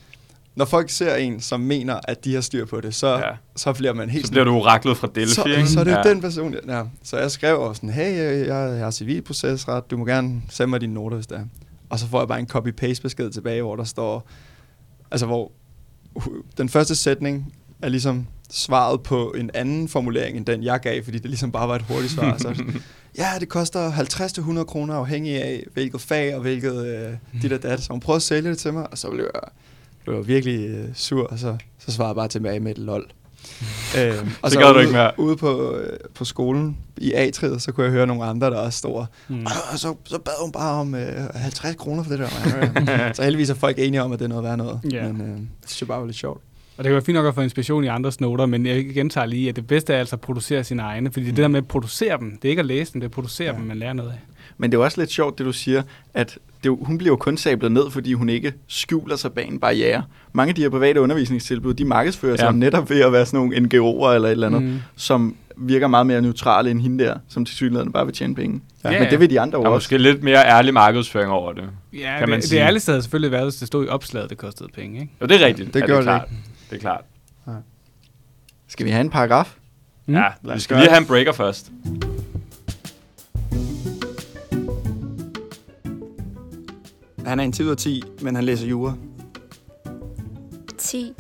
Når 0.57 0.64
folk 0.64 0.90
ser 0.90 1.14
en, 1.16 1.40
som 1.40 1.61
mener, 1.61 2.00
at 2.09 2.24
de 2.24 2.34
har 2.34 2.40
styr 2.40 2.64
på 2.64 2.80
det, 2.80 2.94
så, 2.94 3.18
Ja. 3.18 3.30
så 3.57 3.72
bliver 3.72 3.92
man 3.92 4.11
helt 4.11 4.26
Så 4.26 4.32
bliver 4.32 4.44
du 4.44 4.50
oraklet 4.55 4.96
fra 4.96 5.09
Delphi, 5.14 5.34
så, 5.34 5.44
ikke? 5.44 5.68
så 5.68 5.80
er 5.80 5.84
det 5.84 5.90
ja. 5.92 6.02
den 6.02 6.20
person, 6.20 6.55
ja. 6.68 6.82
Så 7.02 7.18
jeg 7.18 7.30
skrev 7.30 7.61
også 7.61 7.78
sådan, 7.78 7.90
hey, 7.90 8.16
jeg, 8.16 8.38
jeg, 8.38 8.70
jeg 8.76 8.84
har 8.84 8.90
civilprocesret, 8.90 9.90
du 9.90 9.96
må 9.96 10.05
gerne 10.05 10.42
sende 10.50 10.70
mig 10.70 10.80
dine 10.80 10.94
noter, 10.94 11.16
hvis 11.16 11.26
det 11.26 11.38
er. 11.38 11.44
Og 11.90 11.98
så 11.98 12.07
får 12.09 12.20
jeg 12.20 12.28
bare 12.28 12.40
en 12.40 12.48
copy-paste 12.57 13.02
besked 13.02 13.30
tilbage, 13.30 13.62
hvor 13.62 13.76
der 13.76 13.84
står, 13.84 14.28
altså 15.11 15.26
hvor 15.26 15.52
uh, 16.14 16.24
den 16.59 16.68
første 16.68 16.94
sætning 16.96 17.55
er 17.82 17.88
ligesom 17.88 18.26
svaret 18.50 19.02
på 19.02 19.30
en 19.38 19.50
anden 19.55 19.88
formulering, 19.88 20.36
end 20.36 20.46
den 20.46 20.64
jeg 20.64 20.80
gav, 20.80 21.05
fordi 21.05 21.18
det 21.18 21.30
ligesom 21.30 21.52
bare 21.52 21.68
var 21.68 21.74
et 21.76 21.82
hurtigt 21.82 22.12
svar. 22.12 22.36
Så, 22.36 22.42
sådan, 22.42 22.82
ja, 23.18 23.28
det 23.40 23.48
koster 23.48 23.90
50-100 24.61 24.64
kroner 24.64 24.94
afhængig 24.94 25.42
af, 25.42 25.64
hvilket 25.72 26.00
fag 26.00 26.34
og 26.34 26.40
hvilket 26.40 26.86
øh, 26.86 27.42
dit 27.42 27.52
og 27.52 27.62
dat. 27.62 27.82
Så 27.82 27.92
hun 27.92 28.00
prøvede 28.00 28.16
at 28.16 28.22
sælge 28.22 28.50
det 28.50 28.59
til 28.59 28.72
mig, 28.72 28.90
og 28.90 28.98
så 28.98 29.11
blev 29.11 29.30
jeg, 29.34 29.42
blev 30.05 30.26
virkelig 30.28 30.68
øh, 30.68 30.84
sur, 30.94 31.26
og 31.26 31.38
så, 31.38 31.57
så 31.78 31.92
svarede 31.92 32.09
jeg 32.09 32.16
bare 32.16 32.28
tilbage 32.28 32.61
med 32.61 32.70
et 32.70 32.78
lol. 32.78 33.05
øhm, 33.98 34.30
og 34.42 34.50
Det 34.50 34.59
gad 34.59 34.68
du 34.68 34.74
ude, 34.74 34.80
ikke 34.80 34.92
mere. 34.92 35.11
Ude 35.18 35.36
på, 35.36 35.76
øh, 35.76 35.98
på 36.14 36.24
skolen 36.24 36.76
i 36.96 37.12
A-triet, 37.12 37.62
så 37.62 37.72
kunne 37.72 37.84
jeg 37.84 37.92
høre 37.92 38.07
nogle 38.07 38.24
andre, 38.24 38.50
der 38.50 38.57
også 38.57 38.78
stod 38.78 39.05
Mm. 39.28 39.46
og 39.72 39.78
så, 39.78 39.94
så 40.05 40.18
bad 40.18 40.32
hun 40.42 40.52
bare 40.52 40.80
om 40.80 40.94
øh, 40.94 41.12
50 41.34 41.76
kroner 41.76 42.02
for 42.02 42.11
det 42.11 42.18
der. 42.18 42.28
så 43.14 43.22
heldigvis 43.22 43.50
er 43.50 43.55
folk 43.55 43.78
enige 43.78 44.02
om, 44.02 44.12
at 44.12 44.18
det 44.18 44.24
er 44.24 44.28
noget 44.28 44.44
værd 44.44 44.57
noget. 44.59 44.80
Ja. 44.92 45.12
Men 45.12 45.20
øh, 45.20 45.28
det 45.36 45.70
synes 45.70 45.80
jeg 45.80 45.88
bare 45.88 46.00
var 46.00 46.07
lidt 46.07 46.16
sjovt. 46.16 46.40
Og 46.76 46.84
det 46.84 46.88
kan 46.90 46.92
være 46.92 47.02
fint 47.05 47.14
nok 47.16 47.26
at 47.26 47.34
få 47.34 47.40
inspiration 47.40 47.84
i 47.84 47.86
andres 47.86 48.20
noter, 48.20 48.46
men 48.46 48.66
jeg 48.66 48.84
gentager 48.94 49.26
lige, 49.26 49.48
at 49.48 49.57
det 49.57 49.66
bedste 49.66 49.94
er 49.94 49.98
altså 49.98 50.16
at 50.16 50.20
producere 50.20 50.64
sine 50.64 50.82
egne, 50.82 51.12
fordi 51.12 51.26
det 51.26 51.36
der 51.36 51.48
med 51.48 51.59
at 51.59 51.68
producere 51.68 52.18
dem, 52.18 52.38
det 52.42 52.48
er 52.48 52.50
ikke 52.50 52.61
at 52.61 52.66
læse 52.66 52.92
dem, 52.92 53.00
det 53.00 53.07
er 53.07 53.09
at 53.09 53.12
producere. 53.14 53.52
Ja. 53.52 53.59
dem, 53.59 53.66
man 53.66 53.76
lærer 53.78 53.92
noget 53.92 54.11
af. 54.11 54.18
Men 54.59 54.70
det 54.72 54.76
er 54.76 54.80
jo 54.80 54.84
også 54.84 55.00
lidt 55.00 55.11
sjovt, 55.11 55.38
det 55.38 55.46
du 55.46 55.52
siger, 55.52 55.82
at 56.14 56.38
det, 56.64 56.78
hun 56.82 56.98
bliver 56.98 57.12
jo 57.12 57.16
kun 57.16 57.36
sablet 57.36 57.72
ned, 57.72 57.90
fordi 57.90 58.12
hun 58.12 58.28
ikke 58.28 58.52
skjuler 58.68 59.16
sig 59.16 59.32
bag 59.32 59.48
en 59.48 59.59
barriere. 59.61 60.02
Mange 60.32 60.48
af 60.48 60.55
de 60.55 60.62
her 60.62 60.68
private 60.68 61.00
undervisningstilbud, 61.00 61.74
de 61.74 61.84
markedsfører 61.84 62.36
sig 62.36 62.44
Ja. 62.44 62.52
netop 62.52 62.90
ved 62.90 63.00
at 63.00 63.12
være 63.12 63.26
sådan 63.26 63.38
nogle 63.38 63.57
NGO'er 63.57 64.09
eller 64.14 64.28
et 64.28 64.32
eller 64.32 64.46
andet, 64.46 64.62
Mm. 64.62 64.78
som 64.96 65.36
virker 65.57 65.86
meget 65.86 66.07
mere 66.07 66.22
neutrale 66.22 66.70
end 66.70 66.80
hende 66.80 67.05
der, 67.05 67.16
som 67.28 67.44
til 67.44 67.55
synligheden 67.57 67.92
bare 67.92 68.05
vil 68.07 68.14
tjene 68.14 68.34
penge. 68.34 68.61
Ja, 68.84 68.88
Ja, 68.88 68.94
ja. 68.94 69.00
Men 69.02 69.11
det 69.11 69.20
vil 69.20 69.30
de 69.30 69.40
andre 69.40 69.59
Der 69.59 69.64
er 69.64 69.68
også. 69.68 69.76
måske 69.76 69.98
lidt 69.98 70.22
mere 70.22 70.46
ærlig 70.46 70.74
markedsføring 70.74 71.30
over 71.30 71.52
det. 71.52 71.64
Ja, 71.92 72.18
Kan 72.18 72.28
man 72.28 72.36
det, 72.36 72.42
det 72.42 72.48
sige. 72.50 72.61
ærlige 72.62 72.80
sted 72.80 72.92
havde 72.92 73.02
selvfølgelig 73.02 73.32
været, 73.32 73.44
hvis 73.44 73.55
det 73.57 73.66
stod 73.68 73.84
i 73.84 73.88
opslaget, 73.88 74.30
det 74.30 74.38
kostede 74.38 74.68
penge, 74.74 75.00
ikke? 75.00 75.12
Jo, 75.22 75.26
det 75.26 75.42
er 75.42 75.46
rigtigt. 75.46 75.74
Det 75.74 75.80
ja, 75.80 75.86
gør 75.86 75.96
det, 75.96 76.05
det 76.05 76.11
er 76.12 76.18
klart. 76.18 76.28
det 76.70 76.76
er 76.76 76.80
klart. 76.80 77.05
Skal 78.68 78.86
vi 78.86 78.90
have 78.90 79.00
en 79.00 79.11
paragraf? 79.11 79.55
Mm. 80.07 80.14
Ja, 80.14 80.20
Lad 80.20 80.28
vi 80.42 80.50
os 80.50 80.62
skal 80.62 80.76
lige 80.76 80.84
det. 80.84 80.90
have 80.92 81.00
en 81.00 81.07
breaker 81.07 81.32
først. 81.32 81.70
Han 87.27 87.41
er 87.41 87.45
en 87.45 87.53
10 87.53 87.62
ud 87.64 87.68
af 87.68 87.77
10, 87.77 88.03
men 88.22 88.35
han 88.35 88.45
læser 88.45 88.66
jura. 88.66 88.95
10. 90.79 91.12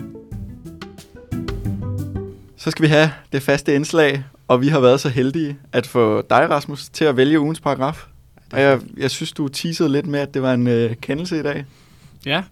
Så 2.56 2.70
skal 2.70 2.82
vi 2.82 2.88
have 2.88 3.10
det 3.32 3.42
faste 3.42 3.74
indslag, 3.74 4.24
og 4.48 4.60
vi 4.60 4.68
har 4.68 4.80
været 4.80 5.00
så 5.00 5.08
heldige 5.08 5.56
at 5.72 5.86
få 5.86 6.22
dig, 6.30 6.50
Rasmus, 6.50 6.88
til 6.88 7.04
at 7.04 7.16
vælge 7.16 7.40
ugens 7.40 7.60
paragraf. 7.60 8.06
Og 8.52 8.60
jeg, 8.60 8.80
jeg 8.96 9.10
synes, 9.10 9.32
du 9.32 9.48
teasede 9.48 9.88
lidt 9.92 10.06
med, 10.06 10.20
at 10.20 10.34
det 10.34 10.42
var 10.42 10.54
en 10.54 10.66
øh, 10.66 10.94
kendelse 10.96 11.38
i 11.40 11.42
dag. 11.42 11.64
Ja, 12.26 12.42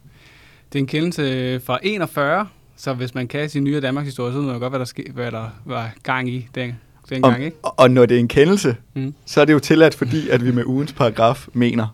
det 0.73 0.79
er 0.79 0.83
en 0.83 0.87
kendelse 0.87 1.61
fra 1.61 1.79
41, 1.83 2.47
så 2.77 2.95
hvis 2.95 3.15
man 3.15 3.29
kan 3.29 3.49
sin 3.49 3.65
nye 3.65 3.81
Danmarks 3.81 4.07
historie, 4.07 4.33
så 4.33 4.39
ved 4.39 4.47
man 4.47 4.61
godt, 4.61 4.73
hvad 4.73 4.79
der, 4.79 4.85
ske, 4.85 5.11
hvad 5.15 5.31
der 5.31 5.49
var 5.65 5.91
gang 6.03 6.29
i 6.29 6.49
den, 6.55 6.77
dengang, 7.09 7.37
Og, 7.37 7.43
ikke? 7.43 7.57
og, 7.63 7.91
når 7.91 8.07
det 8.07 8.15
er 8.15 8.19
en 8.21 8.29
kendelse, 8.29 8.77
Mm. 8.95 9.15
så 9.27 9.41
er 9.41 9.45
det 9.45 9.53
jo 9.53 9.59
tilladt, 9.59 9.95
fordi 9.95 10.29
at 10.29 10.45
vi 10.45 10.51
med 10.53 10.65
ugens 10.65 10.93
paragraf 10.93 11.47
mener. 11.53 11.87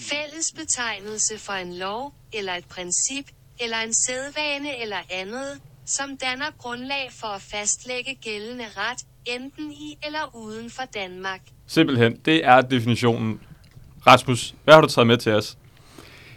Fælles 0.00 0.52
betegnelse 0.52 1.38
for 1.38 1.52
en 1.52 1.74
lov, 1.74 2.14
eller 2.32 2.52
et 2.54 2.64
princip, 2.64 3.24
eller 3.60 3.76
en 3.76 3.94
sædvane 3.94 4.82
eller 4.82 4.96
andet, 5.10 5.60
som 5.86 6.16
danner 6.16 6.50
grundlag 6.58 7.10
for 7.20 7.26
at 7.26 7.42
fastlægge 7.42 8.14
gældende 8.22 8.64
ret, 8.76 8.98
enten 9.26 9.72
i 9.72 9.98
eller 10.06 10.36
uden 10.36 10.70
for 10.70 10.82
Danmark. 10.94 11.40
Simpelthen, 11.66 12.16
det 12.24 12.44
er 12.44 12.60
definitionen. 12.60 13.40
Rasmus, 14.06 14.54
hvad 14.64 14.74
har 14.74 14.80
du 14.80 14.86
taget 14.86 15.06
med 15.06 15.16
til 15.16 15.32
os? 15.32 15.58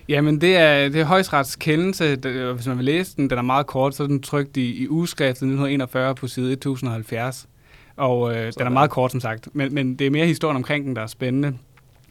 Jamen, 0.08 0.42
det 0.42 0.58
er, 0.58 0.90
det 0.90 1.02
er 1.02 1.06
højstrets 1.06 1.56
kendelse. 1.56 2.14
Og 2.50 2.54
hvis 2.54 2.68
man 2.68 2.78
vil 2.78 2.86
læse 2.86 3.16
den, 3.16 3.30
den 3.30 3.38
er 3.38 3.42
meget 3.42 3.68
kort, 3.68 3.96
så 3.96 4.04
er 4.04 4.08
den 4.08 4.22
trygt 4.22 4.58
i, 4.58 4.84
i 4.84 4.88
ugeskriftet 4.90 5.30
1941 5.30 6.16
på 6.16 6.28
side 6.28 6.54
1070. 6.54 7.48
Og 7.96 8.36
øh, 8.36 8.54
den 8.58 8.68
er 8.68 8.70
meget 8.70 8.90
kort, 8.90 9.12
som 9.12 9.20
sagt. 9.20 9.56
Men, 9.56 9.74
men 9.74 9.96
det 9.96 10.08
er 10.08 10.12
mere 10.12 10.26
historien 10.26 10.56
omkring 10.56 10.86
den, 10.86 10.96
der 10.96 11.02
er 11.02 11.08
spændende. 11.08 11.58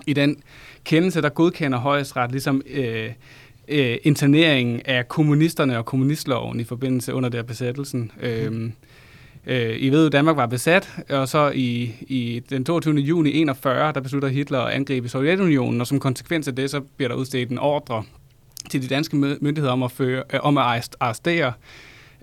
I 0.06 0.12
den 0.12 0.42
kendelse, 0.84 1.22
der 1.22 1.28
godkender 1.28 1.78
højesteret 1.78 2.30
ligesom 2.30 2.62
øh, 2.70 3.10
øh, 3.68 3.96
interneringen 4.02 4.80
af 4.84 5.08
kommunisterne 5.08 5.78
og 5.78 5.84
kommunistloven 5.84 6.60
i 6.60 6.64
forbindelse 6.64 7.14
under 7.14 7.28
der 7.28 7.42
besættelsen. 7.42 8.12
Øhm, 8.20 8.72
øh, 9.46 9.76
I 9.78 9.88
ved 9.88 10.02
jo, 10.04 10.08
Danmark 10.08 10.36
var 10.36 10.46
besat, 10.46 10.90
og 11.10 11.28
så 11.28 11.50
i, 11.54 11.94
i 12.00 12.42
den 12.50 12.64
22. 12.64 12.94
juni 12.94 13.30
41, 13.30 13.92
der 13.92 14.00
beslutter 14.00 14.28
Hitler 14.28 14.60
at 14.60 14.72
angribe 14.72 15.08
Sovjetunionen, 15.08 15.80
og 15.80 15.86
som 15.86 16.00
konsekvens 16.00 16.48
af 16.48 16.54
det, 16.54 16.70
så 16.70 16.80
bliver 16.80 17.08
der 17.08 17.16
udstedt 17.16 17.50
en 17.50 17.58
ordre 17.58 18.04
til 18.70 18.82
de 18.82 18.88
danske 18.88 19.16
myndigheder 19.16 19.72
om 19.72 19.82
at, 19.82 19.92
føre, 19.92 20.22
øh, 20.32 20.40
om 20.42 20.58
at 20.58 20.64
arrestere 21.00 21.52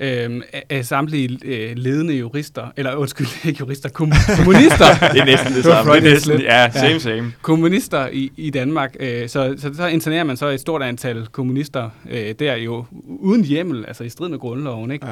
øh, 0.01 0.41
af, 0.69 0.85
samtlige 0.85 1.39
øh, 1.45 1.71
ledende 1.75 2.13
jurister, 2.13 2.67
eller 2.77 2.95
undskyld, 2.95 3.27
ikke 3.49 3.59
jurister, 3.59 3.89
kom, 3.89 4.11
kommunister. 4.37 4.85
Det 5.13 5.21
er 5.21 5.25
næsten 5.25 5.53
det 5.53 5.63
samme. 5.63 5.91
Det 5.93 5.97
er 5.97 6.01
næsten, 6.11 6.41
ja, 6.41 6.61
Ja. 6.61 6.69
same, 6.71 6.99
same. 6.99 7.33
kommunister 7.41 8.07
i, 8.11 8.31
i 8.37 8.49
Danmark. 8.49 8.95
Øh, 8.99 9.29
så, 9.29 9.55
så 9.57 9.73
så 9.73 9.87
internerer 9.87 10.23
man 10.23 10.37
så 10.37 10.47
et 10.47 10.59
stort 10.59 10.81
antal 10.83 11.27
kommunister 11.31 11.89
øh, 12.09 12.35
der 12.39 12.55
jo 12.55 12.85
uden 13.07 13.43
hjemmel, 13.45 13.85
altså 13.87 14.03
i 14.03 14.09
strid 14.09 14.29
med 14.29 14.39
grundloven. 14.39 14.91
Ikke? 14.91 15.07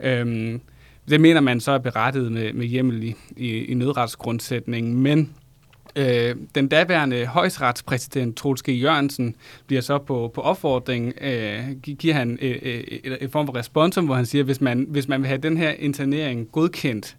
Ja. 0.00 0.20
Øhm, 0.20 0.60
det 1.08 1.20
mener 1.20 1.40
man 1.40 1.60
så 1.60 1.72
er 1.72 1.78
berettiget 1.78 2.32
med, 2.32 2.52
med 2.52 2.66
hjemmel 2.66 3.02
i, 3.04 3.14
i, 3.36 3.64
i 3.64 3.74
nødretsgrundsætningen, 3.74 5.02
men 5.02 5.30
øh, 5.96 6.36
den 6.54 6.68
daværende 6.68 7.26
højesteretspræsident 7.26 8.36
Troels 8.36 8.62
G. 8.62 8.68
Jørgensen 8.68 9.34
bliver 9.66 9.82
så 9.82 9.98
på, 9.98 10.30
på 10.34 10.40
opfordring, 10.40 11.14
øh, 11.20 11.70
giver 11.82 12.14
han 12.14 12.38
øh, 12.42 12.58
øh, 12.62 12.84
et, 12.88 13.18
et 13.20 13.32
form 13.32 13.46
for 13.46 13.56
responsum, 13.56 14.04
hvor 14.04 14.14
han 14.14 14.26
siger, 14.26 14.44
hvis 14.44 14.60
man, 14.60 14.86
hvis 14.88 15.08
man 15.08 15.20
vil 15.20 15.28
have 15.28 15.38
den 15.38 15.56
her 15.56 15.70
internering 15.70 16.52
godkendt, 16.52 17.16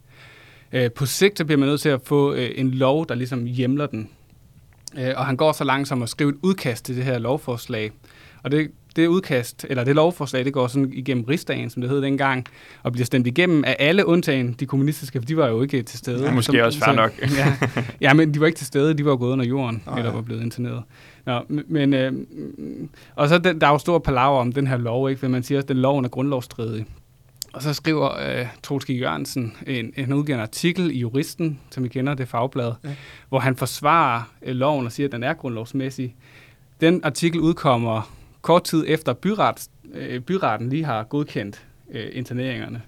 øh, 0.71 0.91
på 0.91 1.05
sigt 1.05 1.37
så 1.37 1.45
bliver 1.45 1.59
man 1.59 1.69
nødt 1.69 1.81
til 1.81 1.89
at 1.89 2.01
få 2.03 2.33
øh, 2.33 2.49
en 2.55 2.71
lov, 2.71 3.07
der 3.07 3.15
ligesom 3.15 3.45
hjemler 3.45 3.85
den. 3.85 4.09
Øh, 4.97 5.13
og 5.17 5.25
han 5.25 5.37
går 5.37 5.51
så 5.51 5.63
langt 5.63 5.87
som 5.87 6.03
at 6.03 6.09
skrive 6.09 6.29
et 6.29 6.37
udkast 6.41 6.85
til 6.85 6.95
det 6.95 7.03
her 7.03 7.17
lovforslag. 7.17 7.91
Og 8.43 8.51
det, 8.51 8.71
det 8.97 9.07
udkast, 9.07 9.65
eller 9.69 9.83
det 9.83 9.95
lovforslag, 9.95 10.45
det 10.45 10.53
går 10.53 10.67
sådan 10.67 10.93
igennem 10.93 11.23
rigsdagen, 11.23 11.69
som 11.69 11.81
det 11.81 11.91
hed 11.91 12.01
dengang, 12.01 12.45
og 12.83 12.91
bliver 12.91 13.05
stemt 13.05 13.27
igennem 13.27 13.63
af 13.63 13.75
alle 13.79 14.05
undtagen 14.05 14.53
de 14.59 14.65
kommunistiske, 14.65 15.19
for 15.19 15.25
de 15.25 15.37
var 15.37 15.47
jo 15.47 15.61
ikke 15.61 15.83
til 15.83 15.99
stede. 15.99 16.25
Ja, 16.25 16.31
måske 16.31 16.65
også 16.65 16.79
fair 16.79 16.95
nok. 16.95 17.11
ja, 17.39 17.57
ja, 18.01 18.13
men 18.13 18.33
de 18.33 18.39
var 18.39 18.45
ikke 18.45 18.57
til 18.57 18.67
stede, 18.67 18.93
de 18.93 19.05
var 19.05 19.15
gået 19.15 19.31
under 19.31 19.45
jorden, 19.45 19.83
oh, 19.85 19.97
eller 19.97 20.09
ja. 20.09 20.15
var 20.15 20.21
blevet 20.21 20.41
interneret. 20.41 20.83
Nå, 21.25 21.41
men, 21.47 21.63
men 21.67 21.93
øh, 21.93 22.13
og 23.15 23.29
så 23.29 23.37
den, 23.37 23.61
der 23.61 23.67
er 23.67 23.71
jo 23.71 23.77
stor 23.77 23.99
palaver 23.99 24.39
om 24.39 24.51
den 24.51 24.67
her 24.67 24.77
lov, 24.77 25.09
ikke? 25.09 25.19
For 25.19 25.27
man 25.27 25.43
siger, 25.43 25.59
at 25.59 25.67
den 25.67 25.77
loven 25.77 26.05
er 26.05 26.09
grundlovsstridig. 26.09 26.85
Og 27.53 27.63
så 27.63 27.73
skriver 27.73 28.09
øh, 28.71 28.79
G. 28.79 28.89
Jørgensen 28.89 29.53
en, 29.67 29.93
en 29.95 30.13
udgiver 30.13 30.37
en 30.37 30.41
artikel 30.41 30.91
i 30.91 30.99
Juristen, 30.99 31.59
som 31.71 31.83
vi 31.83 31.89
kender, 31.89 32.13
det 32.13 32.27
fagblad, 32.27 32.71
ja. 32.83 32.89
hvor 33.29 33.39
han 33.39 33.55
forsvarer 33.55 34.21
øh, 34.41 34.55
loven 34.55 34.85
og 34.85 34.91
siger, 34.91 35.07
at 35.07 35.11
den 35.11 35.23
er 35.23 35.33
grundlovsmæssig. 35.33 36.15
Den 36.81 37.01
artikel 37.03 37.39
udkommer 37.39 38.16
kort 38.47 38.63
tid 38.63 38.85
efter 38.87 39.13
byret, 39.13 39.67
øh, 39.93 40.19
byretten 40.19 40.69
lige 40.69 40.83
har 40.85 41.03
godkendt 41.03 41.65
øh, 41.91 42.05
interneringerne. 42.11 42.81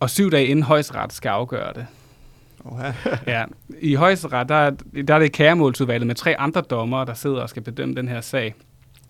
Og 0.00 0.10
syv 0.10 0.30
dage 0.30 0.46
inden 0.46 0.62
højesteret 0.62 1.12
skal 1.12 1.28
afgøre 1.28 1.72
det. 1.74 1.86
Oha. 2.64 2.92
Ja, 3.26 3.44
i 3.80 3.94
højesteret, 3.94 4.48
der, 4.48 4.54
er- 4.54 4.70
der 5.08 5.14
er 5.14 5.18
det 5.18 5.32
kæremålsudvalget 5.32 6.06
med 6.06 6.14
tre 6.14 6.40
andre 6.40 6.60
dommere, 6.60 7.06
der 7.06 7.14
sidder 7.14 7.40
og 7.40 7.48
skal 7.48 7.62
bedømme 7.62 7.94
den 7.94 8.08
her 8.08 8.20
sag. 8.20 8.54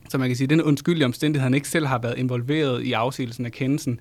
Så 0.09 0.19
man 0.19 0.29
kan 0.29 0.37
sige, 0.37 0.45
at 0.47 0.51
den 0.51 0.63
undskyldlige 0.63 1.05
omstændighed, 1.05 1.43
han 1.43 1.55
ikke 1.55 1.69
selv 1.69 1.87
har 1.87 1.99
været 1.99 2.19
involveret 2.19 2.83
i 2.83 2.93
afsigelsen 2.93 3.47
af 3.47 3.53
kendelsen. 3.53 4.01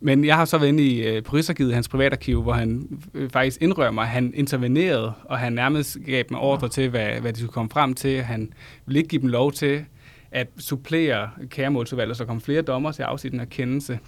Men 0.00 0.24
jeg 0.24 0.36
har 0.36 0.44
så 0.44 0.58
været 0.58 0.68
inde 0.68 0.82
i 0.82 1.02
øh, 1.06 1.22
på 1.22 1.36
Rigsarkivet, 1.36 1.74
hans 1.74 1.88
privatarkiv, 1.88 2.42
hvor 2.42 2.52
han 2.52 2.98
øh, 3.14 3.30
faktisk 3.30 3.62
indrømmer, 3.62 4.02
at 4.02 4.08
han 4.08 4.32
intervenerede, 4.34 5.12
og 5.24 5.38
han 5.38 5.52
nærmest 5.52 5.98
gav 6.06 6.22
dem 6.28 6.36
ordre 6.40 6.68
til, 6.68 6.88
hvad, 6.88 7.20
hvad 7.20 7.32
de 7.32 7.38
skulle 7.38 7.52
komme 7.52 7.70
frem 7.70 7.94
til. 7.94 8.22
Han 8.22 8.52
ville 8.86 8.98
ikke 8.98 9.08
give 9.08 9.20
dem 9.22 9.28
lov 9.28 9.52
til 9.52 9.84
at 10.32 10.48
supplere 10.58 11.30
kæremålsudvalget, 11.48 12.16
så 12.16 12.24
kom 12.24 12.40
flere 12.40 12.62
dommer 12.62 12.92
til 12.92 13.02
at 13.02 13.08
afsige 13.08 13.30
den 13.30 13.38
her 13.38 13.46
kendelse. 13.46 13.98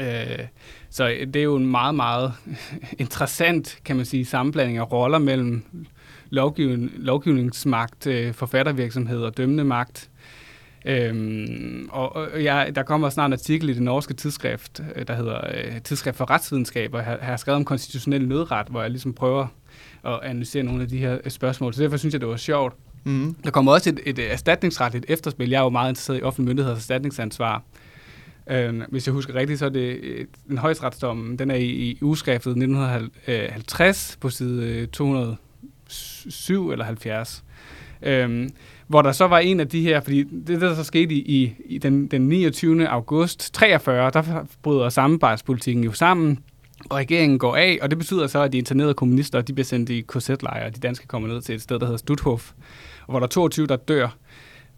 Øh, 0.00 0.46
så 0.90 1.08
øh, 1.08 1.26
det 1.26 1.36
er 1.36 1.42
jo 1.42 1.56
en 1.56 1.66
meget, 1.66 1.94
meget 1.94 2.32
interessant, 2.98 3.78
kan 3.84 3.96
man 3.96 4.04
sige, 4.04 4.24
sammenblanding 4.24 4.78
af 4.78 4.92
roller 4.92 5.18
mellem 5.18 5.64
lovgivningsmagt, 6.96 8.06
øh, 8.06 8.34
forfattervirksomhed 8.34 9.22
og 9.22 9.36
dømmende 9.36 9.64
magt. 9.64 10.10
Øhm, 10.84 11.88
og 11.92 12.16
og 12.16 12.44
jeg, 12.44 12.72
der 12.74 12.82
kommer 12.82 13.10
snart 13.10 13.28
en 13.28 13.32
artikel 13.32 13.68
i 13.68 13.74
det 13.74 13.82
norske 13.82 14.14
tidsskrift, 14.14 14.80
øh, 14.96 15.06
der 15.06 15.14
hedder 15.14 15.40
øh, 15.54 15.80
Tidsskrift 15.82 16.16
for 16.16 16.30
Retsvidenskab, 16.30 16.94
og 16.94 16.98
jeg 16.98 17.06
har, 17.06 17.18
har 17.20 17.36
skrevet 17.36 17.56
om 17.56 17.64
konstitutionel 17.64 18.28
nødret, 18.28 18.66
hvor 18.68 18.80
jeg 18.80 18.90
ligesom 18.90 19.14
prøver 19.14 19.46
at 20.04 20.20
analysere 20.22 20.62
nogle 20.62 20.82
af 20.82 20.88
de 20.88 20.98
her 20.98 21.28
spørgsmål. 21.28 21.74
Så 21.74 21.82
derfor 21.82 21.96
synes 21.96 22.12
jeg, 22.12 22.20
det 22.20 22.28
var 22.28 22.36
sjovt. 22.36 22.74
Mm. 23.04 23.34
Der 23.44 23.50
kommer 23.50 23.72
også 23.72 23.90
et, 23.90 24.00
et 24.06 24.18
øh, 24.18 24.24
erstatningsretligt 24.24 25.04
efterspil. 25.08 25.50
Jeg 25.50 25.58
er 25.58 25.62
jo 25.62 25.68
meget 25.68 25.90
interesseret 25.90 26.18
i 26.18 26.22
offentlige 26.22 26.48
myndigheders 26.48 26.78
erstatningsansvar. 26.78 27.62
Øh, 28.50 28.80
hvis 28.88 29.06
jeg 29.06 29.12
husker 29.12 29.34
rigtigt, 29.34 29.58
så 29.58 29.64
er 29.64 29.70
det 29.70 30.00
øh, 30.02 30.26
en 30.50 30.58
højesteretsdom, 30.58 31.36
den 31.36 31.50
er 31.50 31.54
i, 31.54 31.66
i 31.66 31.98
ugeskriftet 32.02 32.50
1950 32.50 34.12
øh, 34.12 34.20
på 34.20 34.30
side 34.30 34.86
207 34.86 36.70
eller 36.70 36.84
70. 36.84 37.44
Øhm, 38.02 38.50
hvor 38.86 39.02
der 39.02 39.12
så 39.12 39.26
var 39.26 39.38
en 39.38 39.60
af 39.60 39.68
de 39.68 39.82
her, 39.82 40.00
fordi 40.00 40.22
det 40.22 40.60
der 40.60 40.74
så 40.74 40.84
skete 40.84 41.14
i, 41.14 41.54
i, 41.64 41.78
den, 41.78 42.06
den 42.06 42.28
29. 42.28 42.88
august 42.88 43.54
43, 43.54 44.10
der 44.10 44.46
bryder 44.62 44.88
samarbejdspolitikken 44.88 45.84
jo 45.84 45.92
sammen, 45.92 46.38
og 46.90 46.96
regeringen 46.96 47.38
går 47.38 47.56
af, 47.56 47.78
og 47.82 47.90
det 47.90 47.98
betyder 47.98 48.26
så, 48.26 48.42
at 48.42 48.52
de 48.52 48.58
internerede 48.58 48.94
kommunister, 48.94 49.40
de 49.40 49.52
bliver 49.52 49.64
sendt 49.64 49.90
i 49.90 50.00
korsetlejre, 50.00 50.66
og 50.66 50.74
de 50.74 50.80
danske 50.80 51.06
kommer 51.06 51.28
ned 51.28 51.42
til 51.42 51.54
et 51.54 51.62
sted, 51.62 51.78
der 51.78 51.86
hedder 51.86 51.98
Stutthof, 51.98 52.52
hvor 53.10 53.18
der 53.18 53.26
er 53.26 53.30
22, 53.30 53.66
der 53.66 53.76
dør. 53.76 54.08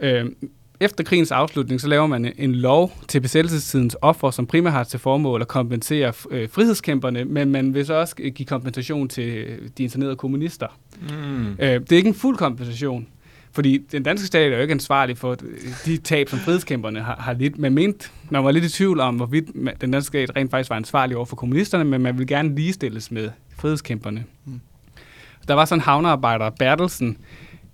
Øhm, 0.01 0.35
efter 0.81 1.05
krigens 1.05 1.31
afslutning, 1.31 1.81
så 1.81 1.89
laver 1.89 2.07
man 2.07 2.33
en- 2.39 2.55
lov 2.55 2.93
til 3.09 3.21
besættelsestidens 3.21 3.97
offer, 4.03 4.31
som 4.31 4.47
primært 4.47 4.73
har 4.73 4.85
til 4.85 4.99
formål 5.01 5.41
at 5.41 5.49
kompensere 5.49 6.13
øh, 6.31 6.49
frihedskæmperne, 6.49 7.25
men 7.25 7.51
man 7.51 7.75
vil 7.75 7.87
så 7.87 7.95
også 7.95 8.15
øh, 8.19 8.33
give 8.33 8.47
kompensation 8.47 9.09
til 9.09 9.29
øh, 9.29 9.59
de 9.79 9.83
internerede 9.83 10.17
kommunister. 10.17 10.67
Mm. 11.01 11.47
Øh, 11.51 11.57
det 11.59 11.93
er 11.93 11.97
ikke 11.97 12.09
en 12.09 12.15
fuld 12.15 12.37
kompensation, 12.37 13.07
fordi 13.53 13.79
den 13.93 14.03
danske 14.03 14.27
stat 14.27 14.53
er 14.53 14.57
jo 14.57 14.63
ikke 14.63 14.73
ansvarlig 14.73 15.19
for 15.19 15.31
øh, 15.31 15.39
de 15.87 15.97
tab, 15.97 16.29
som 16.29 16.39
frihedskæmperne 16.39 17.01
har, 17.01 17.17
har 17.21 17.33
lidt. 17.33 17.59
Man 17.59 17.73
mente, 17.75 18.09
man 18.31 18.45
var 18.45 18.51
lidt 18.51 18.65
i 18.65 18.69
tvivl 18.69 19.01
om, 19.01 19.17
hvorvidt 19.17 19.45
den 19.81 19.91
danske 19.91 20.09
stat 20.27 20.37
rent 20.37 20.51
faktisk 20.51 20.71
var 20.71 20.77
ansvarlig 20.77 21.17
over 21.17 21.27
for 21.27 21.37
kommunisterne, 21.37 21.85
men 21.85 22.03
man 22.03 22.19
ville 22.19 22.27
gerne 22.37 22.55
ligestilles 22.55 23.11
med 23.11 23.31
frihedskæmperne. 23.59 24.25
Mm. 24.45 24.61
Der 25.49 25.55
var 25.55 25.65
sådan 25.65 25.79
en 25.79 25.83
havnearbejder, 25.83 26.51
Bertelsen, 26.51 27.17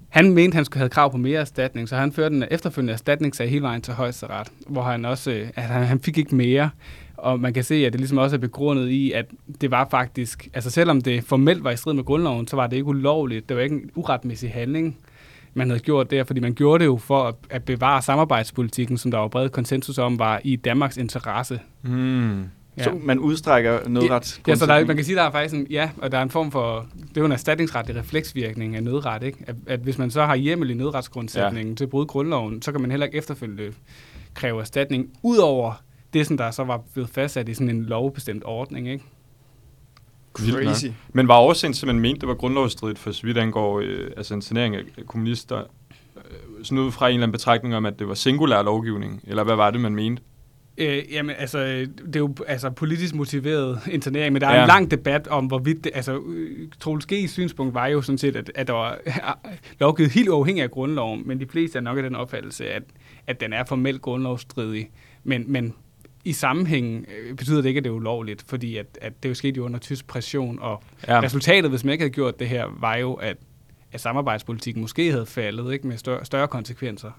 han 0.09 0.33
mente, 0.33 0.55
han 0.55 0.65
skulle 0.65 0.79
have 0.79 0.89
krav 0.89 1.11
på 1.11 1.17
mere 1.17 1.41
erstatning, 1.41 1.89
så 1.89 1.97
han 1.97 2.13
førte 2.13 2.37
en 2.37 2.45
efterfølgende 2.51 2.93
erstatningssag 2.93 3.51
hele 3.51 3.63
vejen 3.63 3.83
til 3.83 3.95
højesteret, 3.95 4.49
hvor 4.69 4.83
han 4.83 5.05
også, 5.05 5.31
øh, 5.31 5.49
at 5.55 5.63
han, 5.63 5.85
han 5.85 6.01
fik 6.01 6.19
ikke 6.19 6.35
mere. 6.35 6.71
Og 7.17 7.41
man 7.41 7.55
kan 7.55 7.65
se, 7.65 7.75
at 7.75 7.93
det 7.93 8.01
ligesom 8.01 8.19
også 8.19 8.37
er 8.37 8.41
begrundet 8.41 8.89
i, 8.89 9.13
at 9.13 9.27
det 9.61 9.71
var 9.71 9.89
faktisk, 9.91 10.49
altså 10.55 10.71
selvom 10.71 11.01
det 11.01 11.25
formelt 11.25 11.65
var 11.65 11.71
i 11.71 11.77
strid 11.77 11.95
med 11.95 12.05
grundloven, 12.05 12.47
så 12.47 12.57
var 12.57 12.67
det 12.67 12.77
ikke 12.77 12.87
ulovligt. 12.87 13.49
Det 13.49 13.57
var 13.57 13.63
ikke 13.63 13.77
en 13.77 13.91
uretmæssig 13.95 14.51
handling, 14.51 14.97
man 15.55 15.71
havde 15.71 15.81
gjort 15.81 16.11
der, 16.11 16.25
fordi 16.25 16.41
man 16.41 16.55
gjorde 16.55 16.79
det 16.79 16.87
jo 16.87 16.97
for 16.97 17.25
at, 17.25 17.35
at 17.51 17.65
bevare 17.65 18.03
samarbejdspolitikken, 18.03 18.99
som 18.99 19.11
der 19.11 19.19
var 19.19 19.29
bred 19.29 19.49
konsensus 19.49 19.99
om, 19.99 20.19
var 20.19 20.41
i 20.45 20.57
Danmarks 20.57 20.97
interesse. 20.97 21.61
Mm. 21.83 22.45
Ja. 22.79 22.85
Så 22.85 22.91
man 23.03 23.18
udstrækker 23.18 23.89
nødrets 23.89 24.41
Ja, 24.49 24.55
så 24.55 24.66
der, 24.66 24.74
er- 24.74 24.85
man 24.85 24.97
kan 24.97 25.05
sige, 25.05 25.16
der 25.16 25.22
er 25.22 25.31
faktisk 25.31 25.55
en, 25.55 25.66
ja, 25.70 25.91
og 25.99 26.12
der 26.12 26.18
er 26.18 26.22
en 26.22 26.31
form 26.31 26.51
for, 26.51 26.87
det 27.09 27.16
er 27.16 27.20
jo 27.20 27.24
en 27.24 27.33
erstatningsretlig 27.33 27.97
refleksvirkning 27.97 28.76
af 28.76 28.83
nødret, 28.83 29.22
ikke? 29.22 29.39
At, 29.47 29.57
at 29.66 29.81
hvis 29.81 29.99
man 29.99 30.11
så 30.11 30.24
har 30.24 30.37
hjemmel 30.37 30.70
i 30.70 30.74
nødretsgrundsætningen 30.74 31.72
ja. 31.72 31.76
til 31.76 31.85
at 31.85 31.91
bryde 31.91 32.07
grundloven, 32.07 32.62
så 32.62 32.72
kan 32.72 32.81
man 32.81 32.91
heller 32.91 33.07
ikke 33.07 33.18
efterfølgende 33.18 33.72
kræve 34.35 34.61
erstatning, 34.61 35.11
udover 35.22 35.72
det, 36.12 36.26
som 36.26 36.37
der 36.37 36.51
så 36.51 36.64
var 36.64 36.83
blevet 36.93 37.11
fastsat 37.11 37.49
i 37.49 37.55
sådan 37.55 37.70
en 37.70 37.85
lovbestemt 37.85 38.43
ordning, 38.47 38.89
ikke? 38.89 39.05
Crazy. 40.33 40.87
Men 41.12 41.29
var 41.29 41.39
årsagen 41.39 41.72
til, 41.72 41.87
at 41.87 41.95
man 41.95 41.99
mente, 42.01 42.20
det 42.20 42.29
var 42.29 42.35
grundlovsstridigt 42.35 42.99
for 42.99 43.12
så 43.12 43.22
vidt 43.26 43.39
angår 43.39 43.81
øh, 43.81 44.11
altså 44.16 44.35
internering 44.35 44.76
af 44.76 44.83
kommunister, 45.07 45.59
øh, 46.16 46.64
sådan 46.64 46.79
ud 46.79 46.93
fra 46.93 47.09
en 47.09 47.14
eller 47.14 47.22
anden 47.22 47.33
betragtning 47.33 47.76
om, 47.76 47.87
at 47.87 47.99
det 47.99 48.09
var 48.09 48.14
singulær 48.14 48.62
lovgivning? 48.62 49.20
Eller 49.26 49.45
hvad 49.45 49.57
var 49.57 49.70
det, 49.70 49.81
man 49.81 49.95
mente? 49.95 50.22
Øh, 50.81 51.03
jamen, 51.12 51.37
altså, 51.39 51.59
det 52.07 52.16
er 52.16 52.20
jo 52.20 52.35
altså, 52.47 52.70
politisk 52.70 53.14
motiveret 53.14 53.81
internering, 53.91 54.33
men 54.33 54.43
der 54.43 54.49
er 54.49 54.55
Ja. 54.57 54.62
en 54.62 54.68
lang 54.68 54.91
debat 54.91 55.26
om, 55.29 55.47
hvorvidt 55.47 55.85
det, 55.85 55.93
altså, 55.95 56.20
øh, 56.26 56.68
Troels 56.81 57.07
G's 57.12 57.26
synspunkt 57.26 57.74
var 57.74 57.87
jo 57.87 58.03
sådan 58.03 58.18
set, 58.18 58.37
at, 58.37 58.53
at 58.55 58.66
der 58.66 58.72
var 58.72 58.99
lovgivet 59.81 60.11
helt 60.11 60.29
uafhængig 60.29 60.62
af 60.62 60.70
grundloven, 60.70 61.22
men 61.26 61.41
de 61.41 61.47
fleste 61.47 61.79
er 61.79 61.83
nok 61.83 61.97
af 61.97 62.03
den 62.03 62.14
opfattelse, 62.14 62.70
at, 62.70 62.83
at 63.26 63.41
den 63.41 63.53
er 63.53 63.64
formelt 63.64 64.03
grundlovsstridig, 64.03 64.91
men, 65.24 65.45
men 65.47 65.74
i 66.24 66.33
sammenhæng 66.33 67.07
øh, 67.18 67.37
betyder 67.37 67.61
det 67.62 67.68
ikke, 67.68 67.79
at 67.79 67.85
det 67.85 67.91
er 67.91 67.95
ulovligt, 67.95 68.45
fordi 68.49 68.76
at, 68.76 68.87
at 69.01 69.22
det 69.22 69.29
jo 69.29 69.35
skete 69.35 69.57
jo 69.57 69.64
under 69.64 69.79
tysk 69.79 70.07
pression, 70.07 70.59
og 70.61 70.83
Ja. 71.09 71.14
ja. 71.14 71.22
resultatet, 71.22 71.70
hvis 71.70 71.85
man 71.85 71.93
ikke 71.93 72.03
havde 72.03 72.14
gjort 72.14 72.39
det 72.39 72.49
her, 72.49 72.64
var 72.81 72.97
jo, 72.97 73.12
at, 73.14 73.37
at 73.93 74.01
samarbejdspolitikken 74.01 74.81
måske 74.83 75.11
havde 75.11 75.26
faldet, 75.26 75.72
ikke 75.72 75.87
med 75.87 75.97
større, 75.97 76.24
større 76.24 76.49
konsekvenser. 76.49 77.11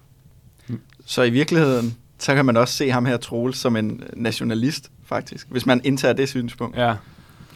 Så 1.06 1.22
i 1.22 1.30
virkeligheden, 1.30 1.94
så 2.20 2.34
kan 2.34 2.44
man 2.44 2.56
også 2.56 2.74
se 2.74 2.90
ham 2.90 3.04
her, 3.04 3.16
Troels, 3.16 3.58
som 3.58 3.76
en 3.76 4.02
nationalist, 4.16 4.90
faktisk, 5.04 5.46
hvis 5.50 5.66
man 5.66 5.80
indtager 5.84 6.14
det 6.14 6.28
synspunkt. 6.28 6.76
Ja. 6.76 6.94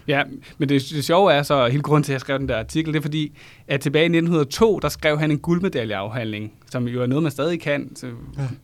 Ja, 0.08 0.22
men 0.58 0.68
det, 0.68 0.82
det 0.90 1.04
sjove 1.04 1.32
er 1.32 1.42
så, 1.42 1.66
hele 1.66 1.82
grunden 1.82 2.02
til, 2.02 2.12
at 2.12 2.14
jeg 2.14 2.20
skrev 2.20 2.38
den 2.38 2.48
der 2.48 2.58
artikel, 2.58 2.92
det 2.92 2.98
er 2.98 3.02
fordi, 3.02 3.38
at 3.68 3.80
tilbage 3.80 4.02
i 4.02 4.06
1902, 4.06 4.78
der 4.78 4.88
skrev 4.88 5.18
han 5.18 5.30
en 5.30 5.38
guldmedaljeafhandling, 5.38 6.52
som 6.70 6.88
jo 6.88 7.02
er 7.02 7.06
noget, 7.06 7.22
man 7.22 7.32
stadig 7.32 7.60
kan. 7.60 7.96
Så 7.96 8.06
ja. 8.06 8.12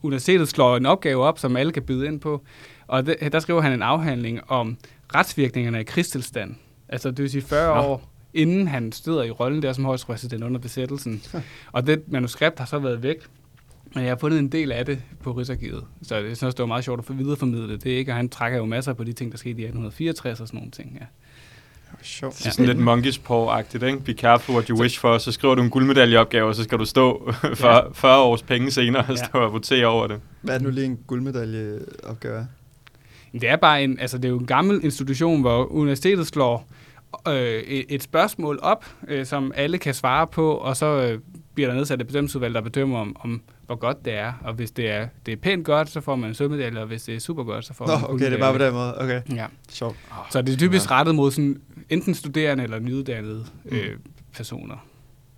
Universitetet 0.03 0.49
slår 0.49 0.77
en 0.77 0.87
opgave 0.87 1.25
op, 1.25 1.39
som 1.39 1.57
alle 1.57 1.73
kan 1.73 1.83
byde 1.83 2.07
ind 2.07 2.21
på. 2.21 2.43
Og 2.87 3.07
det, 3.07 3.33
der 3.33 3.41
skriver 3.41 3.61
han 3.61 3.73
en 3.73 3.83
afhandling 3.83 4.41
om 4.51 4.77
retsvirkningerne 5.15 5.81
i 5.81 5.85
krigstilstand. 5.85 6.55
Altså 6.89 7.11
det 7.11 7.19
vil 7.19 7.31
sige 7.31 7.43
40 7.43 7.75
Nå. 7.77 7.83
år 7.83 8.11
inden 8.35 8.69
han 8.69 8.93
støder 8.93 9.23
i 9.23 9.31
rollen 9.31 9.63
der 9.63 9.73
som 9.73 9.85
højestpræsident 9.85 10.45
under 10.45 10.61
besættelsen. 10.61 11.23
Og 11.73 11.87
det 11.87 12.03
manuskript 12.09 12.59
har 12.59 12.67
så 12.67 12.79
været 12.79 13.03
væk. 13.03 13.17
Men 13.95 14.05
jeg 14.05 14.11
har 14.11 14.17
fundet 14.19 14.39
en 14.39 14.49
del 14.49 14.73
af 14.73 14.87
det 14.87 14.99
på 15.23 15.33
Rigsarkivet, 15.33 15.85
så 16.03 16.17
jeg 16.17 16.37
synes, 16.37 16.55
det 16.55 16.63
var 16.63 16.67
meget 16.67 16.85
sjovt 16.85 16.99
at 16.99 17.05
få 17.05 17.13
videreformidle 17.13 17.69
det. 17.73 17.85
det 17.85 17.93
er 17.93 17.97
ikke, 17.99 18.13
og 18.13 18.17
han 18.17 18.29
trækker 18.29 18.59
jo 18.59 18.65
masser 18.65 18.93
på 18.93 19.05
de 19.05 19.13
ting, 19.13 19.33
der 19.33 19.39
skete 19.39 19.51
i 19.61 19.65
1864 19.65 20.41
og 20.41 20.47
sådan 20.47 20.59
nogle 20.59 20.71
ting. 20.71 20.99
Ja. 21.01 21.07
Sjovt. 22.03 22.39
Det 22.39 22.47
er 22.47 22.51
sådan 22.51 22.67
lidt 22.67 22.79
monkeys 22.79 23.19
paw-agtigt, 23.19 23.85
ikke? 23.85 24.01
Be 24.01 24.13
careful 24.13 24.55
what 24.55 24.67
you 24.69 24.81
wish 24.81 25.01
for. 25.01 25.19
Så 25.19 25.33
skriver 25.33 25.55
du 25.55 25.63
en 25.63 25.71
guldmedaljeopgave, 25.71 26.49
og 26.49 26.55
så 26.55 26.63
skal 26.65 26.79
du 26.79 26.85
stå 26.85 27.33
for 27.55 27.69
Ja. 27.69 27.81
40 27.95 28.19
års 28.23 28.43
penge 28.43 28.71
senere 28.71 29.03
og 29.03 29.09
Ja. 29.17 29.25
stå 29.25 29.39
og 29.39 29.53
votere 29.53 29.87
over 29.87 30.07
det. 30.07 30.21
Hvad 30.43 30.55
er 30.55 30.59
det 30.59 30.67
nu 30.67 30.73
lige 30.73 30.87
en 30.87 30.99
guldmedaljeopgave? 31.07 32.37
er? 32.39 32.45
Det 33.33 33.49
er 33.49 33.57
bare 33.57 33.85
en, 33.85 33.99
altså 33.99 34.17
det 34.19 34.25
er 34.25 34.29
jo 34.29 34.39
en 34.39 34.47
gammel 34.47 34.81
institution, 34.85 35.41
hvor 35.41 35.73
universitetet 35.73 36.27
slår 36.27 36.69
øh, 37.29 37.35
et, 37.35 37.85
et 37.89 38.03
spørgsmål 38.03 38.59
op, 38.63 38.85
øh, 39.09 39.27
som 39.27 39.53
alle 39.55 39.79
kan 39.79 39.95
svare 39.95 40.27
på, 40.27 40.53
og 40.55 40.77
så 40.77 40.87
øh, 40.87 41.19
bliver 41.55 41.69
der 41.69 41.77
nedsat 41.77 42.01
et 42.01 42.07
bedømmelsesudvalg, 42.07 42.55
der 42.55 42.61
bedømmer, 42.61 42.99
om, 42.99 43.17
om 43.21 43.43
hvor 43.67 43.75
godt 43.77 44.05
det 44.05 44.13
er. 44.15 44.33
Og 44.45 44.55
hvis 44.55 44.71
det 44.71 44.91
er, 44.91 45.09
det 45.27 45.33
er 45.33 45.37
pænt 45.37 45.65
godt, 45.65 45.91
så 45.91 46.01
får 46.01 46.17
man 46.17 46.29
en 46.31 46.35
sølvmedalje, 46.35 46.81
og 46.81 46.87
hvis 46.87 47.03
det 47.03 47.15
er 47.15 47.19
super 47.21 47.45
godt, 47.45 47.65
så 47.65 47.75
får 47.75 47.87
Nå, 47.87 47.93
man 47.93 48.01
en 48.01 48.15
okay, 48.15 48.25
det 48.25 48.33
er 48.33 48.39
bare 48.39 48.53
på 48.59 48.65
den 48.65 48.73
måde. 48.73 48.99
Okay, 49.01 49.21
Ja. 49.35 49.47
sjovt. 49.71 49.97
Så 50.31 50.43
det 50.43 50.53
er 50.53 50.57
typisk 50.59 50.91
rettet 50.91 51.15
mod 51.15 51.31
sådan, 51.31 51.61
enten 51.91 52.15
studerende 52.15 52.65
eller 52.65 52.79
nyuddannede 52.79 53.45
øh, 53.67 53.97
personer. 54.37 54.75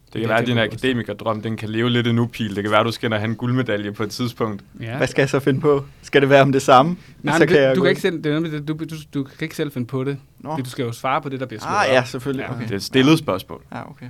Det 0.07 0.13
Det 0.15 0.21
kan 0.21 0.31
er 0.31 0.35
være, 0.35 0.43
at 0.43 0.47
din 0.47 0.57
det, 0.57 0.63
akademikerdrøm, 0.63 1.43
den 1.43 1.57
kan 1.57 1.69
leve 1.69 1.91
lidt 1.91 2.07
endnu, 2.07 2.27
Pil. 2.27 2.57
Det 2.57 2.65
kan 2.65 2.71
være, 2.71 2.81
at 2.81 2.87
du 2.87 2.93
skal 2.93 3.13
have 3.13 3.25
en 3.25 3.35
guldmedalje 3.37 3.93
på 3.93 4.03
et 4.03 4.11
tidspunkt. 4.11 4.65
Ja. 4.81 4.97
Hvad 4.97 5.07
skal 5.07 5.23
jeg 5.23 5.29
så 5.31 5.41
finde 5.41 5.61
på? 5.61 5.85
Skal 6.03 6.21
det 6.21 6.31
være 6.31 6.43
om 6.43 6.53
det 6.53 6.63
samme? 6.63 6.97
Nej, 7.23 7.35
så 7.35 7.39
men 7.39 7.49
kan 7.49 7.57
det, 7.57 7.63
jeg 7.63 7.77
du, 7.77 7.81
kan 7.83 7.89
ikke 7.91 8.01
selv, 8.03 8.25
det 8.25 8.33
er 8.33 8.41
det, 8.41 8.69
du, 8.69 8.75
du, 8.75 8.97
du 9.15 9.25
kan 9.25 9.33
ikke 9.41 9.57
selv 9.57 9.73
finde 9.73 9.87
på 9.87 10.05
det. 10.05 10.19
Nå. 10.39 10.57
Det, 10.57 10.65
du 10.65 10.71
skal 10.71 10.85
jo 10.85 10.93
svare 10.93 11.23
på 11.23 11.29
det, 11.29 11.41
der 11.41 11.47
bliver 11.47 11.61
slået 11.61 11.73
Ah, 11.75 11.87
ja, 11.89 12.05
selvfølgelig. 12.05 12.43
Ja. 12.49 12.55
Okay. 12.55 12.63
Det 12.65 12.71
er 12.71 12.77
et 12.77 12.83
stillet 12.83 13.19
spørgsmål. 13.19 13.63
Ja, 13.73 13.91
okay. 13.91 14.07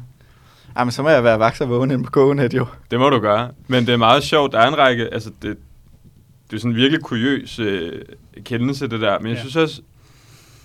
Ej, 0.76 0.84
men 0.84 0.92
så 0.92 1.02
må 1.02 1.08
jeg 1.08 1.24
være 1.24 1.38
vaks 1.38 1.60
og 1.60 1.68
vågen 1.68 1.90
inde 1.90 2.04
på 2.04 2.10
Kogenet, 2.10 2.54
jo. 2.54 2.66
Det 2.90 2.98
må 2.98 3.10
du 3.10 3.18
gøre. 3.18 3.50
Men 3.68 3.86
det 3.86 3.92
er 3.92 3.96
meget 3.96 4.22
sjovt. 4.22 4.52
Der 4.52 4.58
er 4.58 4.68
en 4.68 4.78
række... 4.78 5.08
Altså, 5.14 5.30
det, 5.42 5.56
det 6.50 6.56
er 6.56 6.60
sådan 6.60 6.70
en 6.70 6.76
virkelig 6.76 7.02
kuriøs 7.02 7.58
øh, 7.58 8.02
kendelse, 8.44 8.88
det 8.88 9.00
der. 9.00 9.18
Men 9.18 9.28
jeg 9.28 9.34
Ja. 9.36 9.40
synes 9.40 9.56
også, 9.56 9.82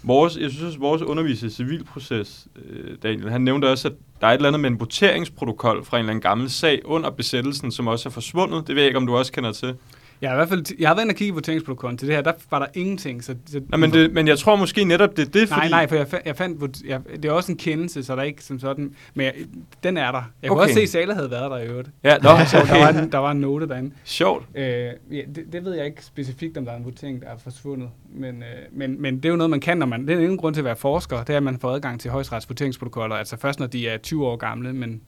vores, 0.03 0.37
jeg 0.37 0.49
synes 0.51 0.63
også, 0.63 0.79
vores 0.79 1.01
underviser 1.01 1.47
i 1.47 1.49
civilproces, 1.49 2.47
øh, 2.69 2.95
Daniel, 3.03 3.29
han 3.29 3.41
nævnte 3.41 3.69
også, 3.71 3.87
at 3.87 3.93
der 4.21 4.27
er 4.27 4.31
et 4.31 4.35
eller 4.35 4.47
andet 4.47 4.59
med 4.59 4.69
en 4.69 4.79
voteringsprotokol 4.79 5.85
fra 5.85 5.97
en 5.97 5.99
eller 5.99 6.09
anden 6.11 6.21
gammel 6.21 6.49
sag 6.49 6.81
under 6.85 7.09
besættelsen, 7.09 7.71
som 7.71 7.87
også 7.87 8.09
er 8.09 8.13
forsvundet. 8.13 8.67
Det 8.67 8.75
ved 8.75 8.81
jeg 8.83 8.87
ikke, 8.89 8.97
om 8.97 9.07
du 9.07 9.17
også 9.17 9.31
kender 9.31 9.51
til. 9.51 9.73
Jeg 10.21 10.29
har 10.29 10.35
i 10.35 10.37
hvert 10.37 10.49
fald, 10.49 10.65
jeg 10.79 10.89
har 10.89 10.95
været 10.95 11.03
inde 11.05 11.11
og 11.11 11.15
kigge 11.15 11.31
i 11.31 11.33
voteringsprotokollen 11.33 11.97
til 11.97 12.07
det 12.07 12.15
her, 12.15 12.21
der 12.23 12.31
var 12.51 12.59
der 12.59 12.65
ingenting. 12.73 13.23
Så, 13.23 13.35
så 13.45 13.61
Nå, 13.69 13.77
men, 13.77 13.91
det, 13.93 14.13
men 14.13 14.27
jeg 14.27 14.39
tror 14.39 14.55
måske 14.55 14.83
netop, 14.83 15.17
det 15.17 15.27
er 15.27 15.31
det, 15.31 15.47
fordi... 15.47 15.59
Nej, 15.59 15.69
nej, 15.69 15.87
for 15.87 15.95
jeg, 15.95 16.07
jeg 16.25 16.35
fandt, 16.35 16.83
jeg, 16.85 17.01
det 17.15 17.25
er 17.25 17.31
også 17.31 17.51
en 17.51 17.57
kendelse, 17.57 18.03
så 18.03 18.15
der 18.15 18.21
er 18.21 18.25
ikke 18.25 18.43
som 18.43 18.59
sådan, 18.59 18.95
men 19.13 19.25
jeg, 19.25 19.33
den 19.83 19.97
er 19.97 20.11
der. 20.11 20.31
Jeg 20.41 20.49
kunne 20.49 20.57
Okay. 20.57 20.63
også 20.63 20.73
se, 20.73 20.81
at 20.81 20.89
Sala 20.89 21.13
havde 21.13 21.31
været 21.31 21.51
der 21.51 21.57
i 21.57 21.67
øvrigt. 21.67 21.89
Ja, 22.03 22.17
nå, 22.17 22.29
Så 22.45 22.57
der, 22.67 22.79
var 22.79 22.89
okay. 22.89 23.03
en, 23.03 23.11
der 23.11 23.17
var 23.17 23.31
en 23.31 23.37
note 23.41 23.67
derinde. 23.67 23.91
Sjovt. 24.03 24.45
Øh, 24.55 24.63
ja, 24.63 24.91
det, 25.35 25.43
det, 25.51 25.65
ved 25.65 25.73
jeg 25.75 25.85
ikke 25.85 26.05
specifikt, 26.05 26.57
om 26.57 26.65
der 26.65 26.71
er 26.71 26.77
en 26.77 26.85
votering, 26.85 27.21
der 27.21 27.27
er 27.27 27.37
forsvundet. 27.43 27.89
Men, 28.09 28.35
øh, 28.35 28.47
men, 28.71 29.01
men 29.01 29.15
det 29.17 29.25
er 29.25 29.29
jo 29.29 29.35
noget, 29.35 29.49
man 29.49 29.59
kan, 29.59 29.77
når 29.77 29.85
man... 29.85 30.07
Det 30.07 30.15
er 30.15 30.19
ingen 30.19 30.37
grund 30.37 30.55
til 30.55 30.61
at 30.61 30.65
være 30.65 30.75
forsker. 30.75 31.23
Det 31.23 31.33
er, 31.33 31.37
at 31.37 31.43
man 31.43 31.59
får 31.59 31.71
adgang 31.71 31.99
til 31.99 32.11
højesterets 32.11 32.49
voteringsprotokoller. 32.49 33.15
Altså 33.15 33.37
først, 33.37 33.59
når 33.59 33.67
de 33.67 33.87
er 33.87 33.97
20 33.97 34.27
år 34.27 34.35
gamle, 34.35 34.73
men 34.73 35.01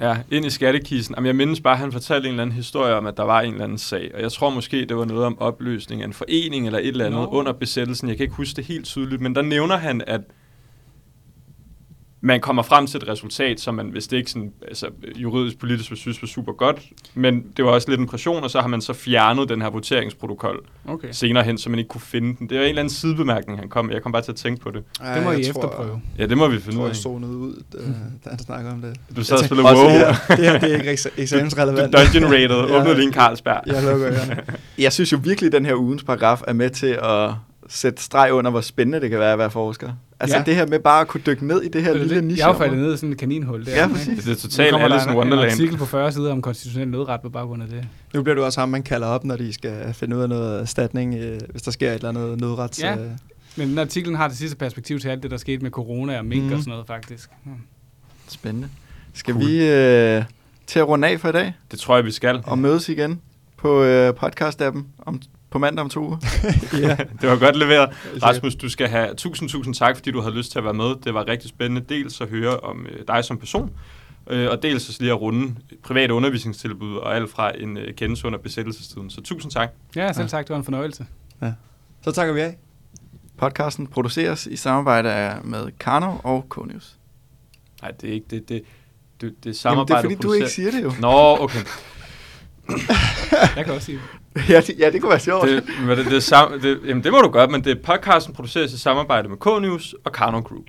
Ja, 0.00 0.16
ind 0.30 0.44
i 0.44 0.50
skattekisten. 0.50 1.14
Jamen, 1.14 1.26
jeg 1.26 1.36
mindes 1.36 1.60
bare, 1.60 1.72
at 1.72 1.78
han 1.78 1.92
fortalte 1.92 2.28
en 2.28 2.32
eller 2.32 2.42
anden 2.42 2.56
historie 2.56 2.94
om, 2.94 3.06
at 3.06 3.16
der 3.16 3.22
var 3.22 3.40
en 3.40 3.52
eller 3.52 3.64
anden 3.64 3.78
sag. 3.78 4.10
Og 4.14 4.20
jeg 4.22 4.32
tror 4.32 4.50
måske, 4.50 4.84
det 4.84 4.96
var 4.96 5.04
noget 5.04 5.24
om 5.24 5.38
opløsning 5.38 6.02
af 6.02 6.06
en 6.06 6.12
forening 6.12 6.66
eller 6.66 6.78
et 6.78 6.88
eller 6.88 7.06
andet 7.06 7.20
Nå. 7.20 7.26
under 7.26 7.52
besættelsen. 7.52 8.08
Jeg 8.08 8.16
kan 8.16 8.24
ikke 8.24 8.34
huske 8.34 8.56
det 8.56 8.64
helt 8.64 8.84
tydeligt, 8.84 9.22
men 9.22 9.34
der 9.34 9.42
nævner 9.42 9.76
han, 9.76 10.02
at 10.06 10.20
man 12.20 12.40
kommer 12.40 12.62
frem 12.62 12.86
til 12.86 12.96
et 13.02 13.08
resultat, 13.08 13.60
som 13.60 13.74
man, 13.74 13.86
hvis 13.86 14.06
det 14.06 14.16
ikke 14.16 14.30
sådan, 14.30 14.52
altså, 14.68 14.86
juridisk 15.16 15.58
politisk 15.58 15.90
vil 15.90 15.98
synes 15.98 16.22
var 16.22 16.26
super 16.28 16.52
godt, 16.52 16.82
men 17.14 17.44
det 17.56 17.64
var 17.64 17.70
også 17.70 17.90
lidt 17.90 18.00
en 18.00 18.06
pression, 18.06 18.42
og 18.44 18.50
så 18.50 18.60
har 18.60 18.68
man 18.68 18.80
så 18.80 18.92
fjernet 18.92 19.48
den 19.48 19.62
her 19.62 19.70
voteringsprotokol 19.70 20.64
okay. 20.88 21.08
senere 21.12 21.44
hen, 21.44 21.58
så 21.58 21.70
man 21.70 21.78
ikke 21.78 21.88
kunne 21.88 22.00
finde 22.00 22.36
den. 22.38 22.48
Det 22.48 22.56
er 22.56 22.62
en 22.62 22.68
eller 22.68 22.80
anden 22.82 22.94
sidebemærkning, 22.94 23.58
han 23.58 23.68
kom 23.68 23.84
med. 23.84 23.94
Jeg 23.94 24.02
kom 24.02 24.12
bare 24.12 24.22
til 24.22 24.32
at 24.32 24.36
tænke 24.36 24.60
på 24.62 24.70
det. 24.70 24.82
Ej, 25.00 25.14
Det 25.14 25.24
må 25.24 25.30
I 25.30 25.34
jeg 25.34 25.54
tror- 25.54 25.62
efterprøve. 25.64 26.00
Ja, 26.18 26.26
det 26.26 26.38
må 26.38 26.48
vi 26.48 26.60
finde 26.60 26.78
ud 26.78 26.82
jeg 26.82 26.90
af. 26.90 26.96
zonede 26.96 27.32
ud, 27.36 27.62
da, 27.72 27.78
da 28.24 28.30
han 28.30 28.38
snakker 28.38 28.72
om 28.72 28.80
det. 28.82 28.96
Du 29.16 29.24
sad 29.24 29.36
og 29.36 29.40
Jeg 29.42 29.46
spillede 29.48 29.68
WoW. 29.68 29.88
Det 29.88 29.92
her, 29.92 30.14
det 30.36 30.44
her 30.44 30.58
det 30.58 30.72
er 30.74 30.76
ikke 30.78 30.92
eksa- 30.92 31.20
eksamensrelevant. 31.22 31.92
Du 31.92 31.98
dungeon 31.98 32.32
rated. 32.32 32.48
Ja. 32.68 32.78
Åbnede 32.80 32.94
lige 32.94 33.06
en 33.06 33.12
Carlsberg. 33.12 33.60
Jeg 33.66 33.82
lukker. 33.82 34.12
Jeg 34.78 34.92
synes 34.92 35.12
jo 35.12 35.18
virkelig, 35.22 35.46
at 35.46 35.52
den 35.52 35.66
her 35.66 35.74
ugens 35.74 36.04
paragraf 36.04 36.40
er 36.46 36.52
med 36.52 36.70
til 36.70 36.98
at 37.02 37.30
sætte 37.68 38.02
streg 38.02 38.32
under, 38.32 38.50
hvor 38.50 38.60
spændende 38.60 39.00
det 39.00 39.10
kan 39.10 39.18
være 39.18 39.32
at 39.32 39.38
være 39.38 39.50
forsker. 39.50 39.92
Altså 40.20 40.36
Ja. 40.36 40.42
det 40.42 40.54
her 40.56 40.66
med 40.66 40.78
bare 40.78 41.00
at 41.00 41.08
kunne 41.08 41.20
dykke 41.26 41.46
ned 41.46 41.62
i 41.62 41.68
det 41.68 41.82
her 41.82 41.92
Det 41.92 42.00
er 42.00 42.04
lille 42.04 42.14
lidt- 42.14 42.24
niche. 42.26 42.46
Jeg 42.46 42.52
har 42.54 42.58
faldet 42.58 42.78
ned 42.78 42.94
i 42.94 42.96
sådan 42.96 43.12
et 43.12 43.18
kaninhul 43.18 43.66
der. 43.66 43.72
Ja, 43.76 43.82
ikke? 43.84 43.94
præcis. 43.94 44.24
Det 44.24 44.32
er 44.32 44.36
totalt 44.36 44.76
Alice 44.76 44.96
in 44.96 45.02
en- 45.02 45.08
En 45.10 45.16
Wonderland. 45.16 45.50
artikel 45.52 45.76
på 45.76 45.84
40 45.84 46.12
sider 46.12 46.32
om 46.32 46.42
konstitutionel 46.42 46.88
nødret 46.88 47.20
på 47.22 47.28
baggrund 47.28 47.62
af 47.62 47.68
det. 47.68 47.84
Nu 48.14 48.22
bliver 48.22 48.34
du 48.36 48.42
også 48.44 48.60
ham, 48.60 48.68
man 48.68 48.82
kalder 48.82 49.06
op, 49.06 49.24
når 49.24 49.36
de 49.36 49.52
skal 49.52 49.94
finde 49.94 50.16
ud 50.16 50.22
af 50.22 50.28
noget 50.28 50.60
erstatning, 50.60 51.14
øh, 51.14 51.40
hvis 51.50 51.62
der 51.62 51.70
sker 51.70 51.90
et 51.90 51.94
eller 51.94 52.08
andet 52.08 52.40
nødrets... 52.40 52.82
Ja. 52.82 52.96
øh, 52.98 53.10
Men 53.56 53.68
den 53.68 53.78
artiklen 53.78 54.16
har 54.16 54.28
det 54.28 54.36
sidste 54.36 54.56
perspektiv 54.56 55.00
til 55.00 55.08
alt 55.08 55.22
det, 55.22 55.30
der 55.30 55.36
skete 55.36 55.62
med 55.62 55.70
corona 55.70 56.18
og 56.18 56.24
mink 56.24 56.44
Mhm. 56.44 56.52
og 56.52 56.58
sådan 56.58 56.70
noget, 56.70 56.86
faktisk. 56.86 57.30
Hmm. 57.44 57.54
Spændende. 58.28 58.68
Skal 59.14 59.34
Cool. 59.34 59.46
vi 59.46 59.68
øh, 59.68 60.22
til 60.66 60.78
at 60.78 60.88
runde 60.88 61.08
af 61.08 61.20
for 61.20 61.28
i 61.28 61.32
dag 61.32 61.54
Det 61.70 61.78
tror 61.78 61.96
jeg, 61.96 62.04
vi 62.04 62.10
skal. 62.10 62.40
og 62.46 62.58
mødes 62.58 62.88
igen 62.88 63.20
på 63.56 63.82
øh, 63.82 64.12
podcast-appen 64.22 64.82
om, 65.06 65.20
på 65.50 65.58
mandag 65.58 65.82
om 65.82 65.90
to 65.90 66.00
uger? 66.06 66.16
ja. 66.88 66.96
Det 67.20 67.28
var 67.30 67.38
godt 67.38 67.56
leveret. 67.56 67.90
Rasmus, 68.22 68.54
du 68.54 68.68
skal 68.68 68.88
have 68.88 69.14
tusind, 69.14 69.48
tusind 69.48 69.74
tak, 69.74 69.96
fordi 69.96 70.10
du 70.10 70.20
havde 70.20 70.34
lyst 70.34 70.50
til 70.52 70.58
at 70.58 70.64
være 70.64 70.74
med. 70.74 70.94
Det 71.04 71.14
var 71.14 71.28
rigtig 71.28 71.48
spændende 71.48 71.94
dels 71.94 72.20
at 72.20 72.28
høre 72.28 72.60
om 72.60 72.86
øh, 72.86 73.06
dig 73.08 73.24
som 73.24 73.38
person, 73.38 73.70
øh, 74.30 74.50
og 74.50 74.62
dels 74.62 74.88
også 74.88 75.00
lige 75.02 75.12
at 75.12 75.20
runde 75.20 75.54
private 75.84 76.14
undervisningstilbud 76.14 76.96
og 76.96 77.16
alt 77.16 77.30
fra 77.30 77.52
en 77.58 77.76
øh, 77.76 77.94
kendelse 77.94 78.26
under 78.26 78.38
besættelsestiden. 78.38 79.10
Så 79.10 79.20
tusind 79.20 79.52
tak. 79.52 79.68
Ja, 79.96 80.12
selv 80.12 80.22
Ja. 80.22 80.28
sagt, 80.28 80.48
det 80.48 80.52
var 80.54 80.58
en 80.58 80.64
fornøjelse. 80.64 81.06
Så 82.02 82.12
takker 82.12 82.34
vi 82.34 82.40
af. 82.40 82.56
Podcasten 83.38 83.86
produceres 83.86 84.46
i 84.46 84.56
samarbejde 84.56 85.36
med 85.44 85.70
Karno 85.80 86.12
og 86.24 86.46
Konius. 86.48 86.96
Nej, 87.82 87.90
det 87.90 88.08
er 88.10 88.14
ikke 88.14 88.26
det. 88.30 88.48
Det, 88.48 88.48
det, 88.48 88.64
det 89.20 89.26
er 89.26 89.30
Jamen, 89.30 89.42
det 89.44 89.56
samarbejde. 89.56 89.98
er 89.98 90.02
fordi, 90.02 90.14
du 90.26 90.32
ikke 90.32 90.48
siger 90.48 90.70
det 90.70 90.82
jo. 90.82 90.92
Nå, 91.00 91.36
okay. 91.40 91.58
Jeg 93.56 93.64
kan 93.64 93.74
også 93.74 93.86
sige 93.86 93.98
det. 93.98 94.17
ja, 94.48 94.60
det, 94.60 94.74
ja, 94.78 94.90
det 94.90 95.00
kunne 95.00 95.10
være 95.10 95.20
sjovt. 95.20 95.48
Det, 95.48 95.64
men 95.86 95.98
det, 95.98 96.06
det, 96.06 96.22
sam, 96.22 96.60
det, 96.60 96.80
jamen, 96.86 97.04
det 97.04 97.12
må 97.12 97.18
du 97.18 97.28
godt, 97.28 97.50
men 97.50 97.64
det 97.64 97.82
podcasten 97.82 98.34
produceres 98.34 98.72
i 98.72 98.78
samarbejde 98.78 99.28
med 99.28 99.36
K-News 99.36 99.94
og 100.04 100.12
Karno 100.12 100.40
Group. 100.40 100.64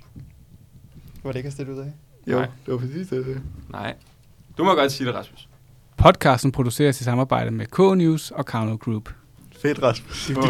Var 1.22 1.32
det 1.32 1.38
ikke 1.38 1.46
at 1.46 1.52
stille 1.52 1.72
ud 1.72 1.78
af? 1.78 1.92
Jo, 2.26 2.36
Nej. 2.36 2.48
det 2.66 2.72
var 2.72 2.78
præcis 2.78 3.08
det. 3.08 3.26
det. 3.26 3.42
Nej. 3.68 3.94
Du 4.58 4.64
må 4.64 4.74
godt 4.74 4.92
sige 4.92 5.06
det, 5.06 5.14
Rasmus. 5.14 5.48
Podcasten 5.96 6.52
produceres 6.52 7.00
i 7.00 7.04
samarbejde 7.04 7.50
med 7.50 7.66
K-News 7.66 8.30
og 8.30 8.46
Karno 8.46 8.76
Group. 8.76 9.10
Fedt, 9.62 9.82
Rasmus. 9.82 10.30
Bum. 10.34 10.44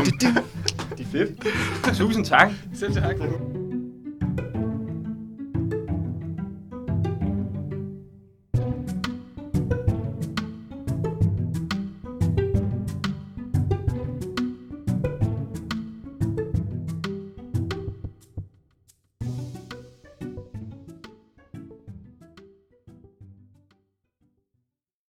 Tusind 1.94 2.24
tak. 2.24 2.50
Selv 2.74 2.94
tak. 2.94 3.16